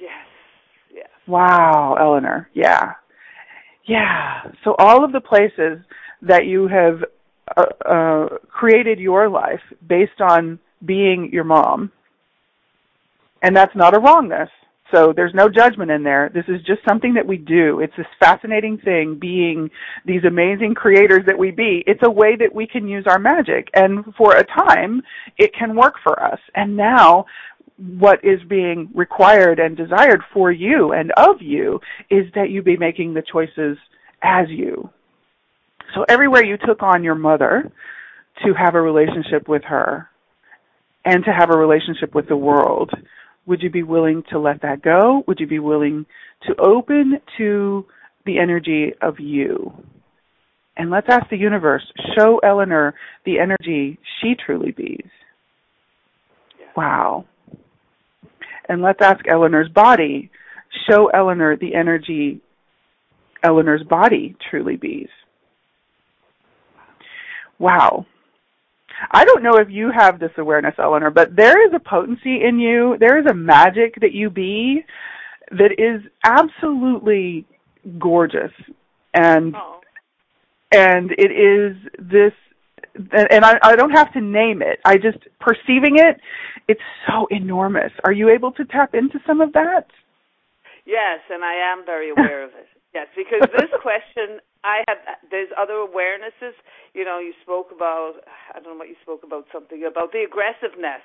Yes. 0.00 1.06
Wow, 1.26 1.96
Eleanor. 1.98 2.50
Yeah. 2.54 2.92
Yeah. 3.86 4.50
So 4.64 4.74
all 4.78 5.04
of 5.04 5.12
the 5.12 5.20
places 5.20 5.78
that 6.22 6.46
you 6.46 6.68
have 6.68 7.04
uh, 7.56 7.88
uh, 7.88 8.28
created 8.48 8.98
your 8.98 9.28
life 9.28 9.60
based 9.86 10.20
on 10.20 10.58
being 10.84 11.30
your 11.32 11.44
mom, 11.44 11.90
and 13.42 13.56
that's 13.56 13.74
not 13.74 13.94
a 13.94 13.98
wrongness. 13.98 14.50
So 14.92 15.12
there's 15.14 15.34
no 15.34 15.48
judgment 15.48 15.90
in 15.90 16.02
there. 16.02 16.30
This 16.32 16.44
is 16.46 16.60
just 16.62 16.80
something 16.86 17.14
that 17.14 17.26
we 17.26 17.38
do. 17.38 17.80
It's 17.80 17.96
this 17.96 18.06
fascinating 18.20 18.78
thing 18.78 19.18
being 19.20 19.70
these 20.04 20.24
amazing 20.24 20.74
creators 20.74 21.22
that 21.26 21.38
we 21.38 21.50
be. 21.50 21.82
It's 21.86 22.02
a 22.04 22.10
way 22.10 22.36
that 22.36 22.54
we 22.54 22.66
can 22.66 22.86
use 22.86 23.04
our 23.08 23.18
magic. 23.18 23.68
And 23.74 24.04
for 24.16 24.36
a 24.36 24.44
time, 24.44 25.02
it 25.38 25.52
can 25.58 25.74
work 25.74 25.94
for 26.02 26.22
us. 26.22 26.38
And 26.54 26.76
now 26.76 27.24
what 27.76 28.24
is 28.24 28.40
being 28.48 28.88
required 28.94 29.58
and 29.58 29.76
desired 29.76 30.22
for 30.32 30.52
you 30.52 30.92
and 30.92 31.12
of 31.16 31.40
you 31.40 31.80
is 32.10 32.26
that 32.34 32.50
you 32.50 32.62
be 32.62 32.76
making 32.76 33.14
the 33.14 33.22
choices 33.22 33.76
as 34.22 34.48
you. 34.48 34.88
So 35.94 36.04
everywhere 36.08 36.44
you 36.44 36.56
took 36.56 36.82
on 36.82 37.02
your 37.02 37.14
mother 37.14 37.70
to 38.44 38.54
have 38.54 38.74
a 38.74 38.80
relationship 38.80 39.48
with 39.48 39.62
her 39.64 40.08
and 41.04 41.24
to 41.24 41.32
have 41.32 41.50
a 41.50 41.58
relationship 41.58 42.14
with 42.14 42.28
the 42.28 42.36
world, 42.36 42.90
would 43.46 43.62
you 43.62 43.70
be 43.70 43.82
willing 43.82 44.22
to 44.30 44.38
let 44.38 44.62
that 44.62 44.82
go? 44.82 45.22
Would 45.26 45.40
you 45.40 45.46
be 45.46 45.58
willing 45.58 46.06
to 46.46 46.54
open 46.60 47.20
to 47.38 47.86
the 48.24 48.38
energy 48.38 48.92
of 49.02 49.20
you? 49.20 49.72
And 50.76 50.90
let's 50.90 51.06
ask 51.08 51.28
the 51.30 51.36
universe, 51.36 51.84
show 52.16 52.38
Eleanor 52.38 52.94
the 53.24 53.38
energy 53.38 53.98
she 54.20 54.34
truly 54.34 54.72
bees. 54.72 55.08
Wow. 56.76 57.26
And 58.68 58.82
let's 58.82 59.00
ask 59.00 59.24
Eleanor's 59.28 59.68
body, 59.68 60.30
show 60.88 61.08
Eleanor 61.08 61.56
the 61.56 61.74
energy 61.74 62.40
Eleanor's 63.44 63.82
body 63.82 64.34
truly 64.50 64.76
bees. 64.76 65.08
Wow. 67.58 68.06
I 69.10 69.24
don't 69.24 69.42
know 69.42 69.56
if 69.56 69.68
you 69.70 69.90
have 69.90 70.18
this 70.18 70.30
awareness, 70.36 70.74
Eleanor, 70.78 71.10
but 71.10 71.36
there 71.36 71.66
is 71.66 71.72
a 71.74 71.80
potency 71.80 72.44
in 72.44 72.58
you, 72.58 72.96
there 72.98 73.18
is 73.18 73.26
a 73.26 73.34
magic 73.34 74.00
that 74.00 74.12
you 74.12 74.30
be 74.30 74.84
that 75.50 75.72
is 75.78 76.02
absolutely 76.24 77.46
gorgeous. 77.98 78.52
And 79.12 79.54
oh. 79.54 79.80
and 80.72 81.10
it 81.12 81.30
is 81.30 81.76
this 81.98 82.32
and 83.12 83.44
I, 83.44 83.58
I 83.62 83.76
don't 83.76 83.90
have 83.90 84.12
to 84.12 84.20
name 84.20 84.62
it. 84.62 84.78
I 84.84 84.96
just 84.96 85.18
perceiving 85.40 85.98
it. 85.98 86.20
It's 86.68 86.80
so 87.08 87.26
enormous. 87.30 87.92
Are 88.04 88.12
you 88.12 88.30
able 88.30 88.52
to 88.52 88.64
tap 88.64 88.94
into 88.94 89.18
some 89.26 89.40
of 89.40 89.52
that? 89.52 89.86
Yes, 90.86 91.20
and 91.30 91.44
I 91.44 91.72
am 91.72 91.84
very 91.84 92.10
aware 92.10 92.44
of 92.44 92.50
it. 92.50 92.68
Yes, 92.94 93.08
because 93.16 93.40
this 93.56 93.70
question, 93.82 94.38
I 94.64 94.82
have. 94.88 94.98
There's 95.30 95.52
other 95.54 95.74
awarenesses. 95.84 96.56
You 96.94 97.04
know, 97.04 97.20
you 97.20 97.32
spoke 97.42 97.68
about. 97.70 98.24
I 98.54 98.60
don't 98.60 98.74
know 98.74 98.80
what 98.80 98.88
you 98.88 98.98
spoke 99.02 99.22
about. 99.22 99.46
Something 99.52 99.84
about 99.84 100.12
the 100.12 100.24
aggressiveness, 100.24 101.04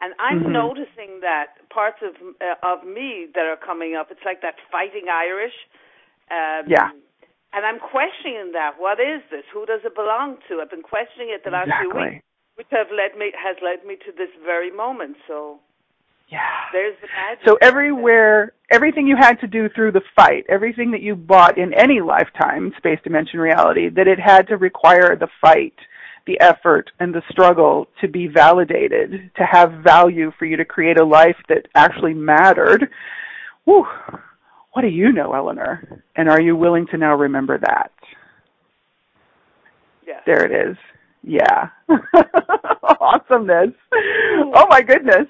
and 0.00 0.12
I'm 0.20 0.46
mm-hmm. 0.46 0.52
noticing 0.52 1.24
that 1.24 1.58
parts 1.72 1.98
of 2.04 2.14
uh, 2.38 2.60
of 2.60 2.86
me 2.86 3.26
that 3.34 3.48
are 3.48 3.58
coming 3.58 3.96
up. 3.96 4.12
It's 4.12 4.24
like 4.24 4.42
that 4.42 4.60
fighting 4.70 5.08
Irish. 5.08 5.56
Um, 6.30 6.68
yeah 6.68 6.92
and 7.52 7.64
I'm 7.64 7.80
questioning 7.80 8.52
that. 8.52 8.76
What 8.76 9.00
is 9.00 9.24
this? 9.30 9.44
Who 9.52 9.64
does 9.64 9.80
it 9.84 9.94
belong 9.94 10.36
to? 10.48 10.60
I've 10.60 10.70
been 10.70 10.84
questioning 10.84 11.32
it 11.32 11.44
the 11.44 11.50
last 11.50 11.72
exactly. 11.72 11.88
few 11.88 12.20
weeks, 12.20 12.24
which 12.60 12.70
have 12.70 12.92
led 12.92 13.16
me 13.16 13.32
has 13.32 13.56
led 13.64 13.86
me 13.88 13.96
to 14.04 14.12
this 14.12 14.28
very 14.44 14.70
moment. 14.70 15.16
So 15.26 15.60
yeah, 16.30 16.40
there's 16.72 16.96
the 17.00 17.06
magic. 17.06 17.44
So 17.46 17.58
everywhere, 17.62 18.52
everything 18.70 19.06
you 19.06 19.16
had 19.18 19.40
to 19.40 19.46
do 19.46 19.68
through 19.70 19.92
the 19.92 20.02
fight, 20.14 20.44
everything 20.48 20.90
that 20.90 21.00
you 21.00 21.16
bought 21.16 21.56
in 21.56 21.72
any 21.72 22.00
lifetime, 22.00 22.72
space 22.76 22.98
dimension 23.02 23.40
reality, 23.40 23.88
that 23.90 24.06
it 24.06 24.18
had 24.20 24.46
to 24.48 24.56
require 24.56 25.16
the 25.16 25.28
fight, 25.40 25.74
the 26.26 26.38
effort, 26.40 26.90
and 27.00 27.14
the 27.14 27.22
struggle 27.30 27.86
to 28.02 28.08
be 28.08 28.26
validated, 28.26 29.30
to 29.36 29.44
have 29.50 29.82
value 29.82 30.30
for 30.38 30.44
you 30.44 30.56
to 30.58 30.64
create 30.66 31.00
a 31.00 31.04
life 31.04 31.36
that 31.48 31.66
actually 31.74 32.14
mattered. 32.14 32.88
Whew, 33.64 33.86
what 34.72 34.82
do 34.82 34.88
you 34.88 35.12
know, 35.12 35.32
Eleanor? 35.32 36.02
And 36.16 36.28
are 36.28 36.40
you 36.40 36.54
willing 36.56 36.86
to 36.88 36.98
now 36.98 37.14
remember 37.14 37.58
that? 37.58 37.92
Yes. 40.06 40.22
There 40.26 40.44
it 40.44 40.70
is. 40.70 40.76
Yeah. 41.22 41.70
Awesomeness. 43.00 43.74
Oh 44.54 44.66
my 44.68 44.82
goodness. 44.82 45.26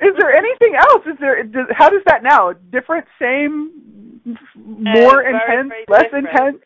Is 0.00 0.14
there 0.18 0.34
anything 0.34 0.74
else? 0.76 1.02
Is 1.06 1.18
there? 1.20 1.42
Does, 1.44 1.66
how 1.70 1.88
does 1.88 2.02
that 2.06 2.22
now? 2.22 2.52
Different, 2.72 3.06
same, 3.20 4.28
more 4.56 5.24
uh, 5.24 5.28
intense, 5.28 5.68
very 5.68 5.84
less 5.88 6.02
different. 6.04 6.28
intense? 6.28 6.56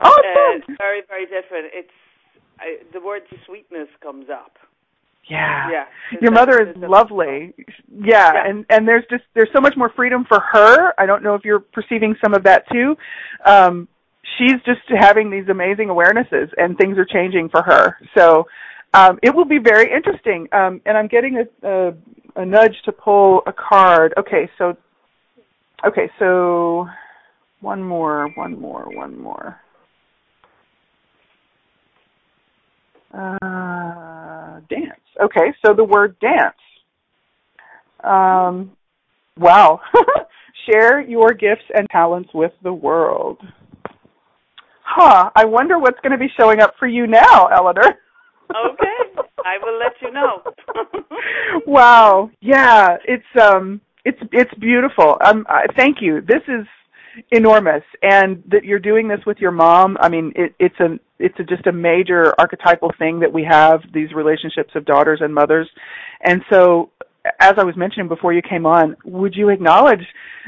Awesome. 0.00 0.62
Uh, 0.68 0.74
very, 0.78 1.02
very 1.08 1.24
different. 1.26 1.70
It's 1.72 1.90
I, 2.58 2.78
the 2.92 3.00
word 3.00 3.22
sweetness 3.46 3.88
comes 4.02 4.26
up. 4.32 4.56
Yeah. 5.28 5.70
Yeah. 5.70 5.84
Your 6.20 6.32
mother 6.32 6.60
is 6.60 6.76
lovely. 6.76 7.54
Yeah, 7.88 8.32
Yeah. 8.34 8.46
and 8.48 8.66
and 8.70 8.88
there's 8.88 9.04
just 9.08 9.22
there's 9.34 9.50
so 9.54 9.60
much 9.60 9.74
more 9.76 9.90
freedom 9.94 10.24
for 10.28 10.40
her. 10.40 10.92
I 10.98 11.06
don't 11.06 11.22
know 11.22 11.34
if 11.34 11.44
you're 11.44 11.60
perceiving 11.60 12.16
some 12.22 12.34
of 12.34 12.42
that 12.44 12.64
too. 12.72 12.96
Um 13.44 13.86
she's 14.38 14.60
just 14.66 14.80
having 14.88 15.30
these 15.30 15.48
amazing 15.48 15.88
awarenesses 15.88 16.48
and 16.56 16.76
things 16.76 16.98
are 16.98 17.04
changing 17.04 17.50
for 17.50 17.62
her. 17.62 17.96
So 18.16 18.46
um 18.94 19.18
it 19.22 19.34
will 19.34 19.44
be 19.44 19.58
very 19.58 19.92
interesting. 19.92 20.48
Um 20.52 20.80
and 20.86 20.98
I'm 20.98 21.06
getting 21.06 21.38
a 21.38 21.66
a, 21.68 21.94
a 22.36 22.44
nudge 22.44 22.76
to 22.84 22.92
pull 22.92 23.42
a 23.46 23.52
card. 23.52 24.14
Okay, 24.18 24.48
so 24.58 24.76
Okay, 25.84 26.08
so 26.18 26.86
one 27.60 27.82
more, 27.82 28.28
one 28.36 28.60
more, 28.60 28.84
one 28.94 29.18
more. 29.18 29.60
Uh, 33.12 34.60
dance. 34.70 35.00
Okay, 35.20 35.52
so 35.64 35.74
the 35.74 35.84
word 35.84 36.16
dance. 36.20 36.54
Um, 38.04 38.72
wow. 39.36 39.80
Share 40.70 41.00
your 41.00 41.30
gifts 41.30 41.64
and 41.74 41.88
talents 41.90 42.30
with 42.32 42.52
the 42.62 42.72
world. 42.72 43.38
Huh. 44.84 45.30
I 45.34 45.44
wonder 45.44 45.78
what's 45.78 45.98
going 46.00 46.12
to 46.12 46.18
be 46.18 46.30
showing 46.38 46.60
up 46.60 46.74
for 46.78 46.86
you 46.86 47.06
now, 47.06 47.46
Eleanor. 47.48 47.98
Okay. 48.54 49.22
I 49.44 49.58
will 49.62 49.78
let 49.78 49.92
you 50.00 50.12
know. 50.12 50.42
wow. 51.66 52.30
Yeah, 52.40 52.96
it's 53.06 53.24
um 53.40 53.80
it's 54.04 54.18
it's 54.32 54.52
beautiful. 54.54 55.18
Um 55.24 55.46
uh, 55.48 55.62
thank 55.76 55.98
you. 56.00 56.20
This 56.20 56.42
is 56.48 56.66
enormous 57.30 57.82
and 58.02 58.42
that 58.48 58.64
you're 58.64 58.78
doing 58.78 59.08
this 59.08 59.20
with 59.26 59.38
your 59.38 59.50
mom. 59.50 59.96
I 60.00 60.08
mean, 60.08 60.32
it 60.36 60.54
it's 60.58 60.78
a 60.80 60.98
it's 61.18 61.38
a, 61.38 61.44
just 61.44 61.66
a 61.66 61.72
major 61.72 62.34
archetypal 62.38 62.92
thing 62.98 63.20
that 63.20 63.32
we 63.32 63.44
have 63.48 63.80
these 63.92 64.12
relationships 64.12 64.72
of 64.74 64.84
daughters 64.84 65.20
and 65.22 65.34
mothers. 65.34 65.68
And 66.24 66.42
so 66.50 66.90
as 67.38 67.54
I 67.56 67.64
was 67.64 67.76
mentioning 67.76 68.08
before 68.08 68.32
you 68.32 68.42
came 68.42 68.66
on, 68.66 68.96
would 69.04 69.34
you 69.36 69.48
acknowledge 69.48 70.04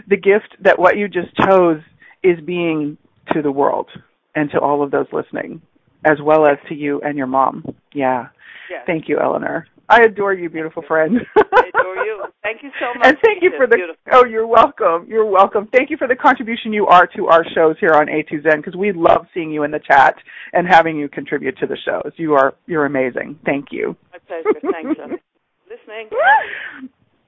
the 0.09 0.17
gift 0.17 0.57
that 0.61 0.79
what 0.79 0.97
you 0.97 1.09
just 1.09 1.35
chose 1.47 1.81
is 2.25 2.41
being 2.45 2.97
to 3.33 3.43
the 3.43 3.53
world 3.53 3.89
and 4.35 4.51
to 4.51 4.59
all 4.59 4.83
of 4.83 4.91
those 4.91 5.07
listening 5.13 5.63
as 6.05 6.19
well 6.23 6.47
as 6.47 6.59
to 6.69 6.75
you 6.75 7.01
and 7.03 7.17
your 7.17 7.27
mom. 7.27 7.65
Yeah. 7.93 8.29
Yes. 8.71 8.83
Thank 8.87 9.09
you, 9.09 9.19
Eleanor. 9.21 9.67
I 9.89 10.01
adore 10.03 10.33
you, 10.33 10.49
beautiful 10.49 10.83
friend. 10.89 11.19
I 11.37 11.71
adore 11.75 11.97
you. 12.05 12.25
Thank 12.43 12.63
you 12.63 12.71
so 12.81 12.87
much. 12.99 13.07
and 13.07 13.17
thank 13.25 13.43
you 13.43 13.51
for 13.57 13.67
the 13.67 13.77
Beautiful. 13.77 14.03
oh 14.13 14.25
you're 14.25 14.47
welcome 14.47 15.07
you're 15.09 15.25
welcome 15.27 15.69
thank 15.73 15.91
you 15.91 15.97
for 15.97 16.07
the 16.09 16.17
contribution 16.17 16.73
you 16.73 16.87
are 16.87 17.07
to 17.17 17.27
our 17.29 17.45
shows 17.55 17.77
here 17.81 17.93
on 17.95 18.07
a2zen 18.07 18.57
because 18.57 18.77
we 18.77 18.93
love 18.93 19.27
seeing 19.35 19.51
you 19.51 19.63
in 19.65 19.71
the 19.71 19.79
chat 19.81 20.15
and 20.53 20.67
having 20.67 20.97
you 20.97 21.09
contribute 21.09 21.57
to 21.59 21.67
the 21.67 21.77
shows 21.85 22.13
you 22.17 22.35
are 22.35 22.55
you're 22.67 22.87
amazing 22.87 23.39
thank 23.45 23.67
you 23.71 23.97
My 24.13 24.19
pleasure. 24.27 24.61
Thanks. 24.73 25.01
Listening. 25.71 26.09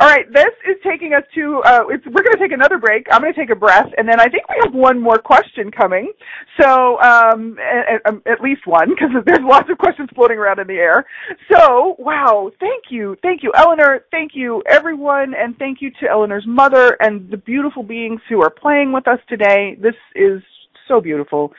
All 0.00 0.08
right, 0.08 0.26
this 0.32 0.44
is 0.46 0.63
taking 0.84 1.14
us 1.14 1.24
to. 1.34 1.62
Uh, 1.64 1.80
we're 1.88 2.22
going 2.22 2.32
to 2.32 2.38
take 2.38 2.52
another 2.52 2.78
break. 2.78 3.06
I'm 3.10 3.20
going 3.22 3.32
to 3.32 3.40
take 3.40 3.50
a 3.50 3.56
breath, 3.56 3.90
and 3.96 4.08
then 4.08 4.20
I 4.20 4.24
think 4.24 4.48
we 4.48 4.56
have 4.62 4.74
one 4.74 5.00
more 5.00 5.18
question 5.18 5.70
coming. 5.70 6.12
So, 6.60 7.00
um, 7.00 7.58
at, 7.58 8.14
at 8.26 8.40
least 8.40 8.66
one, 8.66 8.90
because 8.90 9.10
there's 9.26 9.40
lots 9.42 9.68
of 9.70 9.78
questions 9.78 10.08
floating 10.14 10.38
around 10.38 10.60
in 10.60 10.66
the 10.66 10.74
air. 10.74 11.04
So, 11.50 11.96
wow, 11.98 12.50
thank 12.60 12.84
you, 12.90 13.16
thank 13.22 13.42
you, 13.42 13.52
Eleanor, 13.56 14.04
thank 14.10 14.32
you, 14.34 14.62
everyone, 14.68 15.34
and 15.34 15.56
thank 15.58 15.80
you 15.80 15.90
to 16.00 16.08
Eleanor's 16.08 16.46
mother 16.46 16.96
and 17.00 17.30
the 17.30 17.38
beautiful 17.38 17.82
beings 17.82 18.20
who 18.28 18.42
are 18.42 18.50
playing 18.50 18.92
with 18.92 19.08
us 19.08 19.18
today. 19.28 19.76
This 19.80 19.94
is 20.14 20.42
so 20.88 21.00
beautiful. 21.00 21.52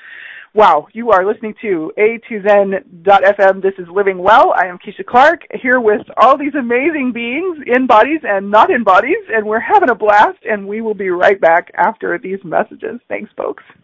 Wow, 0.55 0.87
you 0.93 1.11
are 1.11 1.25
listening 1.25 1.53
to 1.63 1.91
A2Zen.fm. 1.97 3.61
This 3.61 3.73
is 3.77 3.89
Living 3.89 4.19
Well. 4.19 4.53
I 4.55 4.67
am 4.67 4.77
Keisha 4.77 5.05
Clark 5.05 5.41
here 5.51 5.81
with 5.81 6.07
all 6.15 6.37
these 6.37 6.55
amazing 6.57 7.11
beings 7.13 7.57
in 7.67 7.87
bodies 7.87 8.21
and 8.23 8.49
not 8.49 8.71
in 8.71 8.85
bodies, 8.85 9.17
and 9.27 9.45
we're 9.45 9.59
having 9.59 9.89
a 9.89 9.95
blast, 9.95 10.37
and 10.49 10.65
we 10.65 10.79
will 10.79 10.93
be 10.93 11.09
right 11.09 11.41
back 11.41 11.71
after 11.75 12.17
these 12.17 12.39
messages. 12.45 13.01
Thanks, 13.09 13.29
folks. 13.35 13.63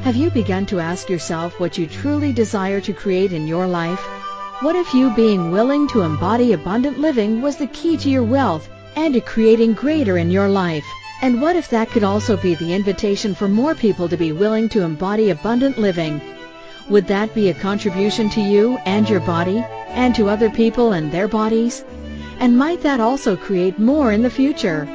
Have 0.00 0.16
you 0.16 0.30
begun 0.30 0.64
to 0.64 0.80
ask 0.80 1.10
yourself 1.10 1.60
what 1.60 1.76
you 1.76 1.86
truly 1.86 2.32
desire 2.32 2.80
to 2.80 2.94
create 2.94 3.34
in 3.34 3.46
your 3.46 3.66
life? 3.66 4.00
What 4.62 4.76
if 4.76 4.94
you 4.94 5.14
being 5.14 5.52
willing 5.52 5.88
to 5.88 6.00
embody 6.00 6.54
abundant 6.54 6.98
living 6.98 7.42
was 7.42 7.58
the 7.58 7.66
key 7.66 7.98
to 7.98 8.08
your 8.08 8.24
wealth 8.24 8.66
and 8.96 9.12
to 9.12 9.20
creating 9.20 9.74
greater 9.74 10.16
in 10.16 10.30
your 10.30 10.48
life? 10.48 10.86
And 11.22 11.40
what 11.40 11.54
if 11.54 11.70
that 11.70 11.88
could 11.88 12.02
also 12.02 12.36
be 12.36 12.56
the 12.56 12.74
invitation 12.74 13.32
for 13.32 13.46
more 13.46 13.76
people 13.76 14.08
to 14.08 14.16
be 14.16 14.32
willing 14.32 14.68
to 14.70 14.82
embody 14.82 15.30
abundant 15.30 15.78
living? 15.78 16.20
Would 16.90 17.06
that 17.06 17.32
be 17.32 17.48
a 17.48 17.54
contribution 17.54 18.28
to 18.30 18.40
you 18.40 18.76
and 18.84 19.08
your 19.08 19.20
body, 19.20 19.64
and 19.88 20.16
to 20.16 20.28
other 20.28 20.50
people 20.50 20.92
and 20.92 21.12
their 21.12 21.28
bodies? 21.28 21.84
And 22.40 22.58
might 22.58 22.82
that 22.82 22.98
also 22.98 23.36
create 23.36 23.78
more 23.78 24.10
in 24.10 24.22
the 24.22 24.30
future? 24.30 24.88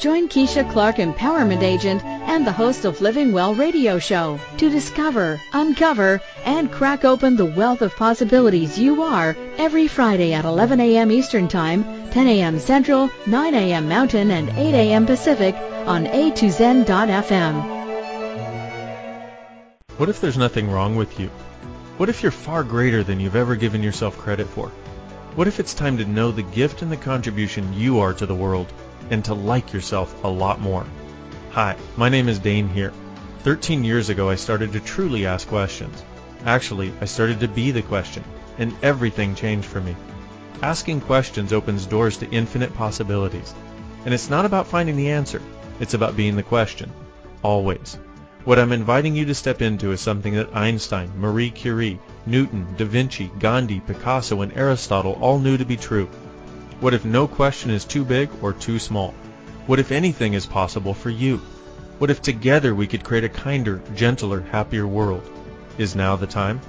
Join 0.00 0.28
Keisha 0.28 0.68
Clark, 0.72 0.96
Empowerment 0.96 1.62
Agent 1.62 2.02
and 2.04 2.46
the 2.46 2.52
host 2.52 2.84
of 2.84 3.00
Living 3.00 3.32
Well 3.32 3.54
radio 3.54 3.98
show 3.98 4.40
to 4.56 4.70
discover, 4.70 5.40
uncover, 5.52 6.20
and 6.44 6.72
crack 6.72 7.04
open 7.04 7.36
the 7.36 7.44
wealth 7.44 7.82
of 7.82 7.94
possibilities 7.94 8.78
you 8.78 9.02
are 9.02 9.36
every 9.58 9.86
Friday 9.86 10.32
at 10.32 10.44
11 10.44 10.80
a.m. 10.80 11.12
Eastern 11.12 11.46
Time, 11.46 11.84
10 12.10 12.26
a.m. 12.26 12.58
Central, 12.58 13.10
9 13.26 13.54
a.m. 13.54 13.88
Mountain, 13.88 14.30
and 14.30 14.48
8 14.50 14.74
a.m. 14.74 15.06
Pacific 15.06 15.54
on 15.86 16.06
A2Zen.fm. 16.06 17.82
What 19.98 20.08
if 20.08 20.20
there's 20.20 20.38
nothing 20.38 20.70
wrong 20.70 20.96
with 20.96 21.20
you? 21.20 21.28
What 21.98 22.08
if 22.08 22.22
you're 22.22 22.32
far 22.32 22.64
greater 22.64 23.04
than 23.04 23.20
you've 23.20 23.36
ever 23.36 23.54
given 23.54 23.82
yourself 23.82 24.18
credit 24.18 24.48
for? 24.48 24.68
What 25.36 25.46
if 25.46 25.60
it's 25.60 25.74
time 25.74 25.96
to 25.98 26.04
know 26.04 26.32
the 26.32 26.42
gift 26.42 26.82
and 26.82 26.90
the 26.90 26.96
contribution 26.96 27.72
you 27.72 28.00
are 28.00 28.12
to 28.14 28.26
the 28.26 28.34
world 28.34 28.72
and 29.12 29.24
to 29.26 29.34
like 29.34 29.74
yourself 29.74 30.24
a 30.24 30.28
lot 30.28 30.58
more? 30.58 30.86
Hi, 31.50 31.76
my 31.96 32.08
name 32.08 32.30
is 32.30 32.38
Dain 32.38 32.66
Heer. 32.66 32.92
13 33.40 33.84
years 33.84 34.08
ago 34.08 34.30
I 34.30 34.36
started 34.36 34.72
to 34.72 34.80
truly 34.80 35.26
ask 35.26 35.46
questions. 35.46 36.02
Actually, 36.46 36.92
I 37.00 37.04
started 37.04 37.38
to 37.40 37.46
be 37.48 37.70
the 37.72 37.82
question, 37.82 38.24
and 38.56 38.74
everything 38.82 39.34
changed 39.34 39.68
for 39.68 39.82
me. 39.82 39.94
Asking 40.62 41.02
questions 41.02 41.52
opens 41.52 41.84
doors 41.84 42.16
to 42.16 42.30
infinite 42.30 42.74
possibilities. 42.74 43.54
And 44.06 44.14
it's 44.14 44.30
not 44.30 44.46
about 44.46 44.66
finding 44.66 44.96
the 44.96 45.10
answer, 45.10 45.42
it's 45.78 45.94
about 45.94 46.16
being 46.16 46.34
the 46.34 46.42
question. 46.42 46.90
Always. 47.42 47.98
What 48.44 48.58
I'm 48.58 48.72
inviting 48.72 49.14
you 49.14 49.26
to 49.26 49.34
step 49.34 49.60
into 49.60 49.92
is 49.92 50.00
something 50.00 50.34
that 50.34 50.56
Einstein, 50.56 51.12
Marie 51.16 51.50
Curie, 51.50 52.00
Newton, 52.24 52.66
Da 52.78 52.86
Vinci, 52.86 53.30
Gandhi, 53.38 53.80
Picasso, 53.80 54.40
and 54.40 54.56
Aristotle 54.56 55.18
all 55.20 55.38
knew 55.38 55.58
to 55.58 55.64
be 55.66 55.76
true. 55.76 56.08
What 56.82 56.94
if 56.94 57.04
no 57.04 57.28
question 57.28 57.70
is 57.70 57.84
too 57.84 58.04
big 58.04 58.28
or 58.42 58.52
too 58.52 58.80
small? 58.80 59.14
What 59.68 59.78
if 59.78 59.92
anything 59.92 60.34
is 60.34 60.46
possible 60.46 60.94
for 60.94 61.10
you? 61.10 61.36
What 61.98 62.10
if 62.10 62.20
together 62.20 62.74
we 62.74 62.88
could 62.88 63.04
create 63.04 63.22
a 63.22 63.28
kinder, 63.28 63.80
gentler, 63.94 64.40
happier 64.40 64.84
world? 64.84 65.22
Is 65.78 65.94
now 65.94 66.16
the 66.16 66.26
time? 66.26 66.60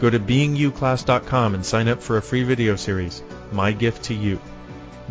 Go 0.00 0.10
to 0.10 0.20
beingyouclass.com 0.20 1.56
and 1.56 1.66
sign 1.66 1.88
up 1.88 2.00
for 2.00 2.18
a 2.18 2.22
free 2.22 2.44
video 2.44 2.76
series, 2.76 3.20
My 3.50 3.72
Gift 3.72 4.04
to 4.04 4.14
You. 4.14 4.38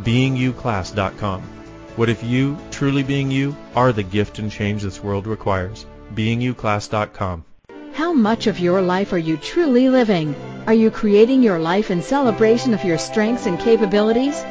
beingyouclass.com. 0.03 1.41
What 1.97 2.07
if 2.07 2.23
you, 2.23 2.57
truly 2.71 3.03
being 3.03 3.29
you, 3.29 3.53
are 3.75 3.91
the 3.91 4.03
gift 4.03 4.39
and 4.39 4.49
change 4.49 4.81
this 4.81 5.03
world 5.03 5.27
requires? 5.27 5.85
beingyouclass.com. 6.15 7.43
How 7.91 8.13
much 8.13 8.47
of 8.47 8.59
your 8.59 8.81
life 8.81 9.11
are 9.11 9.17
you 9.17 9.35
truly 9.35 9.89
living? 9.89 10.33
Are 10.67 10.73
you 10.73 10.91
creating 10.91 11.43
your 11.43 11.59
life 11.59 11.91
in 11.91 12.01
celebration 12.01 12.73
of 12.73 12.83
your 12.83 12.97
strengths 12.97 13.45
and 13.45 13.57
capabilities? 13.57 14.43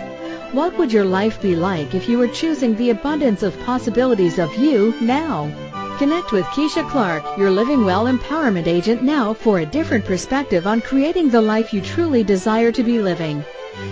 What 0.52 0.78
would 0.78 0.90
your 0.90 1.04
life 1.04 1.42
be 1.42 1.54
like 1.54 1.94
if 1.94 2.08
you 2.08 2.16
were 2.16 2.28
choosing 2.28 2.74
the 2.74 2.88
abundance 2.88 3.42
of 3.42 3.60
possibilities 3.64 4.38
of 4.38 4.56
you 4.56 4.94
now? 5.02 5.50
Connect 5.98 6.32
with 6.32 6.46
Keisha 6.46 6.88
Clark, 6.88 7.22
your 7.36 7.50
Living 7.50 7.84
Well 7.84 8.06
Empowerment 8.06 8.66
Agent 8.66 9.02
now 9.02 9.34
for 9.34 9.58
a 9.58 9.66
different 9.66 10.06
perspective 10.06 10.66
on 10.66 10.80
creating 10.80 11.28
the 11.28 11.42
life 11.42 11.74
you 11.74 11.82
truly 11.82 12.24
desire 12.24 12.72
to 12.72 12.82
be 12.82 12.98
living. 12.98 13.44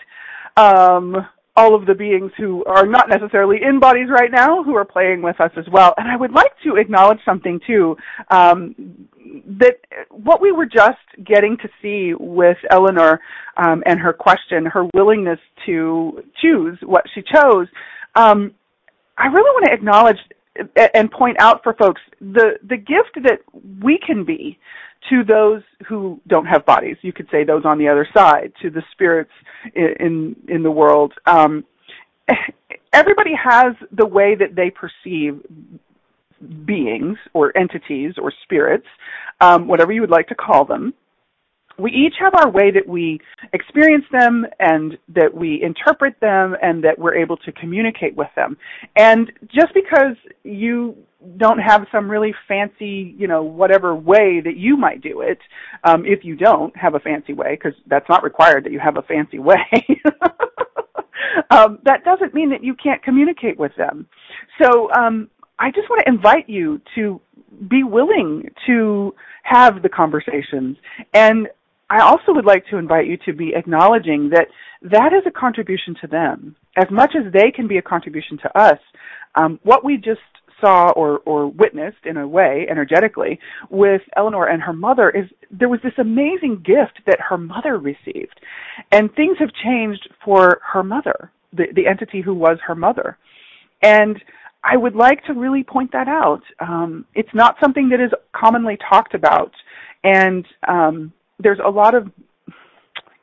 um, 0.57 1.16
all 1.55 1.75
of 1.75 1.87
the 1.87 1.95
beings 1.95 2.33
who 2.39 2.65
are 2.65 2.87
not 2.87 3.09
necessarily 3.09 3.59
in 3.63 3.79
bodies 3.79 4.09
right 4.11 4.31
now 4.31 4.63
who 4.63 4.75
are 4.75 4.85
playing 4.85 5.21
with 5.21 5.39
us 5.41 5.51
as 5.57 5.67
well. 5.71 5.95
And 5.99 6.09
I 6.11 6.17
would 6.17 6.33
like 6.33 6.53
to 6.65 6.77
acknowledge 6.77 7.19
something 7.25 7.61
too. 7.67 7.97
Um, 8.31 9.09
that 9.59 9.77
what 10.11 10.41
we 10.41 10.53
were 10.53 10.67
just 10.67 10.99
getting 11.25 11.57
to 11.59 11.69
see 11.81 12.15
with 12.19 12.57
Eleanor 12.71 13.21
um, 13.57 13.83
and 13.87 14.01
her 14.01 14.13
question, 14.13 14.67
her 14.67 14.87
willingness 14.95 15.39
to 15.67 16.23
choose 16.41 16.79
what 16.83 17.05
she 17.15 17.23
chose, 17.23 17.67
um, 18.15 18.53
I 19.19 19.27
really 19.27 19.51
want 19.51 19.67
to 19.67 19.73
acknowledge 19.73 20.19
and 20.95 21.11
point 21.11 21.37
out 21.41 21.63
for 21.63 21.73
folks 21.75 22.01
the 22.21 22.59
the 22.69 22.77
gift 22.77 23.15
that 23.23 23.41
we 23.83 23.99
can 23.99 24.25
be 24.25 24.59
to 25.11 25.25
those 25.25 25.63
who 25.89 26.21
don't 26.27 26.47
have 26.47 26.65
bodies. 26.65 26.97
You 27.03 27.13
could 27.13 27.29
say 27.31 27.45
those 27.45 27.65
on 27.65 27.79
the 27.79 27.89
other 27.89 28.07
side, 28.15 28.53
to 28.63 28.71
the 28.71 28.83
spirits 28.93 29.33
in 29.75 30.37
in, 30.49 30.63
the 30.63 30.71
world. 30.71 31.13
Um, 31.27 31.65
everybody 32.93 33.33
has 33.35 33.75
the 33.91 34.07
way 34.07 34.35
that 34.35 34.55
they 34.55 34.71
perceive 34.71 35.41
beings 36.65 37.19
or 37.35 37.57
entities 37.57 38.15
or 38.21 38.33
spirits, 38.43 38.87
um, 39.41 39.69
whatever 39.69 39.93
you 39.93 40.01
would 40.01 40.11
like 40.11 40.29
to 40.29 40.35
call 40.35 40.65
them 40.65 40.93
we 41.79 41.91
each 41.91 42.14
have 42.20 42.35
our 42.35 42.51
way 42.51 42.70
that 42.70 42.87
we 42.87 43.20
experience 43.53 44.05
them 44.12 44.47
and 44.61 44.99
that 45.09 45.33
we 45.35 45.62
interpret 45.62 46.14
them 46.20 46.57
and 46.62 46.85
that 46.85 46.99
we're 46.99 47.14
able 47.14 47.37
to 47.39 47.53
communicate 47.53 48.14
with 48.16 48.29
them. 48.37 48.57
And 48.97 49.33
just 49.55 49.73
because 49.75 50.16
you 50.45 50.97
don't 51.37 51.59
have 51.59 51.87
some 51.93 52.11
really 52.11 52.35
fancy, 52.49 53.14
you 53.16 53.27
know, 53.27 53.43
whatever 53.43 53.95
way 53.95 54.41
that 54.45 54.57
you 54.57 54.77
might 54.77 55.01
do 55.01 55.20
it, 55.20 55.39
um, 55.85 56.05
if 56.05 56.25
you 56.25 56.37
don't 56.37 56.77
have 56.77 56.95
a 56.95 57.01
fancy 57.01 57.33
way, 57.33 57.57
because 57.57 57.79
that's 57.87 58.09
not 58.09 58.23
required 58.23 58.64
that 58.64 58.73
you 58.73 58.81
have 58.81 58.97
a 58.97 59.03
fancy 59.03 59.39
way, 59.39 59.59
um, 61.51 61.79
that 61.85 62.05
doesn't 62.05 62.35
mean 62.35 62.51
that 62.51 62.64
you 62.64 62.75
can't 62.75 63.03
communicate 63.03 63.59
with 63.59 63.73
them. 63.77 64.07
So 64.61 64.91
um, 64.93 65.31
I 65.59 65.70
just 65.70 65.89
want 65.89 66.03
to 66.05 66.12
invite 66.12 66.49
you 66.49 66.81
to 66.97 67.20
be 67.68 67.85
willing 67.85 68.49
to 68.66 69.14
have 69.45 69.83
the 69.83 69.89
conversations 69.89 70.77
and 71.14 71.49
I 71.93 72.01
also 72.01 72.32
would 72.32 72.47
like 72.47 72.64
to 72.70 72.78
invite 72.78 73.07
you 73.07 73.18
to 73.26 73.34
be 73.34 73.53
acknowledging 73.55 74.30
that 74.30 74.47
that 74.80 75.12
is 75.12 75.24
a 75.26 75.30
contribution 75.30 75.95
to 76.01 76.07
them. 76.07 76.57
As 76.78 76.86
much 76.90 77.12
as 77.14 77.30
they 77.34 77.51
can 77.51 77.68
be 77.68 77.76
a 77.76 77.82
contribution 77.82 78.38
to 78.38 78.59
us, 78.59 78.78
um, 79.34 79.61
what 79.62 79.84
we 79.84 79.99
just 79.99 80.20
saw 80.59 80.90
or, 80.93 81.18
or 81.26 81.49
witnessed 81.49 82.07
in 82.07 82.16
a 82.16 82.26
way 82.26 82.66
energetically 82.70 83.38
with 83.68 84.01
Eleanor 84.16 84.47
and 84.47 84.62
her 84.62 84.72
mother 84.72 85.11
is 85.11 85.26
there 85.51 85.68
was 85.68 85.80
this 85.82 85.93
amazing 85.99 86.62
gift 86.64 86.99
that 87.07 87.20
her 87.28 87.36
mother 87.36 87.76
received. 87.76 88.40
And 88.90 89.14
things 89.14 89.36
have 89.38 89.51
changed 89.62 90.09
for 90.24 90.62
her 90.72 90.82
mother, 90.82 91.30
the, 91.53 91.64
the 91.76 91.86
entity 91.86 92.22
who 92.22 92.32
was 92.32 92.57
her 92.66 92.74
mother. 92.74 93.18
And 93.82 94.16
I 94.64 94.78
would 94.78 94.95
like 94.95 95.22
to 95.24 95.34
really 95.34 95.62
point 95.62 95.93
that 95.93 96.09
out. 96.09 96.43
Um, 96.59 97.05
it's 97.14 97.34
not 97.34 97.57
something 97.62 97.90
that 97.90 98.01
is 98.01 98.12
commonly 98.34 98.78
talked 98.88 99.12
about. 99.12 99.53
And 100.05 100.47
um, 100.66 101.12
there's 101.43 101.61
a 101.64 101.70
lot 101.70 101.95
of 101.95 102.11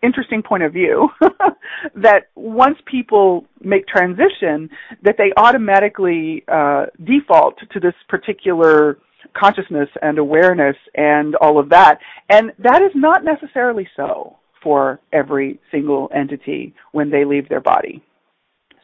interesting 0.01 0.41
point 0.41 0.63
of 0.63 0.72
view 0.72 1.09
that 1.95 2.30
once 2.36 2.78
people 2.86 3.45
make 3.61 3.86
transition 3.88 4.70
that 5.03 5.15
they 5.17 5.32
automatically 5.36 6.43
uh, 6.47 6.86
default 7.03 7.55
to 7.72 7.80
this 7.80 7.93
particular 8.07 8.97
consciousness 9.38 9.89
and 10.01 10.17
awareness 10.17 10.76
and 10.95 11.36
all 11.36 11.59
of 11.59 11.70
that. 11.70 11.99
And 12.30 12.51
that 12.59 12.82
is 12.82 12.91
not 12.95 13.24
necessarily 13.24 13.88
so 13.95 14.38
for 14.63 14.99
every 15.13 15.59
single 15.72 16.09
entity 16.15 16.74
when 16.91 17.09
they 17.09 17.26
leave 17.26 17.47
their 17.49 17.61
body. 17.61 18.03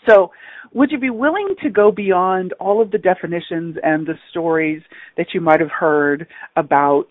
So 0.08 0.32
would 0.74 0.92
you 0.92 1.00
be 1.00 1.10
willing 1.10 1.56
to 1.64 1.70
go 1.70 1.92
beyond 1.92 2.54
all 2.60 2.82
of 2.82 2.92
the 2.92 2.98
definitions 2.98 3.78
and 3.84 4.06
the 4.06 4.16
stories 4.30 4.82
that 5.18 5.28
you 5.34 5.42
might 5.42 5.60
have 5.60 5.72
heard 5.72 6.28
about 6.56 7.08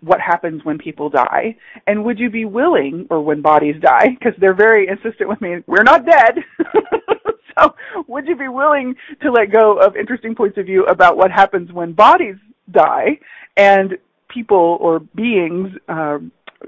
what 0.00 0.20
happens 0.20 0.64
when 0.64 0.78
people 0.78 1.10
die. 1.10 1.56
And 1.86 2.04
would 2.04 2.18
you 2.18 2.30
be 2.30 2.44
willing 2.44 3.06
or 3.10 3.20
when 3.22 3.42
bodies 3.42 3.76
die 3.80 4.08
because 4.18 4.34
they're 4.40 4.54
very 4.54 4.88
insistent 4.88 5.28
with 5.28 5.40
me 5.40 5.56
we're 5.66 5.82
not 5.82 6.06
dead. 6.06 6.36
So 7.58 7.74
would 8.08 8.26
you 8.26 8.36
be 8.36 8.48
willing 8.48 8.94
to 9.22 9.30
let 9.30 9.52
go 9.52 9.78
of 9.78 9.96
interesting 9.96 10.34
points 10.34 10.58
of 10.58 10.66
view 10.66 10.84
about 10.84 11.16
what 11.16 11.30
happens 11.30 11.72
when 11.72 11.92
bodies 11.92 12.36
die 12.70 13.18
and 13.56 13.98
people 14.28 14.78
or 14.80 15.00
beings 15.00 15.68
uh, 15.88 16.18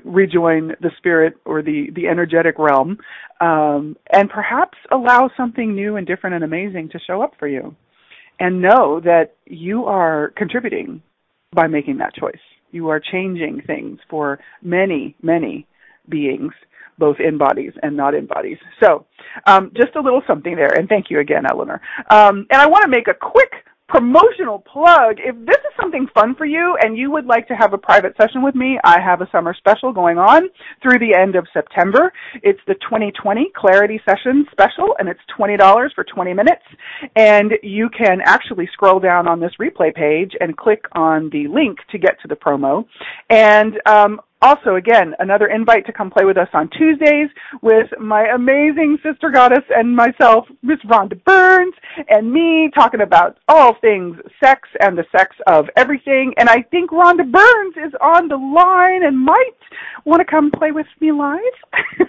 rejoin 0.05 0.75
the 0.81 0.91
spirit 0.99 1.35
or 1.45 1.63
the 1.63 1.89
the 1.95 2.09
energetic 2.09 2.59
realm 2.59 2.99
um, 3.41 3.97
and 4.13 4.29
perhaps 4.29 4.77
allow 4.91 5.31
something 5.37 5.75
new 5.75 5.97
and 5.97 6.07
different 6.07 6.35
and 6.35 6.45
amazing 6.45 6.89
to 6.91 6.99
show 7.07 7.23
up 7.23 7.33
for 7.39 7.49
you? 7.49 7.75
And 8.41 8.61
know 8.61 9.01
that 9.01 9.37
you 9.47 9.85
are 9.85 10.33
contributing 10.37 11.03
by 11.53 11.69
making 11.69 11.99
that 11.99 12.15
choice 12.15 12.35
you 12.75 12.89
are 12.89 13.01
changing 13.01 13.63
things 13.67 14.01
for 14.11 14.41
many, 14.63 15.15
many 15.23 15.67
beings, 16.09 16.53
both 16.99 17.17
in 17.21 17.39
bodies 17.39 17.73
and 17.83 17.97
not 17.97 18.15
in 18.15 18.27
bodies. 18.27 18.59
So, 18.81 19.07
um, 19.47 19.73
just 19.77 19.97
a 19.97 20.01
little 20.01 20.23
something 20.27 20.57
there, 20.57 20.73
and 20.77 20.89
thank 20.89 21.11
you 21.11 21.21
again, 21.21 21.45
Eleanor. 21.49 21.81
Um, 22.11 22.47
and 22.51 22.61
I 22.61 22.67
want 22.67 22.83
to 22.83 22.89
make 22.89 23.09
a 23.09 23.15
quick 23.15 23.53
promotional 23.95 24.59
plug. 24.59 25.19
If 25.21 25.37
this 25.47 25.55
is 25.59 25.73
something 25.81 26.09
fun 26.13 26.35
for 26.35 26.47
you 26.47 26.77
and 26.83 26.99
you 26.99 27.13
would 27.13 27.27
like 27.27 27.47
to 27.47 27.55
have 27.55 27.73
a 27.75 27.79
private 27.79 28.17
session 28.21 28.43
with 28.43 28.57
me, 28.57 28.77
I 28.83 29.01
have 29.01 29.21
a 29.21 29.29
summer 29.31 29.55
special 29.55 29.93
going 29.93 30.19
on 30.19 30.49
through 30.83 30.99
the 30.99 31.15
end 31.15 31.37
of 31.37 31.47
September. 31.53 32.13
It's 32.43 32.59
the 32.67 32.75
2020 32.75 33.53
Clarity 33.55 34.01
Session 34.05 34.47
special 34.51 34.97
and 34.99 35.09
it's 35.09 35.21
$20 35.39 35.95
for 35.95 36.03
20 36.03 36.35
minutes. 36.35 36.65
And 37.15 37.53
you 37.63 37.89
can 37.89 38.19
actually 38.25 38.69
scroll 38.73 38.99
down 38.99 39.29
on 39.29 39.39
this 39.39 39.53
replay 39.61 39.95
page 39.95 40.33
and 40.41 40.57
click 40.57 40.87
on 40.93 41.31
the 41.31 41.47
link 41.47 41.79
to 41.93 41.99
get 41.99 42.21
to 42.23 42.27
the 42.27 42.35
promo. 42.35 42.85
And 43.31 43.81
um, 43.87 44.21
also, 44.45 44.75
again, 44.77 45.15
another 45.21 45.47
invite 45.47 45.87
to 45.87 45.93
come 45.93 46.11
play 46.11 46.27
with 46.27 46.37
us 46.37 46.49
on 46.53 46.69
Tuesdays 46.69 47.31
with 47.63 47.89
my 47.99 48.27
amazing 48.35 48.99
sister 49.03 49.31
goddess 49.31 49.65
and 49.75 49.97
myself, 49.97 50.45
Miss 50.63 50.79
Rhonda 50.85 51.23
Burns, 51.25 51.75
and 52.09 52.31
me 52.31 52.71
talking 52.75 53.01
about 53.01 53.39
all 53.49 53.75
things 53.81 54.17
sex 54.43 54.69
and 54.81 54.99
the 54.99 55.05
sex 55.11 55.35
of 55.47 55.67
everything. 55.77 56.35
And 56.37 56.51
I 56.51 56.61
think 56.71 56.91
Rhonda 56.91 57.25
Burns 57.25 57.77
is 57.77 57.95
on 58.03 58.29
the 58.29 58.37
line 58.37 59.03
and 59.03 59.19
might 59.19 59.57
want 60.05 60.21
to 60.21 60.31
come 60.31 60.51
play 60.51 60.73
with 60.73 60.87
me 61.01 61.11
live. 61.11 61.41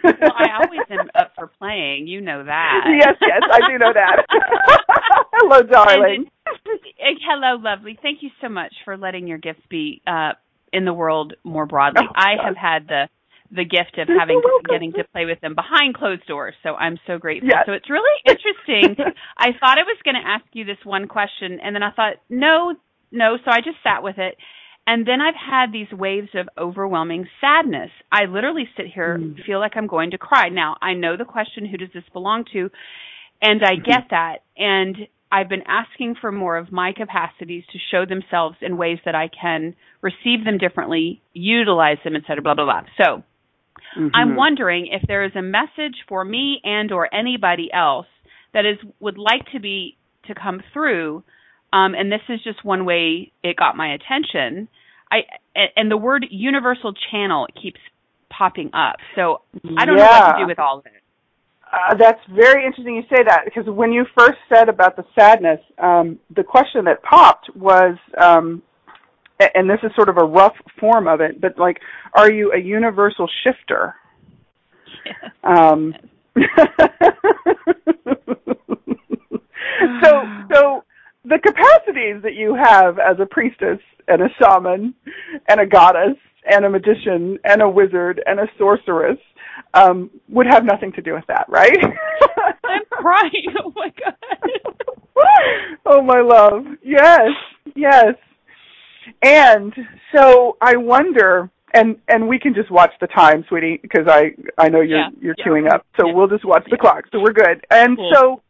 well, 0.03 0.13
I 0.35 0.61
always 0.65 0.81
am 0.89 1.09
up 1.15 1.31
for 1.35 1.47
playing. 1.57 2.07
You 2.07 2.19
know 2.19 2.43
that. 2.43 2.81
yes, 2.99 3.15
yes, 3.21 3.41
I 3.49 3.67
do 3.69 3.77
know 3.77 3.93
that. 3.93 4.25
Hello, 5.33 5.61
darling. 5.61 6.25
And, 6.45 7.17
hello, 7.27 7.57
lovely. 7.59 7.97
Thank 8.01 8.21
you 8.21 8.29
so 8.41 8.49
much 8.49 8.73
for 8.83 8.97
letting 8.97 9.27
your 9.27 9.37
gifts 9.37 9.63
be 9.69 10.01
uh, 10.05 10.33
in 10.75 10.85
the 10.85 10.93
world 10.93 11.33
more 11.43 11.65
broadly. 11.65 12.03
Oh, 12.07 12.13
I 12.13 12.33
have 12.43 12.57
had 12.57 12.87
the 12.87 13.07
the 13.51 13.63
gift 13.63 13.97
of 13.97 14.07
having 14.07 14.41
getting 14.67 14.91
to 14.93 15.03
play 15.13 15.25
with 15.25 15.39
them 15.39 15.55
behind 15.55 15.95
closed 15.95 16.25
doors. 16.25 16.55
So 16.63 16.75
I'm 16.75 16.97
so 17.07 17.17
grateful. 17.17 17.49
Yes. 17.49 17.63
So 17.65 17.73
it's 17.73 17.89
really 17.89 18.19
interesting. 18.25 18.97
I 19.37 19.51
thought 19.59 19.77
I 19.77 19.83
was 19.83 19.97
going 20.03 20.15
to 20.15 20.27
ask 20.27 20.43
you 20.53 20.65
this 20.65 20.83
one 20.83 21.07
question 21.07 21.59
and 21.63 21.75
then 21.75 21.83
I 21.83 21.91
thought 21.91 22.15
no, 22.27 22.75
no, 23.11 23.37
so 23.43 23.51
I 23.51 23.61
just 23.61 23.77
sat 23.83 24.03
with 24.03 24.17
it. 24.17 24.35
And 24.87 25.07
then 25.07 25.19
I've 25.21 25.35
had 25.35 25.71
these 25.71 25.91
waves 25.91 26.29
of 26.35 26.47
overwhelming 26.57 27.27
sadness. 27.41 27.89
I 28.11 28.25
literally 28.25 28.67
sit 28.77 28.85
here 28.93 29.17
mm. 29.19 29.43
feel 29.45 29.59
like 29.59 29.73
I'm 29.75 29.87
going 29.87 30.11
to 30.11 30.17
cry. 30.17 30.49
Now, 30.49 30.75
I 30.81 30.93
know 30.93 31.17
the 31.17 31.25
question 31.25 31.65
who 31.65 31.77
does 31.77 31.89
this 31.93 32.03
belong 32.13 32.45
to? 32.53 32.69
And 33.41 33.61
I 33.63 33.75
get 33.75 34.05
that. 34.11 34.39
And 34.57 35.07
I've 35.35 35.49
been 35.49 35.63
asking 35.67 36.15
for 36.21 36.31
more 36.31 36.55
of 36.55 36.71
my 36.71 36.93
capacities 36.95 37.65
to 37.73 37.79
show 37.91 38.05
themselves 38.05 38.55
in 38.61 38.77
ways 38.77 38.99
that 39.03 39.15
I 39.15 39.27
can 39.27 39.75
receive 40.01 40.45
them 40.45 40.57
differently, 40.57 41.21
utilize 41.33 41.97
them, 42.05 42.15
etc. 42.15 42.41
Blah 42.41 42.53
blah 42.53 42.63
blah. 42.63 42.81
So 42.97 43.23
mm-hmm. 43.99 44.07
I'm 44.13 44.37
wondering 44.37 44.87
if 44.89 45.05
there 45.05 45.25
is 45.25 45.33
a 45.35 45.41
message 45.41 45.97
for 46.07 46.23
me 46.23 46.61
and 46.63 46.89
or 46.93 47.13
anybody 47.13 47.69
else 47.73 48.07
that 48.53 48.65
is 48.65 48.77
would 49.01 49.17
like 49.17 49.51
to 49.51 49.59
be 49.59 49.97
to 50.27 50.35
come 50.35 50.61
through. 50.71 51.21
Um, 51.73 51.95
and 51.95 52.09
this 52.09 52.21
is 52.29 52.39
just 52.41 52.63
one 52.63 52.85
way 52.85 53.33
it 53.43 53.57
got 53.57 53.75
my 53.75 53.93
attention. 53.93 54.69
I 55.11 55.23
and 55.75 55.91
the 55.91 55.97
word 55.97 56.25
universal 56.31 56.93
channel 57.11 57.47
keeps 57.61 57.81
popping 58.29 58.71
up. 58.73 58.95
So 59.15 59.41
I 59.77 59.83
don't 59.83 59.97
yeah. 59.97 60.05
know 60.05 60.11
what 60.11 60.31
to 60.37 60.43
do 60.43 60.47
with 60.47 60.59
all 60.59 60.79
of 60.79 60.85
it. 60.85 60.93
Uh, 61.75 61.93
that's 61.95 62.21
very 62.29 62.65
interesting 62.65 62.95
you 62.95 63.03
say 63.13 63.21
that 63.25 63.41
because 63.43 63.65
when 63.67 63.91
you 63.91 64.05
first 64.17 64.37
said 64.47 64.69
about 64.69 64.95
the 64.95 65.03
sadness, 65.17 65.59
um, 65.77 66.17
the 66.33 66.43
question 66.43 66.85
that 66.85 67.03
popped 67.03 67.49
was, 67.53 67.97
um, 68.17 68.63
and 69.53 69.69
this 69.69 69.79
is 69.83 69.91
sort 69.93 70.07
of 70.07 70.17
a 70.17 70.23
rough 70.23 70.55
form 70.79 71.05
of 71.05 71.19
it, 71.19 71.41
but 71.41 71.59
like, 71.59 71.81
are 72.13 72.31
you 72.31 72.53
a 72.53 72.59
universal 72.59 73.27
shifter? 73.43 73.95
Um, 75.43 75.93
so, 76.35 76.43
so 80.51 80.83
the 81.23 81.37
capacities 81.37 82.23
that 82.23 82.33
you 82.33 82.55
have 82.55 82.97
as 82.97 83.19
a 83.19 83.27
priestess 83.27 83.77
and 84.07 84.23
a 84.23 84.29
shaman 84.41 84.95
and 85.47 85.59
a 85.59 85.67
goddess 85.67 86.17
and 86.49 86.65
a 86.65 86.69
magician 86.69 87.37
and 87.43 87.61
a 87.61 87.69
wizard 87.69 88.23
and 88.25 88.39
a 88.39 88.47
sorceress 88.57 89.19
um, 89.73 90.09
would 90.29 90.47
have 90.47 90.63
nothing 90.65 90.91
to 90.93 91.01
do 91.01 91.13
with 91.13 91.25
that, 91.27 91.45
right? 91.49 91.77
I'm 92.63 92.81
crying. 92.91 93.53
Oh 93.63 93.71
my 93.75 93.91
god. 94.03 94.15
oh 95.85 96.01
my 96.01 96.21
love. 96.21 96.65
Yes, 96.83 97.29
yes. 97.75 98.15
And 99.21 99.73
so 100.13 100.57
I 100.61 100.75
wonder 100.77 101.49
and 101.73 101.97
and 102.07 102.27
we 102.27 102.39
can 102.39 102.53
just 102.53 102.71
watch 102.71 102.91
the 103.01 103.07
time, 103.07 103.43
sweetie, 103.47 103.79
because 103.81 104.07
I 104.07 104.31
I 104.57 104.69
know 104.69 104.81
you're 104.81 104.99
Yeah, 104.99 105.09
you're 105.21 105.35
yeah. 105.37 105.45
queuing 105.45 105.71
up. 105.71 105.85
So 105.99 106.07
Yeah. 106.07 106.13
we'll 106.13 106.27
just 106.27 106.45
watch 106.45 106.65
the 106.69 106.77
clock. 106.77 107.03
So 107.11 107.19
we're 107.19 107.33
good. 107.33 107.65
And 107.69 107.97
Cool. 107.97 108.11
so 108.13 108.41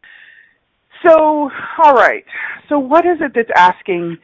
so 1.03 1.49
all 1.83 1.93
right. 1.93 2.25
So 2.69 2.79
what 2.79 3.05
is 3.05 3.17
it 3.21 3.33
that's 3.35 3.49
asking 3.55 4.17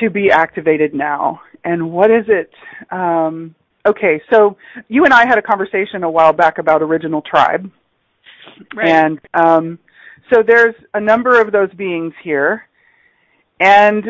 to 0.00 0.10
be 0.10 0.30
activated 0.30 0.94
now? 0.94 1.40
And 1.64 1.92
what 1.92 2.10
is 2.10 2.24
it 2.28 2.50
um 2.90 3.54
okay, 3.86 4.20
so 4.32 4.56
you 4.88 5.04
and 5.04 5.12
I 5.12 5.26
had 5.26 5.38
a 5.38 5.42
conversation 5.42 6.02
a 6.02 6.10
while 6.10 6.32
back 6.32 6.58
about 6.58 6.82
original 6.82 7.22
tribe. 7.22 7.70
Right. 8.74 8.88
And 8.88 9.20
um, 9.34 9.78
so 10.32 10.42
there's 10.46 10.74
a 10.94 11.00
number 11.00 11.40
of 11.40 11.52
those 11.52 11.72
beings 11.74 12.12
here. 12.22 12.62
And 13.60 14.04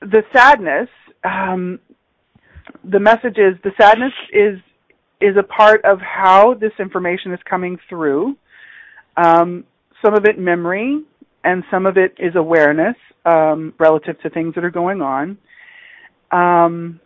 the 0.00 0.22
sadness, 0.32 0.88
um, 1.24 1.80
the 2.84 3.00
message 3.00 3.38
is 3.38 3.56
the 3.64 3.72
sadness 3.80 4.12
is 4.32 4.58
is 5.20 5.36
a 5.36 5.42
part 5.42 5.84
of 5.84 5.98
how 6.00 6.54
this 6.54 6.72
information 6.78 7.32
is 7.32 7.40
coming 7.48 7.78
through. 7.90 8.36
Um, 9.18 9.64
some 10.02 10.14
of 10.14 10.24
it 10.24 10.38
memory, 10.38 11.02
and 11.44 11.62
some 11.70 11.84
of 11.84 11.98
it 11.98 12.14
is 12.18 12.36
awareness 12.36 12.96
um, 13.26 13.74
relative 13.78 14.18
to 14.22 14.30
things 14.30 14.54
that 14.54 14.64
are 14.64 14.70
going 14.70 15.02
on. 15.02 15.36
Um, 16.30 17.00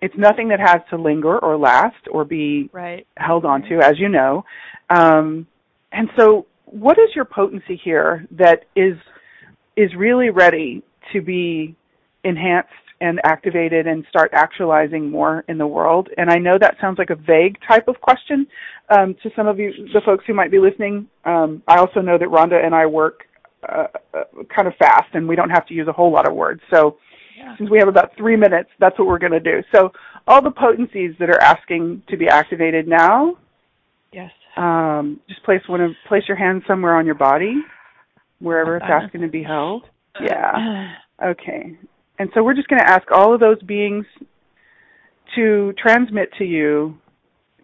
it's 0.00 0.14
nothing 0.16 0.48
that 0.48 0.60
has 0.60 0.80
to 0.90 0.96
linger 0.96 1.38
or 1.38 1.56
last 1.56 1.96
or 2.10 2.24
be 2.24 2.68
right. 2.72 3.06
held 3.16 3.44
onto, 3.44 3.80
as 3.80 3.98
you 3.98 4.08
know. 4.08 4.44
Um, 4.90 5.46
and 5.92 6.08
so, 6.18 6.46
what 6.66 6.98
is 6.98 7.14
your 7.14 7.24
potency 7.24 7.80
here 7.82 8.26
that 8.32 8.64
is 8.74 8.96
is 9.76 9.94
really 9.96 10.30
ready 10.30 10.82
to 11.12 11.20
be 11.22 11.74
enhanced 12.24 12.70
and 13.00 13.20
activated 13.24 13.86
and 13.86 14.04
start 14.08 14.30
actualizing 14.34 15.10
more 15.10 15.44
in 15.48 15.58
the 15.58 15.66
world? 15.66 16.08
And 16.18 16.30
I 16.30 16.36
know 16.36 16.58
that 16.58 16.76
sounds 16.80 16.98
like 16.98 17.10
a 17.10 17.14
vague 17.14 17.58
type 17.66 17.88
of 17.88 18.00
question 18.00 18.46
um, 18.90 19.14
to 19.22 19.30
some 19.34 19.46
of 19.46 19.58
you, 19.58 19.72
the 19.92 20.00
folks 20.04 20.24
who 20.26 20.34
might 20.34 20.50
be 20.50 20.58
listening. 20.58 21.08
Um, 21.24 21.62
I 21.66 21.78
also 21.78 22.00
know 22.00 22.18
that 22.18 22.28
Rhonda 22.28 22.64
and 22.64 22.74
I 22.74 22.86
work 22.86 23.22
uh, 23.68 23.86
uh, 24.14 24.24
kind 24.54 24.68
of 24.68 24.74
fast, 24.76 25.14
and 25.14 25.26
we 25.26 25.36
don't 25.36 25.50
have 25.50 25.66
to 25.66 25.74
use 25.74 25.88
a 25.88 25.92
whole 25.92 26.12
lot 26.12 26.28
of 26.28 26.34
words. 26.34 26.60
So 26.72 26.98
Yeah. 27.36 27.56
since 27.58 27.68
we 27.70 27.78
have 27.78 27.88
about 27.88 28.16
three 28.16 28.36
minutes, 28.36 28.70
that's 28.80 28.98
what 28.98 29.06
we're 29.08 29.18
going 29.18 29.32
to 29.32 29.40
do. 29.40 29.62
So 29.74 29.92
all 30.26 30.40
the 30.42 30.50
potencies 30.50 31.14
that 31.18 31.28
are 31.28 31.40
asking 31.40 32.02
to 32.08 32.16
be 32.16 32.28
activated 32.28 32.88
now, 32.88 33.36
Yes. 34.12 34.30
um, 34.56 35.20
just 35.28 35.42
place 35.44 35.60
one 35.66 35.80
of 35.80 35.90
place 36.08 36.22
your 36.26 36.36
hand 36.36 36.62
somewhere 36.66 36.96
on 36.96 37.04
your 37.04 37.14
body, 37.14 37.54
wherever 38.40 38.76
it's 38.76 38.86
asking 38.88 39.20
to 39.22 39.28
be 39.28 39.42
held. 39.42 39.84
Yeah. 40.20 40.94
Okay. 41.24 41.74
And 42.18 42.28
so 42.34 42.42
we're 42.42 42.52
just 42.52 42.68
going 42.68 42.80
to 42.80 42.86
ask 42.90 43.10
all 43.10 43.32
of 43.32 43.40
those 43.40 43.62
beings 43.62 44.04
to 45.34 45.72
transmit 45.82 46.28
to 46.36 46.44
you 46.44 46.98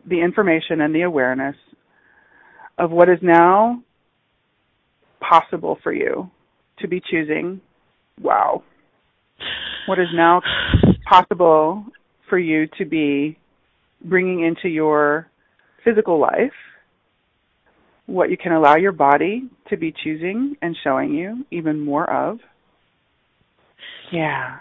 the 0.06 0.20
information 0.22 0.80
and 0.80 0.94
the 0.94 1.02
awareness 1.02 1.56
of 2.78 2.90
what 2.90 3.10
is 3.10 3.18
now 3.20 3.82
possible 5.20 5.78
for 5.82 5.92
you 5.92 6.30
to 6.78 6.88
be 6.88 6.98
choosing. 7.10 7.60
Wow. 8.22 8.62
What 9.86 9.98
is 9.98 10.08
now 10.14 10.42
possible 11.08 11.84
for 12.28 12.38
you 12.38 12.66
to 12.78 12.84
be 12.84 13.38
bringing 14.04 14.44
into 14.44 14.68
your 14.68 15.28
physical 15.84 16.18
life, 16.18 16.52
what 18.06 18.30
you 18.30 18.36
can 18.36 18.52
allow 18.52 18.76
your 18.76 18.92
body 18.92 19.48
to 19.68 19.76
be 19.76 19.92
choosing 20.04 20.56
and 20.62 20.76
showing 20.82 21.14
you 21.14 21.44
even 21.50 21.80
more 21.80 22.08
of. 22.10 22.38
Yeah. 24.12 24.58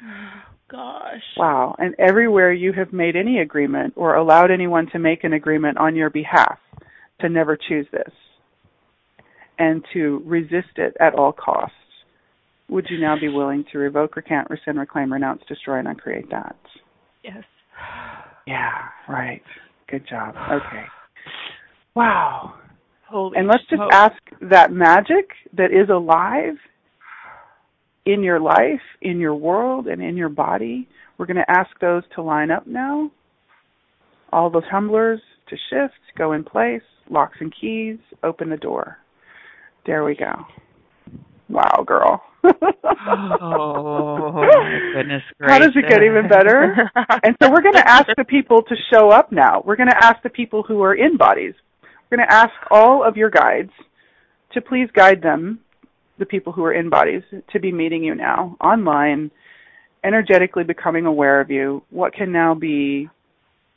Gosh. 0.70 1.22
Wow. 1.36 1.76
And 1.78 1.94
everywhere 1.98 2.52
you 2.52 2.72
have 2.72 2.92
made 2.92 3.16
any 3.16 3.40
agreement 3.40 3.94
or 3.96 4.16
allowed 4.16 4.50
anyone 4.50 4.88
to 4.92 4.98
make 4.98 5.22
an 5.22 5.32
agreement 5.32 5.78
on 5.78 5.94
your 5.94 6.10
behalf 6.10 6.58
to 7.20 7.28
never 7.28 7.56
choose 7.56 7.86
this 7.92 8.12
and 9.58 9.84
to 9.92 10.22
resist 10.24 10.76
it 10.76 10.96
at 10.98 11.14
all 11.14 11.32
costs, 11.32 11.76
would 12.68 12.86
you 12.90 12.98
now 13.00 13.16
be 13.18 13.28
willing 13.28 13.64
to 13.72 13.78
revoke, 13.78 14.16
recant, 14.16 14.48
rescind, 14.50 14.78
reclaim, 14.78 15.12
renounce, 15.12 15.42
destroy, 15.48 15.78
and 15.78 15.88
uncreate 15.88 16.30
that? 16.30 16.56
Yes. 17.22 17.44
Yeah, 18.46 18.72
right. 19.08 19.40
Good 19.88 20.06
job. 20.08 20.34
Okay. 20.52 20.84
Wow. 21.94 22.54
Holy 23.08 23.38
And 23.38 23.46
let's 23.46 23.62
just 23.70 23.76
smokes. 23.78 23.94
ask 23.94 24.16
that 24.50 24.70
magic 24.72 25.30
that 25.56 25.72
is 25.72 25.88
alive 25.88 26.56
in 28.04 28.22
your 28.22 28.40
life, 28.40 28.82
in 29.00 29.18
your 29.20 29.34
world, 29.34 29.86
and 29.86 30.02
in 30.02 30.16
your 30.16 30.28
body. 30.28 30.86
We're 31.16 31.24
going 31.26 31.36
to 31.36 31.50
ask 31.50 31.70
those 31.80 32.02
to 32.16 32.22
line 32.22 32.50
up 32.50 32.66
now. 32.66 33.10
All 34.32 34.50
the 34.50 34.62
tumblers 34.70 35.20
to 35.48 35.56
shift, 35.70 35.94
go 36.18 36.32
in 36.32 36.44
place, 36.44 36.82
locks 37.08 37.38
and 37.40 37.54
keys, 37.58 37.98
open 38.22 38.50
the 38.50 38.56
door. 38.56 38.98
There 39.86 40.04
we 40.04 40.16
go. 40.16 40.32
Wow, 41.48 41.84
girl. 41.86 42.22
Oh 42.44 44.32
my 44.32 44.92
goodness 44.94 45.22
gracious. 45.38 45.40
How 45.48 45.58
does 45.58 45.72
it 45.74 45.88
get 45.88 46.02
even 46.02 46.28
better? 46.28 46.90
and 47.22 47.36
so 47.42 47.50
we're 47.50 47.62
going 47.62 47.74
to 47.74 47.88
ask 47.88 48.08
the 48.16 48.24
people 48.24 48.62
to 48.62 48.74
show 48.92 49.10
up 49.10 49.32
now. 49.32 49.62
We're 49.64 49.76
going 49.76 49.88
to 49.88 50.04
ask 50.04 50.22
the 50.22 50.30
people 50.30 50.62
who 50.62 50.82
are 50.82 50.94
in 50.94 51.16
bodies. 51.16 51.54
We're 51.82 52.18
going 52.18 52.28
to 52.28 52.34
ask 52.34 52.52
all 52.70 53.02
of 53.06 53.16
your 53.16 53.30
guides 53.30 53.70
to 54.52 54.60
please 54.60 54.88
guide 54.94 55.22
them, 55.22 55.60
the 56.18 56.26
people 56.26 56.52
who 56.52 56.64
are 56.64 56.72
in 56.72 56.90
bodies, 56.90 57.22
to 57.52 57.60
be 57.60 57.72
meeting 57.72 58.04
you 58.04 58.14
now 58.14 58.56
online, 58.60 59.30
energetically 60.04 60.64
becoming 60.64 61.06
aware 61.06 61.40
of 61.40 61.50
you. 61.50 61.82
What 61.90 62.14
can 62.14 62.30
now 62.30 62.54
be 62.54 63.08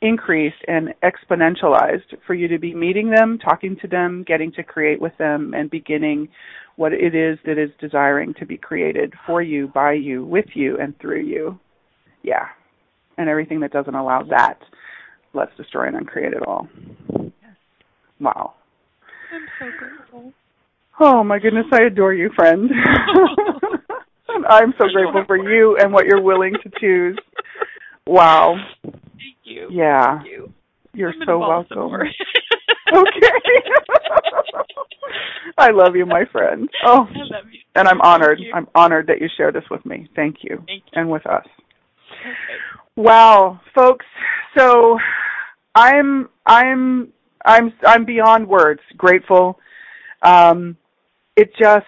increased 0.00 0.62
and 0.68 0.94
exponentialized 1.02 2.16
for 2.26 2.34
you 2.34 2.48
to 2.48 2.58
be 2.58 2.74
meeting 2.74 3.10
them, 3.10 3.38
talking 3.38 3.76
to 3.82 3.88
them, 3.88 4.24
getting 4.26 4.52
to 4.52 4.62
create 4.62 5.00
with 5.00 5.16
them, 5.18 5.54
and 5.54 5.70
beginning 5.70 6.28
what 6.76 6.92
it 6.92 7.14
is 7.14 7.38
that 7.44 7.58
is 7.58 7.70
desiring 7.80 8.32
to 8.34 8.46
be 8.46 8.56
created 8.56 9.12
for 9.26 9.42
you, 9.42 9.68
by 9.74 9.92
you, 9.92 10.24
with 10.24 10.46
you, 10.54 10.78
and 10.78 10.98
through 11.00 11.22
you. 11.22 11.58
Yeah. 12.22 12.46
And 13.16 13.28
everything 13.28 13.60
that 13.60 13.72
doesn't 13.72 13.94
allow 13.94 14.22
that, 14.30 14.58
let's 15.34 15.50
destroy 15.56 15.88
and 15.88 15.96
uncreate 15.96 16.34
it 16.34 16.46
all. 16.46 16.68
Yes. 17.18 17.56
Wow. 18.20 18.54
I'm 19.34 19.46
so 19.58 19.66
grateful. 19.76 20.32
Oh 21.00 21.24
my 21.24 21.38
goodness, 21.38 21.66
I 21.72 21.86
adore 21.86 22.14
you, 22.14 22.30
friend. 22.36 22.70
I'm 24.48 24.72
so 24.78 24.86
grateful 24.92 25.24
for 25.26 25.36
you 25.36 25.76
and 25.80 25.92
what 25.92 26.06
you're 26.06 26.22
willing 26.22 26.54
to 26.62 26.70
choose. 26.80 27.18
Wow. 28.06 28.56
Thank 29.18 29.36
you. 29.44 29.68
Yeah. 29.70 30.18
Thank 30.18 30.28
you. 30.28 30.52
You're 30.94 31.14
so 31.26 31.38
welcome. 31.38 31.78
okay. 32.94 33.32
I 35.58 35.70
love 35.70 35.96
you, 35.96 36.06
my 36.06 36.24
friend. 36.30 36.68
Oh, 36.84 37.06
I 37.08 37.18
love 37.18 37.44
you. 37.50 37.60
and 37.74 37.88
I'm 37.88 38.00
honored. 38.00 38.40
I'm 38.54 38.68
honored 38.74 39.06
that 39.08 39.20
you 39.20 39.28
share 39.36 39.52
this 39.52 39.64
with 39.70 39.84
me. 39.84 40.08
Thank 40.14 40.38
you. 40.42 40.62
Thank 40.66 40.84
you. 40.92 41.00
And 41.00 41.10
with 41.10 41.26
us. 41.26 41.46
Okay. 42.20 42.34
Wow, 42.96 43.60
folks. 43.74 44.06
So 44.56 44.98
I'm 45.74 46.28
I'm 46.46 47.12
I'm 47.44 47.72
I'm 47.86 48.04
beyond 48.04 48.48
words 48.48 48.80
grateful. 48.96 49.58
Um 50.22 50.76
it 51.36 51.50
just 51.58 51.86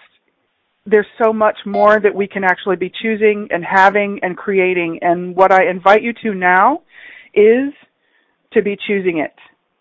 there's 0.87 1.07
so 1.23 1.33
much 1.33 1.59
more 1.67 2.01
that 2.01 2.15
we 2.15 2.27
can 2.27 2.45
actually 2.45 2.77
be 2.77 2.93
choosing 3.03 3.49
and 3.51 3.65
having 3.65 4.19
and 4.23 4.37
creating 4.37 4.99
and 5.03 5.35
what 5.35 5.53
I 5.53 5.69
invite 5.69 6.03
you 6.03 6.13
to 6.23 6.35
now 6.35 6.83
is 7.35 7.73
to 8.53 8.63
be 8.63 8.77
choosing 8.87 9.19
it. 9.19 9.35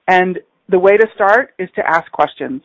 And 0.07 0.39
the 0.67 0.79
way 0.79 0.97
to 0.97 1.07
start 1.15 1.53
is 1.57 1.69
to 1.75 1.87
ask 1.87 2.11
questions. 2.11 2.61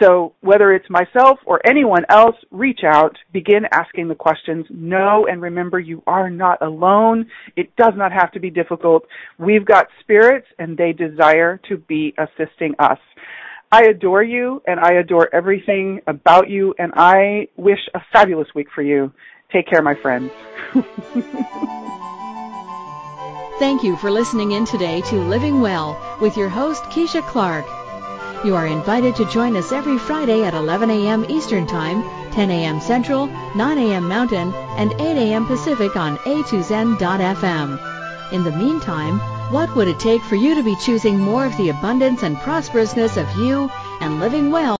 So 0.00 0.34
whether 0.40 0.74
it's 0.74 0.90
myself 0.90 1.38
or 1.46 1.60
anyone 1.66 2.04
else, 2.10 2.36
reach 2.50 2.80
out, 2.84 3.16
begin 3.32 3.62
asking 3.72 4.08
the 4.08 4.14
questions. 4.14 4.66
Know 4.68 5.26
and 5.30 5.40
remember 5.40 5.80
you 5.80 6.02
are 6.06 6.28
not 6.28 6.60
alone. 6.60 7.30
It 7.56 7.74
does 7.76 7.94
not 7.96 8.12
have 8.12 8.30
to 8.32 8.40
be 8.40 8.50
difficult. 8.50 9.04
We've 9.38 9.64
got 9.64 9.86
spirits 10.00 10.48
and 10.58 10.76
they 10.76 10.92
desire 10.92 11.58
to 11.68 11.78
be 11.78 12.14
assisting 12.18 12.74
us. 12.78 12.98
I 13.72 13.84
adore 13.84 14.22
you 14.22 14.62
and 14.66 14.78
I 14.78 14.94
adore 14.94 15.34
everything 15.34 16.00
about 16.06 16.50
you 16.50 16.74
and 16.78 16.92
I 16.94 17.48
wish 17.56 17.80
a 17.94 18.00
fabulous 18.12 18.48
week 18.54 18.68
for 18.74 18.82
you 18.82 19.12
Take 19.52 19.68
care, 19.68 19.82
my 19.82 19.94
friends. 19.94 20.32
Thank 23.58 23.82
you 23.82 23.96
for 23.96 24.10
listening 24.10 24.52
in 24.52 24.66
today 24.66 25.00
to 25.00 25.16
Living 25.16 25.62
Well 25.62 25.98
with 26.20 26.36
your 26.36 26.50
host, 26.50 26.84
Keisha 26.84 27.26
Clark. 27.26 27.64
You 28.44 28.54
are 28.54 28.66
invited 28.66 29.16
to 29.16 29.24
join 29.30 29.56
us 29.56 29.72
every 29.72 29.96
Friday 29.96 30.44
at 30.44 30.52
11 30.52 30.90
a.m. 30.90 31.24
Eastern 31.30 31.66
Time, 31.66 32.02
10 32.32 32.50
a.m. 32.50 32.82
Central, 32.82 33.28
9 33.54 33.78
a.m. 33.78 34.06
Mountain, 34.06 34.52
and 34.76 34.92
8 34.92 35.00
a.m. 35.00 35.46
Pacific 35.46 35.96
on 35.96 36.18
a2zen.fm. 36.18 38.32
In 38.32 38.44
the 38.44 38.52
meantime, 38.52 39.18
what 39.50 39.74
would 39.74 39.88
it 39.88 39.98
take 39.98 40.20
for 40.20 40.36
you 40.36 40.54
to 40.54 40.62
be 40.62 40.76
choosing 40.76 41.18
more 41.18 41.46
of 41.46 41.56
the 41.56 41.70
abundance 41.70 42.24
and 42.24 42.36
prosperousness 42.36 43.16
of 43.16 43.38
you 43.38 43.70
and 44.02 44.20
living 44.20 44.50
well? 44.50 44.75